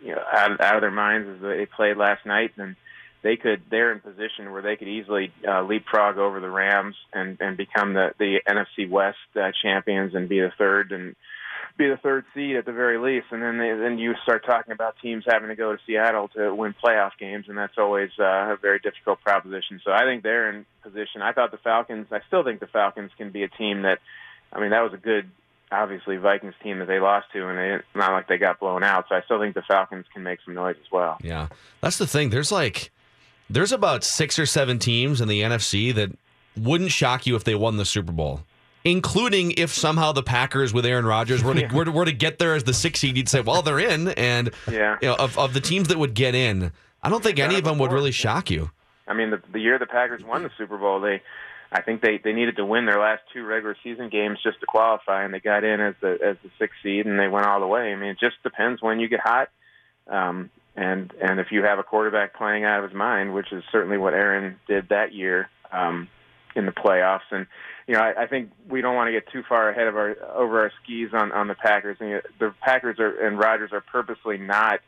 you 0.00 0.16
know 0.16 0.22
out, 0.32 0.60
out 0.60 0.74
of 0.76 0.80
their 0.80 0.90
minds 0.90 1.28
as 1.28 1.40
they 1.40 1.66
played 1.66 1.96
last 1.96 2.26
night, 2.26 2.50
then 2.56 2.76
they 3.22 3.36
could 3.36 3.62
they're 3.70 3.92
in 3.92 4.00
position 4.00 4.50
where 4.50 4.62
they 4.62 4.74
could 4.74 4.88
easily 4.88 5.32
uh, 5.48 5.62
leapfrog 5.62 6.18
over 6.18 6.40
the 6.40 6.50
Rams 6.50 6.96
and 7.12 7.38
and 7.40 7.56
become 7.56 7.94
the 7.94 8.10
the 8.18 8.40
NFC 8.48 8.90
West 8.90 9.18
uh, 9.36 9.52
champions 9.62 10.16
and 10.16 10.28
be 10.28 10.40
the 10.40 10.52
third 10.58 10.90
and 10.90 11.14
be 11.78 11.88
the 11.88 11.96
third 11.96 12.24
seed 12.34 12.56
at 12.56 12.66
the 12.66 12.72
very 12.72 12.98
least. 12.98 13.26
And 13.30 13.42
then 13.42 13.58
they, 13.58 13.72
then 13.74 13.98
you 13.98 14.14
start 14.22 14.44
talking 14.44 14.72
about 14.72 14.96
teams 15.00 15.24
having 15.26 15.48
to 15.48 15.56
go 15.56 15.72
to 15.72 15.78
Seattle 15.86 16.28
to 16.36 16.54
win 16.54 16.74
playoff 16.82 17.12
games, 17.18 17.46
and 17.48 17.56
that's 17.56 17.78
always 17.78 18.10
uh, 18.18 18.52
a 18.52 18.56
very 18.60 18.78
difficult 18.78 19.20
proposition. 19.20 19.80
So 19.84 19.92
I 19.92 20.04
think 20.04 20.22
they're 20.22 20.50
in 20.50 20.66
position. 20.82 21.22
I 21.22 21.32
thought 21.32 21.50
the 21.50 21.58
Falcons. 21.58 22.06
I 22.10 22.20
still 22.26 22.44
think 22.44 22.60
the 22.60 22.66
Falcons 22.66 23.10
can 23.16 23.30
be 23.30 23.42
a 23.42 23.48
team 23.48 23.82
that. 23.82 23.98
I 24.54 24.60
mean, 24.60 24.70
that 24.72 24.82
was 24.82 24.92
a 24.92 24.98
good, 24.98 25.30
obviously 25.70 26.18
Vikings 26.18 26.52
team 26.62 26.78
that 26.80 26.86
they 26.86 27.00
lost 27.00 27.28
to, 27.32 27.48
and 27.48 27.58
it's 27.58 27.84
not 27.94 28.12
like 28.12 28.28
they 28.28 28.36
got 28.36 28.60
blown 28.60 28.82
out. 28.82 29.06
So 29.08 29.14
I 29.14 29.22
still 29.22 29.40
think 29.40 29.54
the 29.54 29.62
Falcons 29.62 30.04
can 30.12 30.22
make 30.22 30.40
some 30.44 30.52
noise 30.52 30.76
as 30.78 30.92
well. 30.92 31.16
Yeah, 31.22 31.48
that's 31.80 31.96
the 31.96 32.06
thing. 32.06 32.28
There's 32.28 32.52
like, 32.52 32.90
there's 33.48 33.72
about 33.72 34.04
six 34.04 34.38
or 34.38 34.44
seven 34.44 34.78
teams 34.78 35.22
in 35.22 35.28
the 35.28 35.40
NFC 35.40 35.94
that 35.94 36.10
wouldn't 36.54 36.92
shock 36.92 37.26
you 37.26 37.34
if 37.34 37.44
they 37.44 37.54
won 37.54 37.78
the 37.78 37.86
Super 37.86 38.12
Bowl 38.12 38.42
including 38.84 39.52
if 39.52 39.72
somehow 39.72 40.12
the 40.12 40.22
Packers 40.22 40.72
with 40.72 40.84
Aaron 40.86 41.04
Rodgers 41.04 41.42
were 41.42 41.54
to, 41.54 41.60
yeah. 41.62 41.72
were, 41.72 41.84
to, 41.84 41.92
were 41.92 42.04
to 42.04 42.12
get 42.12 42.38
there 42.38 42.54
as 42.54 42.64
the 42.64 42.74
sixth 42.74 43.00
seed, 43.00 43.16
you'd 43.16 43.28
say, 43.28 43.40
well, 43.40 43.62
they're 43.62 43.78
in. 43.78 44.08
And 44.08 44.50
yeah. 44.70 44.98
you 45.00 45.08
know, 45.08 45.16
of, 45.16 45.38
of 45.38 45.54
the 45.54 45.60
teams 45.60 45.88
that 45.88 45.98
would 45.98 46.14
get 46.14 46.34
in, 46.34 46.72
I 47.02 47.08
don't 47.08 47.22
think 47.22 47.38
any 47.38 47.56
of 47.56 47.64
them 47.64 47.78
would 47.78 47.92
really 47.92 48.12
shock 48.12 48.50
you. 48.50 48.70
I 49.06 49.14
mean, 49.14 49.30
the, 49.30 49.42
the 49.52 49.60
year 49.60 49.78
the 49.78 49.86
Packers 49.86 50.22
won 50.22 50.42
the 50.42 50.50
Super 50.56 50.78
Bowl, 50.78 51.00
they, 51.00 51.22
I 51.72 51.82
think 51.82 52.02
they, 52.02 52.18
they 52.22 52.32
needed 52.32 52.56
to 52.56 52.64
win 52.64 52.86
their 52.86 53.00
last 53.00 53.22
two 53.32 53.44
regular 53.44 53.76
season 53.82 54.08
games 54.08 54.38
just 54.42 54.60
to 54.60 54.66
qualify, 54.66 55.24
and 55.24 55.34
they 55.34 55.40
got 55.40 55.64
in 55.64 55.80
as 55.80 55.94
the 56.00 56.18
as 56.22 56.36
the 56.42 56.50
sixth 56.58 56.76
seed, 56.82 57.06
and 57.06 57.18
they 57.18 57.28
went 57.28 57.46
all 57.46 57.60
the 57.60 57.66
way. 57.66 57.92
I 57.92 57.96
mean, 57.96 58.10
it 58.10 58.20
just 58.20 58.36
depends 58.42 58.80
when 58.80 59.00
you 59.00 59.08
get 59.08 59.20
hot, 59.20 59.48
um, 60.06 60.50
and 60.76 61.12
and 61.20 61.40
if 61.40 61.48
you 61.50 61.64
have 61.64 61.78
a 61.78 61.82
quarterback 61.82 62.34
playing 62.34 62.64
out 62.64 62.84
of 62.84 62.90
his 62.90 62.96
mind, 62.96 63.34
which 63.34 63.52
is 63.52 63.64
certainly 63.72 63.98
what 63.98 64.14
Aaron 64.14 64.56
did 64.68 64.90
that 64.90 65.12
year 65.12 65.48
um, 65.72 66.08
in 66.54 66.66
the 66.66 66.72
playoffs, 66.72 67.30
and 67.30 67.46
you 67.86 67.94
know, 67.94 68.00
I, 68.00 68.22
I 68.22 68.26
think 68.26 68.50
we 68.68 68.80
don't 68.80 68.94
want 68.94 69.08
to 69.08 69.12
get 69.12 69.30
too 69.32 69.42
far 69.48 69.70
ahead 69.70 69.86
of 69.86 69.96
our 69.96 70.16
over 70.34 70.60
our 70.60 70.72
skis 70.82 71.10
on 71.12 71.32
on 71.32 71.48
the 71.48 71.54
Packers. 71.54 71.96
And 72.00 72.22
the 72.38 72.54
Packers 72.60 72.98
are 72.98 73.26
and 73.26 73.38
Rodgers 73.38 73.72
are 73.72 73.80
purposely 73.80 74.38
not 74.38 74.80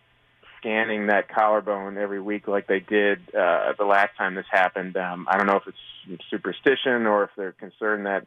scanning 0.58 1.08
that 1.08 1.28
collarbone 1.28 1.98
every 1.98 2.20
week 2.20 2.48
like 2.48 2.66
they 2.66 2.80
did 2.80 3.18
uh, 3.34 3.72
the 3.78 3.84
last 3.84 4.16
time 4.16 4.34
this 4.34 4.46
happened. 4.50 4.96
Um, 4.96 5.26
I 5.30 5.36
don't 5.36 5.46
know 5.46 5.56
if 5.56 5.66
it's 5.66 6.22
superstition 6.30 7.06
or 7.06 7.24
if 7.24 7.30
they're 7.36 7.52
concerned 7.52 8.06
that 8.06 8.26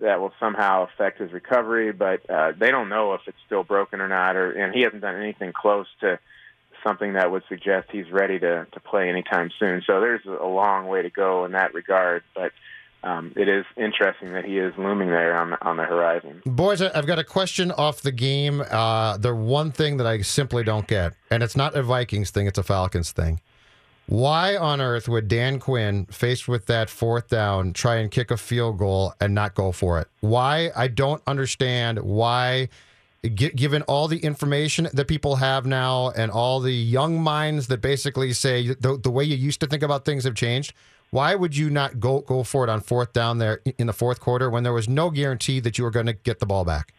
that 0.00 0.20
will 0.20 0.32
somehow 0.40 0.86
affect 0.86 1.20
his 1.20 1.32
recovery, 1.32 1.92
but 1.92 2.28
uh, 2.28 2.52
they 2.58 2.70
don't 2.70 2.88
know 2.88 3.14
if 3.14 3.20
it's 3.26 3.38
still 3.46 3.62
broken 3.62 4.00
or 4.00 4.08
not. 4.08 4.36
Or 4.36 4.50
and 4.50 4.74
he 4.74 4.82
hasn't 4.82 5.02
done 5.02 5.16
anything 5.16 5.52
close 5.52 5.86
to 6.00 6.18
something 6.84 7.14
that 7.14 7.30
would 7.30 7.42
suggest 7.48 7.88
he's 7.90 8.10
ready 8.10 8.38
to 8.38 8.66
to 8.72 8.80
play 8.80 9.08
anytime 9.08 9.50
soon. 9.58 9.82
So 9.86 10.00
there's 10.00 10.24
a 10.24 10.46
long 10.46 10.86
way 10.86 11.02
to 11.02 11.10
go 11.10 11.44
in 11.44 11.52
that 11.52 11.74
regard, 11.74 12.22
but 12.34 12.52
um, 13.02 13.32
it 13.36 13.48
is 13.48 13.64
interesting 13.76 14.32
that 14.32 14.44
he 14.44 14.58
is 14.58 14.74
looming 14.76 15.08
there 15.08 15.36
on 15.36 15.54
on 15.62 15.76
the 15.76 15.84
horizon. 15.84 16.42
Boys, 16.44 16.82
I've 16.82 17.06
got 17.06 17.18
a 17.18 17.24
question 17.24 17.70
off 17.72 18.02
the 18.02 18.12
game. 18.12 18.62
Uh, 18.70 19.16
the 19.16 19.34
one 19.34 19.72
thing 19.72 19.96
that 19.98 20.06
I 20.06 20.20
simply 20.20 20.64
don't 20.64 20.86
get, 20.86 21.14
and 21.30 21.42
it's 21.42 21.56
not 21.56 21.74
a 21.74 21.82
Vikings 21.82 22.30
thing; 22.30 22.46
it's 22.46 22.58
a 22.58 22.62
Falcons 22.62 23.12
thing. 23.12 23.40
Why 24.06 24.56
on 24.56 24.80
earth 24.80 25.08
would 25.08 25.28
Dan 25.28 25.60
Quinn, 25.60 26.04
faced 26.06 26.48
with 26.48 26.66
that 26.66 26.90
fourth 26.90 27.28
down, 27.28 27.72
try 27.72 27.96
and 27.96 28.10
kick 28.10 28.32
a 28.32 28.36
field 28.36 28.76
goal 28.76 29.14
and 29.20 29.36
not 29.36 29.54
go 29.54 29.70
for 29.70 30.00
it? 30.00 30.08
Why? 30.18 30.70
I 30.74 30.88
don't 30.88 31.22
understand 31.28 32.00
why. 32.00 32.68
Given 33.22 33.82
all 33.82 34.08
the 34.08 34.18
information 34.20 34.88
that 34.94 35.06
people 35.06 35.36
have 35.36 35.66
now 35.66 36.10
and 36.10 36.30
all 36.30 36.58
the 36.60 36.72
young 36.72 37.20
minds 37.20 37.66
that 37.66 37.82
basically 37.82 38.32
say 38.32 38.68
the, 38.68 38.98
the 39.02 39.10
way 39.10 39.24
you 39.24 39.36
used 39.36 39.60
to 39.60 39.66
think 39.66 39.82
about 39.82 40.06
things 40.06 40.24
have 40.24 40.34
changed, 40.34 40.72
why 41.10 41.34
would 41.34 41.54
you 41.54 41.68
not 41.68 42.00
go 42.00 42.20
go 42.20 42.42
for 42.42 42.64
it 42.64 42.70
on 42.70 42.80
fourth 42.80 43.12
down 43.12 43.38
there 43.38 43.60
in 43.76 43.86
the 43.86 43.92
fourth 43.92 44.20
quarter 44.20 44.48
when 44.48 44.62
there 44.62 44.72
was 44.72 44.88
no 44.88 45.10
guarantee 45.10 45.60
that 45.60 45.76
you 45.76 45.84
were 45.84 45.90
going 45.90 46.06
to 46.06 46.14
get 46.14 46.38
the 46.38 46.46
ball 46.46 46.64
back? 46.64 46.94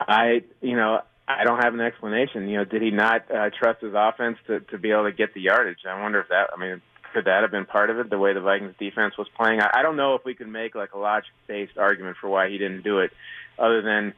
I, 0.00 0.44
you 0.60 0.76
know, 0.76 1.00
I 1.26 1.44
don't 1.44 1.62
have 1.62 1.74
an 1.74 1.80
explanation. 1.80 2.48
You 2.48 2.58
know, 2.58 2.64
did 2.64 2.82
he 2.82 2.90
not 2.90 3.30
uh, 3.30 3.50
trust 3.58 3.80
his 3.80 3.94
offense 3.96 4.38
to 4.46 4.60
to 4.60 4.78
be 4.78 4.90
able 4.90 5.04
to 5.04 5.12
get 5.12 5.34
the 5.34 5.40
yardage? 5.40 5.78
I 5.88 6.00
wonder 6.00 6.20
if 6.20 6.28
that. 6.28 6.50
I 6.54 6.60
mean, 6.60 6.82
could 7.12 7.24
that 7.24 7.42
have 7.42 7.50
been 7.50 7.66
part 7.66 7.90
of 7.90 7.98
it? 7.98 8.10
The 8.10 8.18
way 8.18 8.32
the 8.32 8.40
Vikings 8.40 8.74
defense 8.78 9.16
was 9.18 9.28
playing. 9.36 9.60
I, 9.60 9.70
I 9.74 9.82
don't 9.82 9.96
know 9.96 10.14
if 10.14 10.24
we 10.24 10.34
could 10.34 10.48
make 10.48 10.74
like 10.74 10.92
a 10.92 10.98
logic 10.98 11.32
based 11.46 11.78
argument 11.78 12.16
for 12.20 12.28
why 12.28 12.48
he 12.48 12.58
didn't 12.58 12.82
do 12.82 13.00
it, 13.00 13.10
other 13.58 13.82
than 13.82 14.14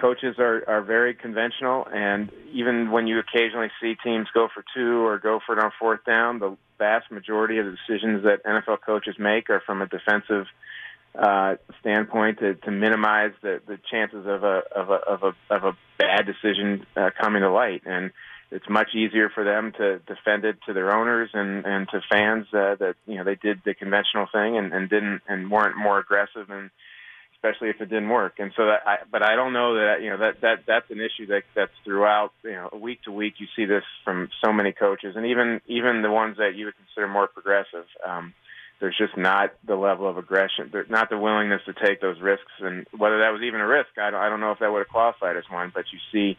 coaches 0.00 0.36
are, 0.38 0.62
are 0.68 0.82
very 0.82 1.14
conventional, 1.14 1.86
and 1.92 2.30
even 2.52 2.90
when 2.90 3.06
you 3.06 3.18
occasionally 3.18 3.70
see 3.80 3.94
teams 4.02 4.28
go 4.32 4.48
for 4.52 4.64
two 4.74 5.04
or 5.04 5.18
go 5.18 5.40
for 5.44 5.58
it 5.58 5.62
on 5.62 5.72
fourth 5.78 6.04
down, 6.04 6.38
the 6.38 6.56
vast 6.78 7.10
majority 7.10 7.58
of 7.58 7.66
the 7.66 7.72
decisions 7.72 8.24
that 8.24 8.44
NFL 8.44 8.78
coaches 8.84 9.16
make 9.18 9.50
are 9.50 9.62
from 9.64 9.82
a 9.82 9.86
defensive 9.86 10.46
uh, 11.18 11.56
standpoint 11.80 12.38
to, 12.38 12.54
to 12.54 12.70
minimize 12.70 13.32
the, 13.42 13.60
the 13.66 13.78
chances 13.90 14.26
of 14.26 14.44
a 14.44 14.62
of 14.74 14.90
a 14.90 14.94
of 14.94 15.22
a 15.22 15.54
of 15.54 15.64
a 15.64 15.76
bad 15.98 16.26
decision 16.26 16.86
uh, 16.96 17.10
coming 17.20 17.42
to 17.42 17.50
light, 17.50 17.82
and 17.84 18.12
it's 18.50 18.68
much 18.68 18.94
easier 18.94 19.28
for 19.28 19.44
them 19.44 19.72
to 19.72 19.98
defend 20.00 20.44
it 20.44 20.56
to 20.66 20.72
their 20.72 20.94
owners 20.94 21.30
and 21.34 21.64
and 21.66 21.88
to 21.88 22.00
fans 22.08 22.46
uh, 22.52 22.76
that 22.76 22.94
you 23.06 23.16
know 23.16 23.24
they 23.24 23.34
did 23.34 23.60
the 23.64 23.74
conventional 23.74 24.26
thing 24.32 24.56
and, 24.56 24.72
and 24.72 24.88
didn't 24.88 25.22
and 25.28 25.50
weren't 25.50 25.76
more 25.76 25.98
aggressive 25.98 26.50
and 26.50 26.70
especially 27.38 27.70
if 27.70 27.80
it 27.80 27.88
didn't 27.88 28.08
work. 28.08 28.34
And 28.38 28.52
so 28.56 28.66
that, 28.66 28.80
I, 28.86 28.96
but 29.10 29.22
I 29.22 29.36
don't 29.36 29.52
know 29.52 29.74
that 29.74 30.02
you 30.02 30.10
know 30.10 30.18
that 30.18 30.40
that 30.40 30.64
that's 30.66 30.90
an 30.90 31.00
issue 31.00 31.26
that 31.28 31.44
that's 31.54 31.72
throughout. 31.84 32.32
You 32.42 32.52
know, 32.52 32.70
week 32.80 33.02
to 33.04 33.12
week, 33.12 33.34
you 33.38 33.46
see 33.54 33.64
this 33.64 33.84
from 34.04 34.28
so 34.44 34.52
many 34.52 34.72
coaches, 34.72 35.14
and 35.16 35.26
even 35.26 35.60
even 35.66 36.02
the 36.02 36.10
ones 36.10 36.36
that 36.38 36.54
you 36.56 36.66
would 36.66 36.76
consider 36.76 37.08
more 37.08 37.28
progressive. 37.28 37.86
Um, 38.06 38.34
there's 38.80 38.96
just 38.96 39.16
not 39.16 39.54
the 39.66 39.74
level 39.74 40.08
of 40.08 40.18
aggression, 40.18 40.70
not 40.88 41.10
the 41.10 41.18
willingness 41.18 41.62
to 41.66 41.72
take 41.72 42.00
those 42.00 42.20
risks, 42.20 42.52
and 42.60 42.86
whether 42.96 43.18
that 43.18 43.30
was 43.30 43.42
even 43.42 43.60
a 43.60 43.66
risk, 43.66 43.88
I 43.98 44.10
don't, 44.10 44.20
I 44.20 44.28
don't 44.28 44.38
know 44.38 44.52
if 44.52 44.60
that 44.60 44.70
would 44.70 44.78
have 44.78 44.88
qualified 44.88 45.36
as 45.36 45.42
one. 45.50 45.72
But 45.74 45.86
you 45.92 45.98
see 46.12 46.38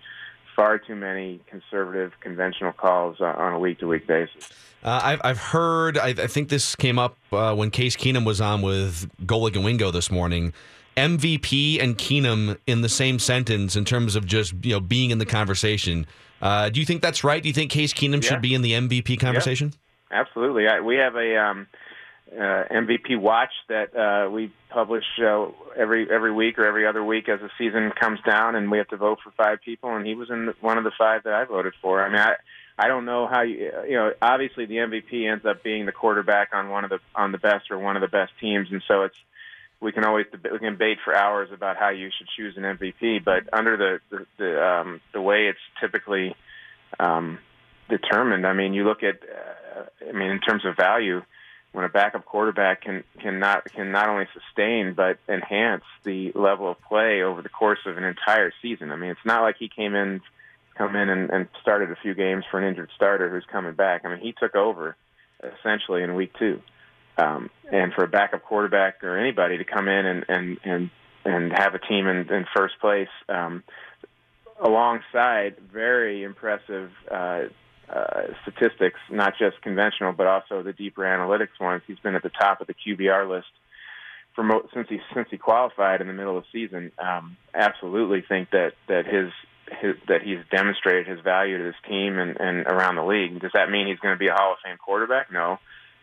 far 0.56 0.78
too 0.78 0.96
many 0.96 1.42
conservative, 1.48 2.14
conventional 2.22 2.72
calls 2.72 3.20
on 3.22 3.54
a 3.54 3.60
week 3.60 3.80
to 3.80 3.88
week 3.88 4.08
basis. 4.08 4.50
Uh, 4.84 5.00
I've, 5.04 5.22
I've 5.24 5.38
heard, 5.38 5.98
I, 5.98 6.10
I 6.10 6.28
think 6.28 6.50
this 6.50 6.76
came 6.76 6.98
up 6.98 7.18
uh, 7.32 7.54
when 7.54 7.72
Case 7.72 7.98
Keenum 7.98 8.26
was 8.26 8.40
on 8.40 8.62
with 8.62 9.10
Golic 9.26 9.56
and 9.56 9.66
Wingo 9.66 9.92
this 9.92 10.10
morning. 10.10 10.54
MVP 11.00 11.82
and 11.82 11.98
Keenum 11.98 12.58
in 12.68 12.82
the 12.82 12.90
same 12.90 13.20
sentence 13.20 13.76
in 13.76 13.86
terms 13.86 14.16
of 14.16 14.26
just 14.26 14.54
you 14.64 14.74
know 14.74 14.80
being 14.80 15.12
in 15.12 15.18
the 15.18 15.26
conversation. 15.26 16.06
Uh, 16.42 16.70
do 16.70 16.80
you 16.80 16.86
think 16.86 17.02
that's 17.02 17.24
right? 17.24 17.42
Do 17.42 17.50
you 17.50 17.54
think 17.54 17.72
Case 17.72 17.94
Keenum 17.94 18.24
yeah. 18.24 18.30
should 18.30 18.42
be 18.42 18.54
in 18.54 18.62
the 18.62 18.74
MVP 18.74 19.20
conversation? 19.20 19.74
Yeah. 19.74 20.22
Absolutely. 20.22 20.68
I, 20.68 20.80
we 20.80 20.96
have 20.96 21.16
a 21.16 21.38
um, 21.38 21.68
uh, 22.32 22.64
MVP 22.72 23.20
watch 23.20 23.52
that 23.68 23.96
uh, 23.96 24.30
we 24.30 24.52
publish 24.70 25.04
uh, 25.24 25.48
every 25.78 26.10
every 26.12 26.32
week 26.32 26.58
or 26.58 26.66
every 26.66 26.86
other 26.86 27.04
week 27.04 27.30
as 27.30 27.40
the 27.40 27.50
season 27.58 27.92
comes 28.00 28.20
down, 28.26 28.56
and 28.56 28.72
we 28.72 28.78
have 28.78 28.88
to 28.90 28.98
vote 28.98 29.20
for 29.24 29.32
five 29.32 29.60
people, 29.64 29.96
and 29.96 30.06
he 30.06 30.16
was 30.16 30.30
in 30.30 30.54
one 30.62 30.78
of 30.78 30.84
the 30.84 30.92
five 30.98 31.24
that 31.24 31.34
I 31.34 31.46
voted 31.46 31.74
for. 31.82 32.04
I 32.04 32.10
mean, 32.10 32.20
I 32.20 32.36
I 32.78 32.88
don't 32.88 33.06
know 33.06 33.28
how 33.28 33.42
you 33.42 33.72
you 33.88 33.96
know. 33.96 34.14
Obviously, 34.22 34.66
the 34.66 34.76
MVP 34.76 35.30
ends 35.30 35.46
up 35.46 35.64
being 35.64 35.86
the 35.86 35.92
quarterback 35.92 36.50
on 36.54 36.70
one 36.70 36.84
of 36.84 36.90
the 36.90 37.00
on 37.16 37.32
the 37.32 37.38
best 37.38 37.72
or 37.72 37.78
one 37.78 37.96
of 37.96 38.02
the 38.02 38.08
best 38.08 38.32
teams, 38.40 38.70
and 38.72 38.82
so 38.88 39.04
it's 39.04 39.18
we 39.82 39.92
can 39.92 40.04
always 40.04 40.26
deb- 40.32 40.52
we 40.52 40.60
can 40.60 40.74
debate 40.74 40.98
for 41.04 41.16
hours 41.16 41.50
about 41.54 41.78
how 41.78 41.90
you 41.90 42.10
should 42.18 42.28
choose 42.36 42.56
an 42.58 42.64
MVP, 42.64 43.24
but 43.24 43.52
under 43.54 43.78
the 43.78 44.00
the 44.10 44.26
the, 44.38 44.64
um, 44.64 45.02
the 45.14 45.22
way 45.22 45.48
it's 45.48 45.60
typically 45.80 46.36
um, 47.00 47.40
determined, 47.90 48.46
I 48.46 48.54
mean, 48.54 48.74
you 48.74 48.84
look 48.86 49.04
at, 49.04 49.20
uh, 49.24 50.08
I 50.08 50.12
mean, 50.12 50.30
in 50.30 50.40
terms 50.40 50.66
of 50.66 50.76
value, 50.76 51.22
when 51.72 51.86
a 51.86 51.90
backup 51.90 52.26
quarterback 52.26 52.82
can 52.82 53.04
can 53.20 53.40
not 53.40 53.66
can 53.66 53.92
not 53.92 54.10
only 54.10 54.26
sustain 54.34 54.94
but 54.96 55.20
enhance 55.28 55.84
the 56.04 56.32
level 56.34 56.72
of 56.72 56.82
play 56.82 57.22
over 57.22 57.42
the 57.42 57.50
course 57.50 57.80
of 57.86 57.98
an 57.98 58.04
entire 58.04 58.52
season. 58.62 58.92
I 58.92 58.96
mean, 58.96 59.12
it's 59.12 59.26
not 59.26 59.44
like 59.44 59.58
he 59.60 59.70
came 59.70 59.96
in 59.96 60.22
come 60.78 60.96
in 60.96 61.10
and, 61.10 61.30
and 61.30 61.48
started 61.62 61.92
a 61.92 61.96
few 62.02 62.16
games 62.16 62.46
for 62.50 62.60
an 62.60 62.68
injured 62.68 62.90
starter 62.96 63.30
who's 63.30 63.46
coming 63.52 63.74
back. 63.74 64.06
I 64.06 64.10
mean, 64.10 64.20
he 64.20 64.32
took 64.32 64.56
over 64.56 64.96
essentially 65.44 66.04
in 66.04 66.16
week 66.16 66.34
two. 66.40 66.62
Um, 67.20 67.50
and 67.72 67.94
for 67.94 68.04
a 68.04 68.08
backup 68.08 68.44
quarterback 68.44 69.04
or 69.04 69.18
anybody 69.18 69.58
to 69.58 69.64
come 69.64 69.88
in 69.88 70.06
and 70.06 70.26
and 70.28 70.58
and, 70.64 70.90
and 71.26 71.52
have 71.52 71.76
a 71.76 71.80
team 71.80 72.08
in, 72.08 72.18
in 72.32 72.46
first 72.56 72.76
place 72.80 73.10
um, 73.28 73.64
alongside 74.64 75.56
very 75.72 76.24
impressive 76.24 76.92
uh, 77.12 77.44
uh, 77.90 78.22
statistics, 78.44 79.00
not 79.10 79.34
just 79.40 79.62
conventional, 79.62 80.14
but 80.14 80.28
also 80.28 80.62
the 80.64 80.74
deeper 80.74 81.02
analytics 81.02 81.60
ones. 81.60 81.82
He's 81.88 82.00
been 82.00 82.16
at 82.16 82.24
the 82.24 82.30
top 82.30 82.62
of 82.62 82.68
the 82.68 82.74
QBR 82.74 83.30
list 83.30 83.48
for 84.36 84.44
mo- 84.44 84.68
since 84.74 84.88
he 84.90 85.00
since 85.14 85.28
he 85.32 85.38
qualified 85.38 86.02
in 86.02 86.08
the 86.08 86.14
middle 86.14 86.38
of 86.38 86.44
the 86.44 86.50
season. 86.68 86.92
Um, 87.00 87.38
absolutely 87.54 88.24
think 88.28 88.52
that 88.52 88.74
that 88.88 89.06
his, 89.06 89.32
his 89.82 89.96
that 90.08 90.22
he's 90.22 90.40
demonstrated 90.52 91.08
his 91.08 91.20
value 91.22 91.58
to 91.58 91.64
this 91.64 91.76
team 91.88 92.20
and, 92.20 92.40
and 92.40 92.68
around 92.68 92.96
the 92.96 93.04
league. 93.04 93.40
Does 93.40 93.52
that 93.54 93.70
mean 93.70 93.88
he's 93.88 94.00
going 94.00 94.14
to 94.14 94.20
be 94.20 94.28
a 94.28 94.34
Hall 94.34 94.54
of 94.54 94.60
Fame 94.64 94.78
quarterback? 94.78 95.32
No, 95.32 95.58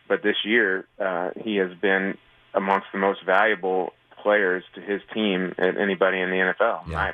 but 0.07 0.23
this 0.23 0.37
year 0.45 0.87
uh, 0.99 1.31
he 1.43 1.55
has 1.57 1.71
been 1.81 2.17
amongst 2.53 2.87
the 2.91 2.99
most 2.99 3.23
valuable 3.25 3.93
players 4.23 4.63
to 4.75 4.81
his 4.81 5.01
team 5.13 5.53
and 5.57 5.77
anybody 5.77 6.19
in 6.19 6.29
the 6.29 6.35
NFL. 6.37 6.85
in 6.85 6.91
my 6.93 7.13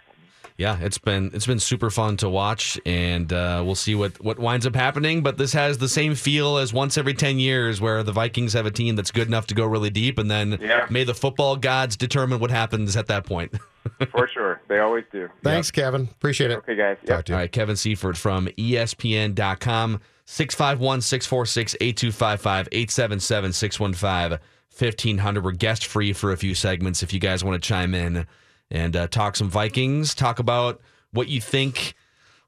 Yeah, 0.57 0.77
it's 0.79 0.97
been 0.97 1.31
it's 1.33 1.45
been 1.47 1.59
super 1.59 1.89
fun 1.89 2.15
to 2.17 2.29
watch, 2.29 2.79
and 2.85 3.31
uh, 3.33 3.61
we'll 3.65 3.75
see 3.75 3.95
what 3.95 4.23
what 4.23 4.39
winds 4.39 4.65
up 4.67 4.75
happening. 4.75 5.21
But 5.23 5.37
this 5.37 5.53
has 5.53 5.79
the 5.79 5.89
same 5.89 6.15
feel 6.15 6.57
as 6.57 6.71
once 6.71 6.97
every 6.97 7.13
ten 7.13 7.39
years, 7.39 7.81
where 7.81 8.03
the 8.03 8.11
Vikings 8.11 8.53
have 8.53 8.65
a 8.65 8.71
team 8.71 8.95
that's 8.95 9.11
good 9.11 9.27
enough 9.27 9.47
to 9.47 9.55
go 9.55 9.65
really 9.65 9.89
deep, 9.89 10.17
and 10.19 10.29
then 10.31 10.57
Yeah. 10.61 10.85
may 10.89 11.03
the 11.03 11.13
football 11.15 11.55
gods 11.57 11.97
determine 11.97 12.39
what 12.39 12.51
happens 12.51 12.95
at 12.95 13.07
that 13.07 13.25
point. 13.25 13.53
For 14.11 14.29
sure, 14.33 14.61
they 14.69 14.79
always 14.79 15.03
do. 15.11 15.27
Thanks, 15.43 15.69
Kevin. 15.71 16.03
Appreciate 16.09 16.51
it. 16.51 16.59
Okay, 16.59 16.75
guys. 16.75 16.97
Talk 17.05 17.25
to 17.25 17.31
you. 17.33 17.35
All 17.35 17.41
right, 17.41 17.51
Kevin 17.51 17.75
Seifert 17.75 18.15
from 18.15 18.47
ESPN.com, 18.57 19.99
651 20.25 21.01
646 21.01 21.75
8255 21.81 22.67
877 22.71 23.53
615 23.53 24.39
1500. 24.77 25.43
We're 25.43 25.51
guest 25.51 25.85
free 25.85 26.13
for 26.13 26.31
a 26.31 26.37
few 26.37 26.55
segments 26.55 27.03
if 27.03 27.13
you 27.13 27.19
guys 27.19 27.43
want 27.43 27.61
to 27.61 27.67
chime 27.67 27.93
in 27.93 28.25
and 28.71 28.95
uh, 28.95 29.07
talk 29.07 29.35
some 29.35 29.49
Vikings, 29.49 30.15
talk 30.15 30.39
about 30.39 30.81
what 31.11 31.27
you 31.27 31.39
think 31.39 31.93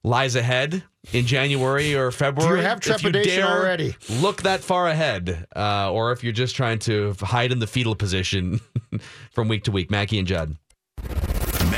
lies 0.03 0.35
ahead 0.35 0.83
in 1.13 1.25
January 1.25 1.95
or 1.95 2.11
February. 2.11 2.61
have 2.61 2.79
If 2.79 2.87
you 2.87 2.93
trepidation 2.93 3.41
dare 3.41 3.59
already? 3.59 3.95
Look 4.09 4.43
that 4.43 4.61
far 4.61 4.87
ahead, 4.87 5.45
uh, 5.55 5.91
or 5.91 6.11
if 6.11 6.23
you're 6.23 6.33
just 6.33 6.55
trying 6.55 6.79
to 6.79 7.13
hide 7.19 7.51
in 7.51 7.59
the 7.59 7.67
fetal 7.67 7.95
position 7.95 8.59
from 9.31 9.47
week 9.47 9.63
to 9.65 9.71
week. 9.71 9.91
Mackey 9.91 10.17
and 10.17 10.27
Judd. 10.27 10.55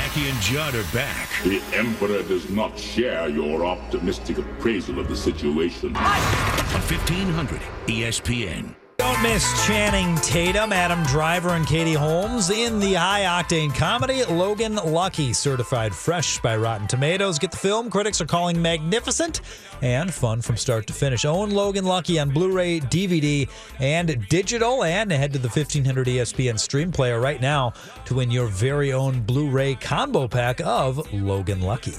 Mackey 0.08 0.30
and 0.30 0.40
Judd 0.40 0.74
are 0.74 0.90
back. 0.94 1.28
The 1.44 1.60
Emperor 1.74 2.22
does 2.22 2.48
not 2.48 2.78
share 2.78 3.28
your 3.28 3.66
optimistic 3.66 4.38
appraisal 4.38 4.98
of 4.98 5.06
the 5.06 5.14
situation. 5.14 5.94
On 5.94 6.80
1500 6.80 7.60
ESPN. 7.88 8.74
Don't 9.08 9.22
miss 9.22 9.66
Channing 9.66 10.16
Tatum, 10.16 10.70
Adam 10.70 11.02
Driver, 11.04 11.54
and 11.54 11.66
Katie 11.66 11.94
Holmes 11.94 12.50
in 12.50 12.78
the 12.78 12.92
high 12.92 13.22
octane 13.22 13.74
comedy 13.74 14.22
Logan 14.26 14.74
Lucky, 14.74 15.32
certified 15.32 15.94
fresh 15.94 16.38
by 16.40 16.54
Rotten 16.58 16.86
Tomatoes. 16.86 17.38
Get 17.38 17.50
the 17.50 17.56
film 17.56 17.88
critics 17.88 18.20
are 18.20 18.26
calling 18.26 18.60
magnificent 18.60 19.40
and 19.80 20.12
fun 20.12 20.42
from 20.42 20.58
start 20.58 20.86
to 20.88 20.92
finish. 20.92 21.24
Own 21.24 21.48
Logan 21.48 21.86
Lucky 21.86 22.18
on 22.18 22.28
Blu 22.28 22.52
ray, 22.52 22.80
DVD, 22.80 23.48
and 23.80 24.28
digital. 24.28 24.84
And 24.84 25.10
head 25.10 25.32
to 25.32 25.38
the 25.38 25.48
1500 25.48 26.06
ESPN 26.06 26.58
stream 26.58 26.92
player 26.92 27.18
right 27.18 27.40
now 27.40 27.72
to 28.04 28.16
win 28.16 28.30
your 28.30 28.46
very 28.46 28.92
own 28.92 29.22
Blu 29.22 29.48
ray 29.48 29.74
combo 29.74 30.28
pack 30.28 30.60
of 30.60 31.10
Logan 31.14 31.62
Lucky. 31.62 31.96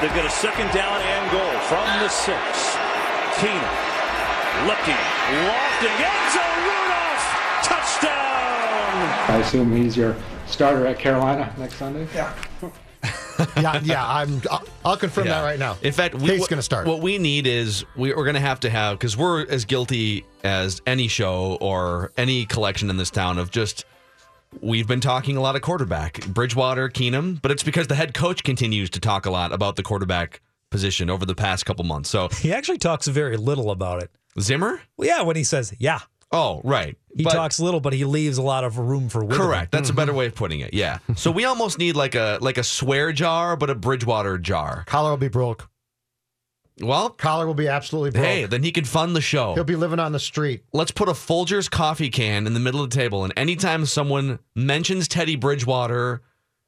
They've 0.00 0.10
got 0.10 0.26
a 0.26 0.30
second 0.30 0.72
down 0.72 1.00
and 1.00 1.30
goal 1.30 1.60
from 1.60 2.00
the 2.00 2.08
six. 2.08 2.76
Keenum 3.36 3.97
looking, 4.66 4.98
lofting, 5.46 5.96
end 5.98 6.32
zone, 6.32 6.58
Rudolph, 6.64 7.24
touchdown! 7.62 9.30
I 9.30 9.40
assume 9.42 9.74
he's 9.76 9.96
your 9.96 10.16
starter 10.46 10.86
at 10.86 10.98
Carolina 10.98 11.52
next 11.58 11.74
Sunday. 11.76 12.06
Yeah. 12.14 12.34
yeah, 13.56 13.80
yeah. 13.84 14.04
I'm. 14.08 14.40
I'll, 14.50 14.64
I'll 14.84 14.96
confirm 14.96 15.26
Yeah. 15.26 15.34
that 15.40 15.44
right 15.44 15.58
now. 15.58 15.76
In 15.82 15.92
fact, 15.92 16.14
we, 16.14 16.28
Kate's 16.28 16.48
going 16.48 16.58
to 16.58 16.62
start. 16.62 16.86
What 16.86 17.00
we 17.00 17.18
need 17.18 17.46
is 17.46 17.84
we, 17.96 18.12
we're 18.12 18.24
going 18.24 18.34
to 18.34 18.40
have 18.40 18.60
to 18.60 18.70
have 18.70 18.98
because 18.98 19.16
we're 19.16 19.46
as 19.46 19.64
guilty 19.64 20.24
as 20.42 20.82
any 20.86 21.06
show 21.08 21.56
or 21.60 22.12
any 22.16 22.46
collection 22.46 22.90
in 22.90 22.96
this 22.96 23.10
town 23.10 23.38
of 23.38 23.50
just 23.50 23.84
we've 24.60 24.88
been 24.88 25.00
talking 25.00 25.36
a 25.36 25.40
lot 25.40 25.54
of 25.56 25.62
quarterback, 25.62 26.26
Bridgewater, 26.28 26.88
Keenum, 26.88 27.40
but 27.40 27.50
it's 27.50 27.62
because 27.62 27.86
the 27.86 27.94
head 27.94 28.14
coach 28.14 28.42
continues 28.42 28.90
to 28.90 29.00
talk 29.00 29.26
a 29.26 29.30
lot 29.30 29.52
about 29.52 29.76
the 29.76 29.82
quarterback 29.82 30.40
position 30.70 31.08
over 31.10 31.24
the 31.26 31.34
past 31.34 31.64
couple 31.66 31.84
months. 31.84 32.08
So 32.10 32.28
He 32.28 32.52
actually 32.52 32.78
talks 32.78 33.06
very 33.06 33.36
little 33.36 33.70
about 33.70 34.02
it. 34.02 34.10
Zimmer, 34.40 34.80
Well, 34.96 35.08
yeah, 35.08 35.22
when 35.22 35.36
he 35.36 35.44
says, 35.44 35.74
yeah. 35.78 36.00
oh 36.32 36.60
right, 36.64 36.96
He 37.16 37.24
But- 37.24 37.32
talks 37.32 37.58
little, 37.60 37.80
but 37.80 37.92
he 37.92 38.04
leaves 38.04 38.38
a 38.38 38.42
lot 38.42 38.64
of 38.64 38.78
room 38.78 39.08
for 39.08 39.24
wiggle. 39.24 39.38
Correct. 39.46 39.72
That's 39.72 39.90
a 39.90 39.92
better 39.92 40.12
mm-hmm. 40.12 40.18
way 40.18 40.26
of 40.26 40.34
putting 40.34 40.60
it. 40.60 40.74
Yeah. 40.74 40.98
So 41.16 41.30
we 41.30 41.44
almost 41.44 41.78
need 41.78 41.96
like 41.96 42.14
a 42.14 42.38
like 42.40 42.58
a 42.58 42.62
swear 42.64 43.12
jar, 43.12 43.56
but 43.56 43.70
a 43.70 43.74
Bridgewater 43.74 44.38
jar. 44.38 44.84
Collar 44.86 45.10
will 45.10 45.16
be 45.16 45.28
broke. 45.28 45.68
Well, 46.80 47.10
Collar 47.10 47.44
will 47.46 47.54
be 47.54 47.66
absolutely 47.66 48.12
broke. 48.12 48.24
hey, 48.24 48.44
then 48.46 48.62
he 48.62 48.70
can 48.70 48.84
fund 48.84 49.16
the 49.16 49.20
show. 49.20 49.54
He'll 49.54 49.64
be 49.64 49.74
living 49.74 49.98
on 49.98 50.12
the 50.12 50.20
street. 50.20 50.62
let's 50.72 50.92
put 50.92 51.08
a 51.08 51.12
Folgers 51.12 51.68
coffee 51.68 52.08
can 52.08 52.46
in 52.46 52.54
the 52.54 52.60
middle 52.60 52.80
of 52.84 52.90
the 52.90 52.94
table, 52.96 53.24
and 53.24 53.32
anytime 53.36 53.84
someone 53.84 54.38
mentions 54.54 55.08
Teddy 55.08 55.34
Bridgewater, 55.34 56.22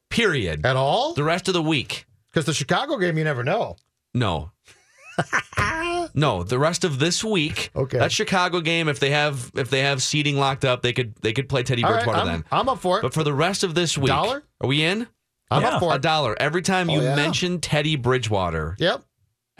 period, 0.09 0.65
At 0.65 0.75
all? 0.75 1.13
the 1.13 1.23
rest 1.23 1.47
of 1.47 1.53
the 1.53 1.61
week, 1.61 2.07
Because 2.29 2.43
the 2.45 2.53
Chicago 2.53 2.97
game, 2.97 3.17
you 3.17 3.23
never 3.23 3.41
know. 3.45 3.77
no. 4.13 4.51
no, 6.13 6.43
the 6.43 6.59
rest 6.59 6.83
of 6.83 6.99
this 6.99 7.23
week. 7.23 7.69
Okay. 7.75 7.97
That 7.99 8.11
Chicago 8.11 8.61
game, 8.61 8.87
if 8.87 8.99
they 8.99 9.11
have 9.11 9.51
if 9.55 9.69
they 9.69 9.81
have 9.81 10.01
seating 10.03 10.37
locked 10.37 10.65
up, 10.65 10.81
they 10.81 10.93
could 10.93 11.15
they 11.21 11.33
could 11.33 11.47
play 11.49 11.63
Teddy 11.63 11.83
All 11.83 11.91
right, 11.91 11.97
Bridgewater 12.03 12.19
I'm, 12.19 12.27
then. 12.27 12.45
I'm 12.51 12.69
up 12.69 12.79
for 12.79 12.99
it. 12.99 13.01
But 13.01 13.13
for 13.13 13.23
the 13.23 13.33
rest 13.33 13.63
of 13.63 13.75
this 13.75 13.97
week, 13.97 14.07
Dollar? 14.07 14.43
are 14.59 14.67
we 14.67 14.83
in? 14.83 15.07
I'm 15.49 15.61
Yeah. 15.63 15.69
up 15.69 15.79
for 15.81 15.93
A 15.93 15.99
dollar 15.99 16.35
every 16.39 16.61
time 16.61 16.89
you 16.89 16.99
Oh, 16.99 17.03
yeah. 17.03 17.15
mention 17.15 17.59
Teddy 17.59 17.95
Bridgewater. 17.97 18.75
Yep. 18.79 19.03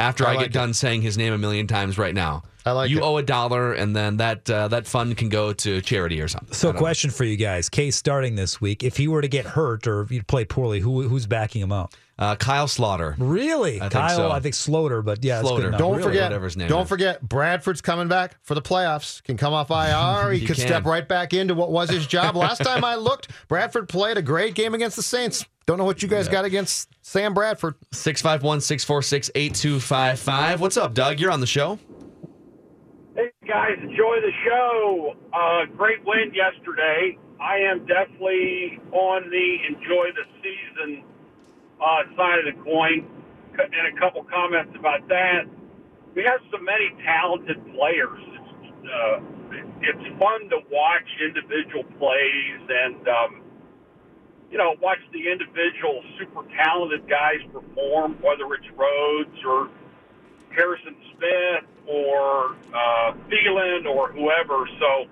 After 0.02 0.26
I 0.26 0.32
I, 0.32 0.34
like 0.34 0.40
get 0.40 0.48
it. 0.48 0.54
done 0.54 0.74
saying 0.74 1.02
his 1.02 1.18
name 1.18 1.32
a 1.34 1.38
million 1.38 1.68
times 1.68 1.98
right 1.98 2.14
now, 2.14 2.44
I 2.66 2.72
like 2.72 2.90
you 2.90 2.98
it. 3.00 3.04
owe 3.04 3.18
a 3.18 3.24
dollar, 3.24 3.74
and 3.74 3.96
then 3.96 4.18
that 4.18 4.50
uh, 4.50 4.68
that 4.70 4.88
fund 4.88 5.16
can 5.18 5.30
go 5.30 5.54
to 5.54 5.82
charity 5.82 6.20
or 6.22 6.28
something. 6.28 6.54
So, 6.54 6.70
I 6.70 6.72
don't 6.72 6.76
know. 6.76 6.80
question 6.82 7.10
for 7.12 7.24
you 7.24 7.38
guys: 7.38 7.70
Case 7.70 7.96
starting 7.96 8.36
this 8.36 8.60
week. 8.60 8.84
If 8.84 8.98
he 8.98 9.08
were 9.08 9.22
to 9.22 9.28
get 9.28 9.46
hurt 9.46 9.88
or 9.88 10.02
if 10.02 10.12
you 10.12 10.24
play 10.24 10.44
poorly, 10.46 10.80
who 10.80 11.08
who's 11.08 11.26
backing 11.28 11.62
him 11.62 11.72
up? 11.72 11.94
Uh, 12.20 12.36
Kyle 12.36 12.68
Sloter. 12.68 13.16
Really, 13.18 13.78
I 13.78 13.90
think 13.90 13.94
Kyle? 13.94 14.16
so. 14.16 14.32
I 14.32 14.40
think 14.42 14.54
Sloter, 14.54 15.04
but 15.04 15.24
yeah, 15.24 15.42
Sloter. 15.42 15.76
Don't 15.76 15.92
Really? 15.94 16.04
forget. 16.04 16.24
whatever 16.26 16.46
his 16.46 16.56
name 16.58 16.68
don't 16.68 16.84
is. 16.84 16.90
forget. 16.90 17.20
Bradford's 17.28 17.82
coming 17.82 18.08
back 18.10 18.36
for 18.44 18.54
the 18.54 18.62
playoffs. 18.62 19.24
Can 19.24 19.38
come 19.38 19.54
off 19.54 19.72
IR. 19.72 20.32
he, 20.32 20.40
He 20.42 20.46
could 20.46 20.56
can. 20.58 20.66
step 20.68 20.86
right 20.86 21.08
back 21.08 21.34
into 21.34 21.56
what 21.56 21.72
was 21.72 21.90
his 21.90 22.06
job. 22.06 22.36
Last 22.36 22.60
time 22.64 22.84
I 22.84 22.94
looked, 22.96 23.30
Bradford 23.48 23.90
played 23.90 24.18
a 24.18 24.22
great 24.22 24.54
game 24.54 24.76
against 24.76 24.98
the 24.98 25.02
Saints. 25.04 25.46
Don't 25.66 25.78
know 25.78 25.86
what 25.86 26.02
you 26.02 26.08
guys 26.08 26.28
got 26.28 26.44
against 26.44 26.90
Sam 27.02 27.34
Bradford. 27.34 27.76
651 27.92 28.62
646 28.62 29.32
8255. 29.36 30.62
What's 30.62 30.78
up, 30.78 30.94
Doug? 30.94 31.20
You're 31.20 31.32
on 31.32 31.40
the 31.40 31.48
show. 31.48 31.80
Hey 33.16 33.32
guys, 33.48 33.78
enjoy 33.82 34.22
the 34.22 34.32
show. 34.46 35.16
Uh, 35.34 35.66
great 35.78 36.04
win 36.06 36.34
yesterday. 36.34 37.18
I 37.40 37.58
am 37.58 37.86
definitely 37.86 38.80
on 38.92 39.30
the 39.30 39.58
enjoy 39.68 40.10
the 40.16 40.26
season 40.42 41.04
uh, 41.80 42.04
side 42.16 42.40
of 42.40 42.56
the 42.56 42.62
coin, 42.64 43.06
and 43.58 43.98
a 43.98 44.00
couple 44.00 44.24
comments 44.24 44.74
about 44.78 45.08
that. 45.10 45.44
We 46.16 46.24
have 46.24 46.40
so 46.52 46.58
many 46.58 46.92
talented 47.06 47.58
players. 47.76 48.20
It's, 48.20 48.90
uh, 48.90 49.20
it's 49.82 50.20
fun 50.20 50.50
to 50.50 50.58
watch 50.72 51.08
individual 51.24 51.84
plays 51.98 52.62
and 52.70 53.08
um, 53.08 53.42
you 54.52 54.58
know 54.58 54.76
watch 54.82 55.00
the 55.14 55.32
individual 55.32 56.04
super 56.20 56.44
talented 56.58 57.08
guys 57.10 57.40
perform, 57.54 58.18
whether 58.22 58.54
it's 58.54 58.70
Rhodes 58.76 59.44
or 59.46 59.70
Harrison 60.54 60.96
Smith 61.16 61.64
or 61.88 62.56
uh, 62.74 63.14
Thielen 63.30 63.86
or 63.86 64.12
whoever. 64.12 64.68
So, 64.80 65.06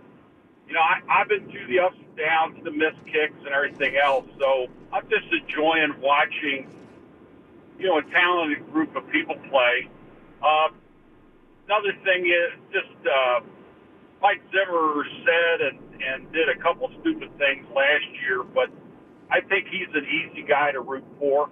you 0.68 0.74
know, 0.74 0.82
I, 0.82 1.00
I've 1.10 1.30
been 1.30 1.50
through 1.50 1.68
the 1.68 1.80
ups 1.80 1.96
and 1.98 2.18
downs, 2.18 2.64
the 2.64 2.72
missed 2.72 3.04
kicks, 3.06 3.40
and 3.46 3.50
everything 3.50 3.96
else. 3.96 4.26
So 4.38 4.68
I'm 4.92 5.08
just 5.10 5.32
enjoying 5.32 5.96
watching, 6.02 6.68
you 7.80 7.88
know, 7.88 7.98
a 7.98 8.04
talented 8.04 8.72
group 8.72 8.96
of 8.96 9.10
people 9.10 9.36
play. 9.50 9.90
Uh, 10.44 10.70
another 11.66 11.94
thing 12.04 12.26
is 12.26 12.60
just 12.72 13.08
uh, 13.08 13.40
Mike 14.22 14.42
Zimmer 14.52 15.06
said, 15.26 15.62
and 15.62 15.80
and 16.02 16.32
did 16.32 16.48
a 16.48 16.58
couple 16.62 16.90
stupid 17.02 17.30
things 17.38 17.66
last 17.76 18.08
year, 18.24 18.44
but 18.44 18.70
I 19.32 19.42
think 19.42 19.68
he's 19.70 19.90
an 19.94 20.06
easy 20.06 20.44
guy 20.48 20.72
to 20.72 20.82
root 20.82 21.06
for. 21.20 21.50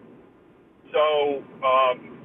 So, 0.92 1.44
um, 1.64 2.18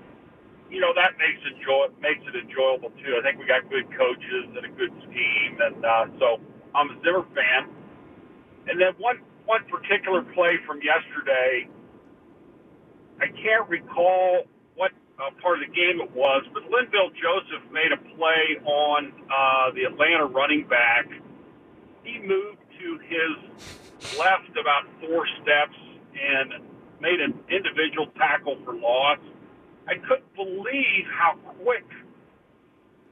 you 0.70 0.80
know, 0.80 0.92
that 0.96 1.18
makes 1.20 1.44
it 1.44 1.60
enjoy 1.60 1.92
makes 2.00 2.24
it 2.24 2.32
enjoyable 2.32 2.90
too. 3.04 3.18
I 3.18 3.22
think 3.22 3.38
we 3.38 3.44
got 3.44 3.68
good 3.68 3.84
coaches 3.92 4.48
and 4.56 4.64
a 4.64 4.72
good 4.72 4.92
scheme, 5.04 5.60
and 5.60 5.84
uh, 5.84 6.06
so 6.18 6.40
I'm 6.74 6.88
a 6.88 6.96
Zimmer 7.04 7.26
fan. 7.36 7.68
And 8.68 8.80
then 8.80 8.96
one 8.96 9.20
one 9.44 9.60
particular 9.68 10.22
play 10.32 10.56
from 10.66 10.80
yesterday, 10.80 11.68
I 13.20 13.26
can't 13.28 13.68
recall 13.68 14.44
what 14.76 14.92
uh, 15.20 15.28
part 15.42 15.60
of 15.60 15.68
the 15.68 15.74
game 15.74 16.00
it 16.00 16.10
was, 16.16 16.44
but 16.54 16.62
Linval 16.72 17.12
Joseph 17.20 17.68
made 17.70 17.92
a 17.92 18.00
play 18.16 18.56
on 18.64 19.12
uh, 19.28 19.74
the 19.74 19.84
Atlanta 19.84 20.24
running 20.26 20.66
back. 20.68 21.04
He 22.04 22.18
moved 22.18 22.61
to 22.82 22.98
his 23.06 24.18
left 24.18 24.50
about 24.58 24.84
four 25.00 25.26
steps 25.42 25.76
and 26.18 26.64
made 27.00 27.20
an 27.20 27.34
individual 27.50 28.06
tackle 28.18 28.58
for 28.64 28.74
loss. 28.74 29.18
I 29.88 29.94
couldn't 29.94 30.34
believe 30.34 31.06
how 31.10 31.34
quick 31.62 31.84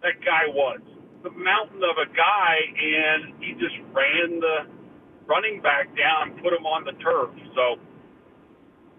that 0.02 0.20
guy 0.24 0.46
was. 0.48 0.80
The 1.22 1.30
mountain 1.30 1.82
of 1.84 1.96
a 2.00 2.06
guy, 2.14 2.56
and 2.80 3.34
he 3.42 3.52
just 3.54 3.74
ran 3.92 4.40
the 4.40 4.66
running 5.26 5.60
back 5.60 5.88
down 5.96 6.30
and 6.32 6.42
put 6.42 6.52
him 6.52 6.64
on 6.66 6.84
the 6.84 6.92
turf. 6.92 7.30
So, 7.54 7.76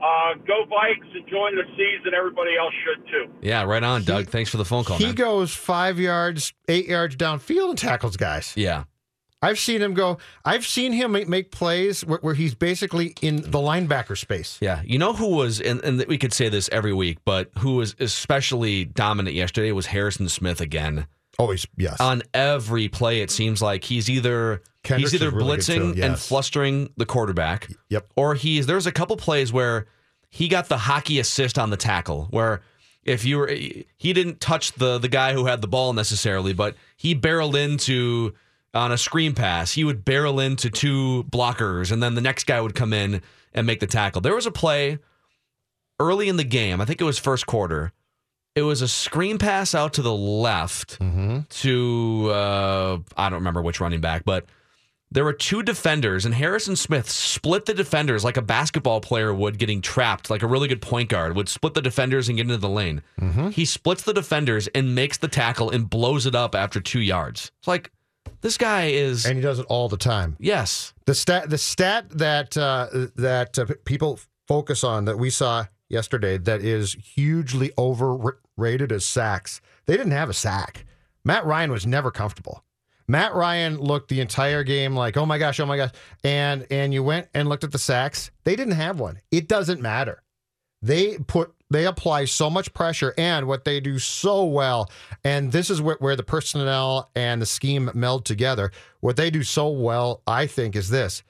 uh, 0.04 0.34
go 0.46 0.66
Vikes, 0.66 1.16
enjoying 1.16 1.56
the 1.56 1.64
season. 1.72 2.14
Everybody 2.16 2.52
else 2.58 2.74
should 2.86 3.06
too. 3.08 3.32
Yeah, 3.42 3.64
right 3.64 3.84
on, 3.84 4.04
Doug. 4.04 4.28
Thanks 4.30 4.50
for 4.50 4.58
the 4.58 4.66
phone 4.66 4.84
call, 4.84 4.98
He 4.98 5.06
man. 5.06 5.16
goes 5.16 5.54
five 5.54 6.00
yards, 6.00 6.54
eight 6.68 6.88
yards 6.88 7.16
downfield 7.16 7.70
and 7.72 7.78
tackles 7.78 8.18
guys. 8.18 8.54
Yeah. 8.56 8.84
I've 9.42 9.58
seen 9.58 9.82
him 9.82 9.94
go. 9.94 10.20
I've 10.46 10.66
seen 10.66 10.92
him 10.92 11.12
make, 11.12 11.52
plays 11.52 12.06
where, 12.06 12.20
where 12.20 12.36
he's 12.36 12.54
basically 12.54 13.16
in 13.22 13.38
the 13.38 13.58
linebacker 13.58 14.18
space. 14.18 14.58
Yeah, 14.62 14.82
you 14.86 15.00
know 15.00 15.14
who 15.14 15.36
was, 15.36 15.60
and, 15.60 15.84
and 15.84 16.04
we 16.08 16.18
could 16.18 16.34
say 16.34 16.48
this 16.50 16.70
every 16.72 16.94
week, 16.94 17.18
but 17.26 17.50
who 17.60 17.76
was 17.76 17.96
especially 18.00 18.86
dominant 18.86 19.36
yesterday 19.36 19.72
was 19.72 19.88
Harrison 19.88 20.30
Smith 20.30 20.62
again. 20.62 21.08
Oh, 21.40 21.46
Always, 21.46 21.66
yes. 21.76 22.00
On 22.00 22.22
every 22.34 22.88
play, 22.88 23.22
it 23.22 23.32
seems 23.32 23.62
like 23.62 23.84
he's 23.84 24.10
either 24.10 24.62
Kendricks 24.84 25.12
he's 25.12 25.22
either 25.22 25.36
really 25.36 25.58
blitzing 25.58 25.96
too, 25.96 26.04
and 26.04 26.20
flustering 26.20 26.94
the 26.98 27.06
quarterback. 27.06 27.68
Yep. 27.90 28.12
Or 28.16 28.36
he's 28.36 28.68
there's 28.68 28.86
a 28.86 28.92
couple 28.92 29.18
plays 29.18 29.52
where 29.52 29.88
he 30.30 30.48
got 30.48 30.70
the 30.70 30.78
hockey 30.78 31.20
assist 31.20 31.58
on 31.58 31.72
the 31.72 31.78
tackle, 31.78 32.28
where 32.30 32.62
if 33.04 33.26
you 33.26 33.40
were 33.40 33.48
he 33.48 34.14
didn't 34.14 34.40
touch 34.40 34.74
the 34.74 35.00
the 35.00 35.08
guy 35.08 35.34
who 35.34 35.46
had 35.46 35.62
the 35.62 35.68
ball 35.68 35.94
necessarily, 35.94 36.54
but 36.54 36.76
he 36.96 37.14
barreled 37.16 37.56
into 37.56 38.34
on 38.74 38.92
a 38.92 38.98
screen 38.98 39.34
pass, 39.34 39.74
he 39.74 39.84
would 39.84 40.06
barrel 40.06 40.40
into 40.40 40.70
two 40.70 41.26
blockers, 41.26 41.92
and 41.92 42.02
then 42.02 42.16
the 42.16 42.22
next 42.22 42.46
guy 42.46 42.60
would 42.62 42.76
come 42.76 42.94
in 42.94 43.22
and 43.54 43.68
make 43.68 43.80
the 43.80 43.88
tackle. 43.88 44.22
There 44.22 44.36
was 44.36 44.46
a 44.46 44.52
play 44.52 45.00
early 46.00 46.30
in 46.30 46.38
the 46.38 46.44
game, 46.44 46.80
I 46.82 46.86
think 46.86 47.02
it 47.02 47.06
was 47.06 47.20
first 47.20 47.46
quarter. 47.46 47.92
It 48.56 48.64
was 48.64 48.82
a 48.82 48.88
screen 48.88 49.38
pass 49.38 49.74
out 49.76 49.94
to 49.94 50.02
the 50.02 50.14
left 50.14 50.98
to 51.50 52.30
uh, 52.32 52.98
I 53.16 53.30
don't 53.30 53.40
remember 53.40 53.62
which 53.62 53.80
running 53.80 54.02
back, 54.02 54.24
but 54.26 54.46
there 55.14 55.24
were 55.26 55.34
two 55.34 55.62
defenders, 55.64 56.26
and 56.26 56.34
Harrison 56.34 56.76
Smith 56.78 57.10
split 57.10 57.66
the 57.66 57.74
defenders 57.74 58.24
like 58.24 58.38
a 58.38 58.42
basketball 58.42 59.02
player 59.02 59.34
would 59.34 59.58
getting 59.58 59.82
trapped, 59.82 60.30
like 60.30 60.42
a 60.44 60.48
really 60.48 60.70
good 60.70 60.82
point 60.82 61.10
guard 61.10 61.36
would 61.36 61.50
split 61.50 61.74
the 61.74 61.82
defenders 61.82 62.30
and 62.30 62.38
get 62.38 62.44
into 62.46 62.58
the 62.58 62.70
lane. 62.70 63.02
He 63.52 63.66
splits 63.66 64.04
the 64.04 64.14
defenders 64.14 64.68
and 64.74 64.96
makes 64.96 65.18
the 65.18 65.28
tackle 65.28 65.70
and 65.70 65.90
blows 65.90 66.26
it 66.26 66.36
up 66.36 66.56
after 66.56 66.80
two 66.80 67.02
yards. 67.02 67.52
It's 67.60 67.68
like 67.68 67.92
this 68.42 68.58
guy 68.58 68.88
is, 68.88 69.26
and 69.26 69.36
he 69.36 69.42
does 69.42 69.60
it 69.60 69.66
all 69.70 69.88
the 69.90 69.98
time. 69.98 70.36
Yes, 70.40 70.94
the 71.06 71.16
stat 71.16 71.50
the 71.50 71.58
stat 71.58 72.10
that 72.12 72.58
uh, 72.58 72.88
that 73.16 73.58
uh, 73.58 73.66
people 73.86 74.20
focus 74.48 74.84
on 74.84 75.06
that 75.06 75.18
we 75.18 75.30
saw 75.30 75.66
yesterday 75.90 76.38
that 76.38 76.62
is 76.62 76.94
hugely 76.94 77.72
overrated 77.78 78.92
as 78.92 79.06
sacks. 79.06 79.62
They 79.86 79.98
didn't 79.98 80.14
have 80.14 80.30
a 80.30 80.34
sack. 80.34 80.86
Matt 81.24 81.46
Ryan 81.46 81.72
was 81.72 81.86
never 81.86 82.12
comfortable. 82.12 82.64
Matt 83.08 83.34
Ryan 83.36 83.78
looked 83.78 84.10
the 84.10 84.22
entire 84.22 84.64
game 84.64 84.96
like, 84.96 85.18
oh 85.18 85.26
my 85.26 85.38
gosh, 85.38 85.60
oh 85.60 85.66
my 85.66 85.78
gosh, 85.78 85.92
and 86.24 86.66
and 86.72 86.94
you 86.94 87.04
went 87.04 87.28
and 87.34 87.50
looked 87.50 87.64
at 87.64 87.72
the 87.72 87.78
sacks. 87.78 88.32
They 88.44 88.56
didn't 88.56 88.74
have 88.76 89.00
one. 89.00 89.20
It 89.32 89.48
doesn't 89.48 89.82
matter. 89.82 90.24
They 90.82 91.18
put 91.18 91.54
they 91.70 91.86
apply 91.86 92.26
so 92.26 92.50
much 92.50 92.74
pressure 92.74 93.14
and 93.18 93.48
what 93.48 93.64
they 93.64 93.80
do 93.80 93.98
so 93.98 94.44
well. 94.44 94.92
And 95.24 95.52
this 95.54 95.70
is 95.70 95.82
where, 95.82 95.96
where 96.00 96.18
the 96.18 96.24
personnel 96.24 97.10
and 97.16 97.42
the 97.42 97.46
scheme 97.46 97.90
meld 97.94 98.26
together. 98.26 98.72
What 99.00 99.16
they 99.16 99.30
do 99.32 99.42
so 99.44 99.70
well 99.70 100.22
i 100.28 100.48
think 100.48 100.76
is 100.76 100.90
this. 100.90 101.24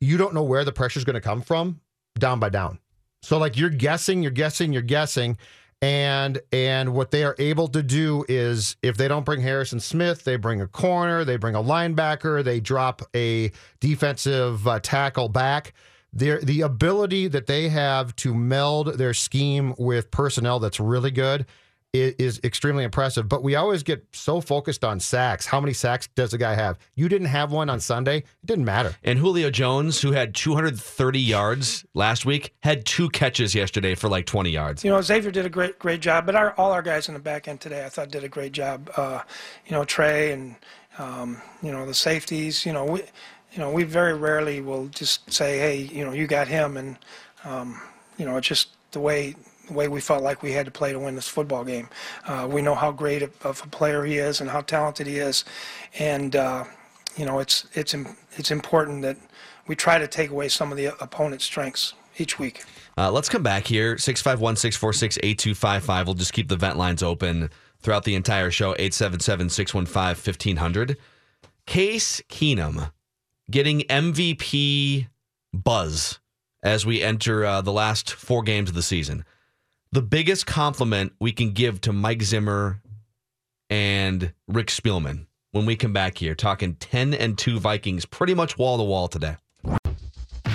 You 0.00 0.16
don't 0.16 0.34
know 0.34 0.42
where 0.42 0.64
the 0.64 0.72
pressure 0.72 0.98
is 0.98 1.04
going 1.04 1.14
to 1.14 1.20
come 1.20 1.42
from 1.42 1.80
down 2.18 2.40
by 2.40 2.48
down. 2.48 2.78
So 3.22 3.38
like 3.38 3.56
you're 3.56 3.70
guessing 3.70 4.22
you're 4.22 4.32
guessing 4.32 4.72
you're 4.72 4.82
guessing. 4.82 5.38
And 5.80 6.40
and 6.50 6.92
what 6.92 7.12
they 7.12 7.22
are 7.22 7.36
able 7.38 7.68
to 7.68 7.82
do 7.84 8.24
is 8.28 8.76
if 8.82 8.96
they 8.96 9.06
don't 9.06 9.24
bring 9.24 9.40
Harrison 9.40 9.78
Smith, 9.78 10.24
they 10.24 10.36
bring 10.36 10.60
a 10.60 10.66
corner, 10.66 11.24
they 11.24 11.36
bring 11.36 11.54
a 11.54 11.62
linebacker, 11.62 12.42
they 12.42 12.58
drop 12.58 13.02
a 13.14 13.52
defensive 13.78 14.66
uh, 14.66 14.80
tackle 14.80 15.28
back. 15.28 15.74
Their 16.12 16.40
the 16.40 16.62
ability 16.62 17.28
that 17.28 17.46
they 17.46 17.68
have 17.68 18.16
to 18.16 18.34
meld 18.34 18.94
their 18.98 19.14
scheme 19.14 19.74
with 19.78 20.10
personnel 20.10 20.58
that's 20.58 20.80
really 20.80 21.10
good 21.10 21.44
i- 21.94 22.14
is 22.18 22.40
extremely 22.42 22.82
impressive. 22.82 23.28
But 23.28 23.42
we 23.42 23.54
always 23.56 23.82
get 23.82 24.06
so 24.12 24.40
focused 24.40 24.84
on 24.84 25.00
sacks. 25.00 25.44
How 25.46 25.60
many 25.60 25.74
sacks 25.74 26.08
does 26.14 26.32
a 26.32 26.38
guy 26.38 26.54
have? 26.54 26.78
You 26.94 27.08
didn't 27.10 27.26
have 27.28 27.52
one 27.52 27.68
on 27.68 27.78
Sunday. 27.80 28.18
It 28.18 28.46
didn't 28.46 28.64
matter. 28.64 28.96
And 29.04 29.18
Julio 29.18 29.50
Jones, 29.50 30.00
who 30.00 30.12
had 30.12 30.34
230 30.34 31.20
yards 31.20 31.84
last 31.94 32.24
week, 32.24 32.54
had 32.62 32.86
two 32.86 33.10
catches 33.10 33.54
yesterday 33.54 33.94
for 33.94 34.08
like 34.08 34.24
20 34.24 34.48
yards. 34.50 34.84
You 34.84 34.90
know, 34.90 35.00
Xavier 35.02 35.30
did 35.30 35.44
a 35.44 35.50
great 35.50 35.78
great 35.78 36.00
job, 36.00 36.24
but 36.26 36.34
our, 36.34 36.52
all 36.52 36.72
our 36.72 36.82
guys 36.82 37.08
in 37.08 37.14
the 37.14 37.20
back 37.20 37.48
end 37.48 37.60
today, 37.60 37.84
I 37.84 37.90
thought, 37.90 38.10
did 38.10 38.24
a 38.24 38.28
great 38.28 38.52
job. 38.52 38.90
Uh, 38.96 39.20
you 39.66 39.72
know, 39.72 39.82
Trae 39.84 40.32
and 40.32 40.56
um, 40.98 41.40
you 41.62 41.70
know 41.70 41.84
the 41.86 41.94
safeties. 41.94 42.64
You 42.66 42.72
know, 42.72 42.84
we 42.84 43.02
you 43.52 43.58
know 43.58 43.70
we 43.70 43.84
very 43.84 44.14
rarely 44.14 44.60
will 44.60 44.86
just 44.88 45.30
say, 45.32 45.58
hey, 45.58 45.76
you 45.76 46.04
know, 46.04 46.12
you 46.12 46.26
got 46.26 46.48
him, 46.48 46.76
and 46.76 46.98
um, 47.44 47.80
you 48.16 48.24
know, 48.24 48.36
it's 48.36 48.48
just 48.48 48.68
the 48.92 49.00
way 49.00 49.34
the 49.66 49.74
way 49.74 49.88
we 49.88 50.00
felt 50.00 50.22
like 50.22 50.42
we 50.42 50.52
had 50.52 50.64
to 50.66 50.72
play 50.72 50.92
to 50.92 50.98
win 50.98 51.14
this 51.14 51.28
football 51.28 51.64
game. 51.64 51.88
Uh, 52.26 52.48
we 52.50 52.62
know 52.62 52.74
how 52.74 52.90
great 52.90 53.22
of 53.22 53.62
a 53.64 53.68
player 53.68 54.04
he 54.04 54.16
is 54.16 54.40
and 54.40 54.50
how 54.50 54.60
talented 54.60 55.06
he 55.06 55.18
is, 55.18 55.44
and 55.98 56.36
uh, 56.36 56.64
you 57.18 57.26
know, 57.26 57.40
it's 57.40 57.66
it's 57.74 57.94
it's 58.36 58.50
important 58.50 59.02
that 59.02 59.16
we 59.66 59.74
try 59.74 59.98
to 59.98 60.06
take 60.06 60.30
away 60.30 60.48
some 60.48 60.70
of 60.70 60.78
the 60.78 60.86
opponent's 61.02 61.44
strengths 61.44 61.94
each 62.16 62.38
week. 62.38 62.64
Uh, 62.96 63.10
let's 63.10 63.28
come 63.28 63.42
back 63.42 63.66
here. 63.66 63.98
651 63.98 64.56
646 64.56 65.18
8255. 65.18 66.06
We'll 66.06 66.14
just 66.14 66.32
keep 66.32 66.48
the 66.48 66.56
vent 66.56 66.76
lines 66.76 67.02
open 67.02 67.50
throughout 67.80 68.04
the 68.04 68.14
entire 68.14 68.50
show. 68.50 68.70
877 68.78 69.50
615 69.50 70.32
1500. 70.32 70.96
Case 71.66 72.22
Keenum 72.28 72.90
getting 73.50 73.80
MVP 73.80 75.08
buzz 75.52 76.20
as 76.62 76.84
we 76.84 77.02
enter 77.02 77.44
uh, 77.44 77.60
the 77.60 77.72
last 77.72 78.12
four 78.12 78.42
games 78.42 78.68
of 78.68 78.74
the 78.74 78.82
season. 78.82 79.24
The 79.92 80.02
biggest 80.02 80.46
compliment 80.46 81.14
we 81.18 81.32
can 81.32 81.52
give 81.52 81.80
to 81.82 81.92
Mike 81.92 82.22
Zimmer 82.22 82.82
and 83.70 84.32
Rick 84.46 84.68
Spielman 84.68 85.26
when 85.52 85.66
we 85.66 85.76
come 85.76 85.92
back 85.92 86.18
here, 86.18 86.34
talking 86.34 86.74
10 86.74 87.14
and 87.14 87.38
2 87.38 87.58
Vikings 87.58 88.04
pretty 88.04 88.34
much 88.34 88.58
wall 88.58 88.76
to 88.76 88.84
wall 88.84 89.08
today. 89.08 89.36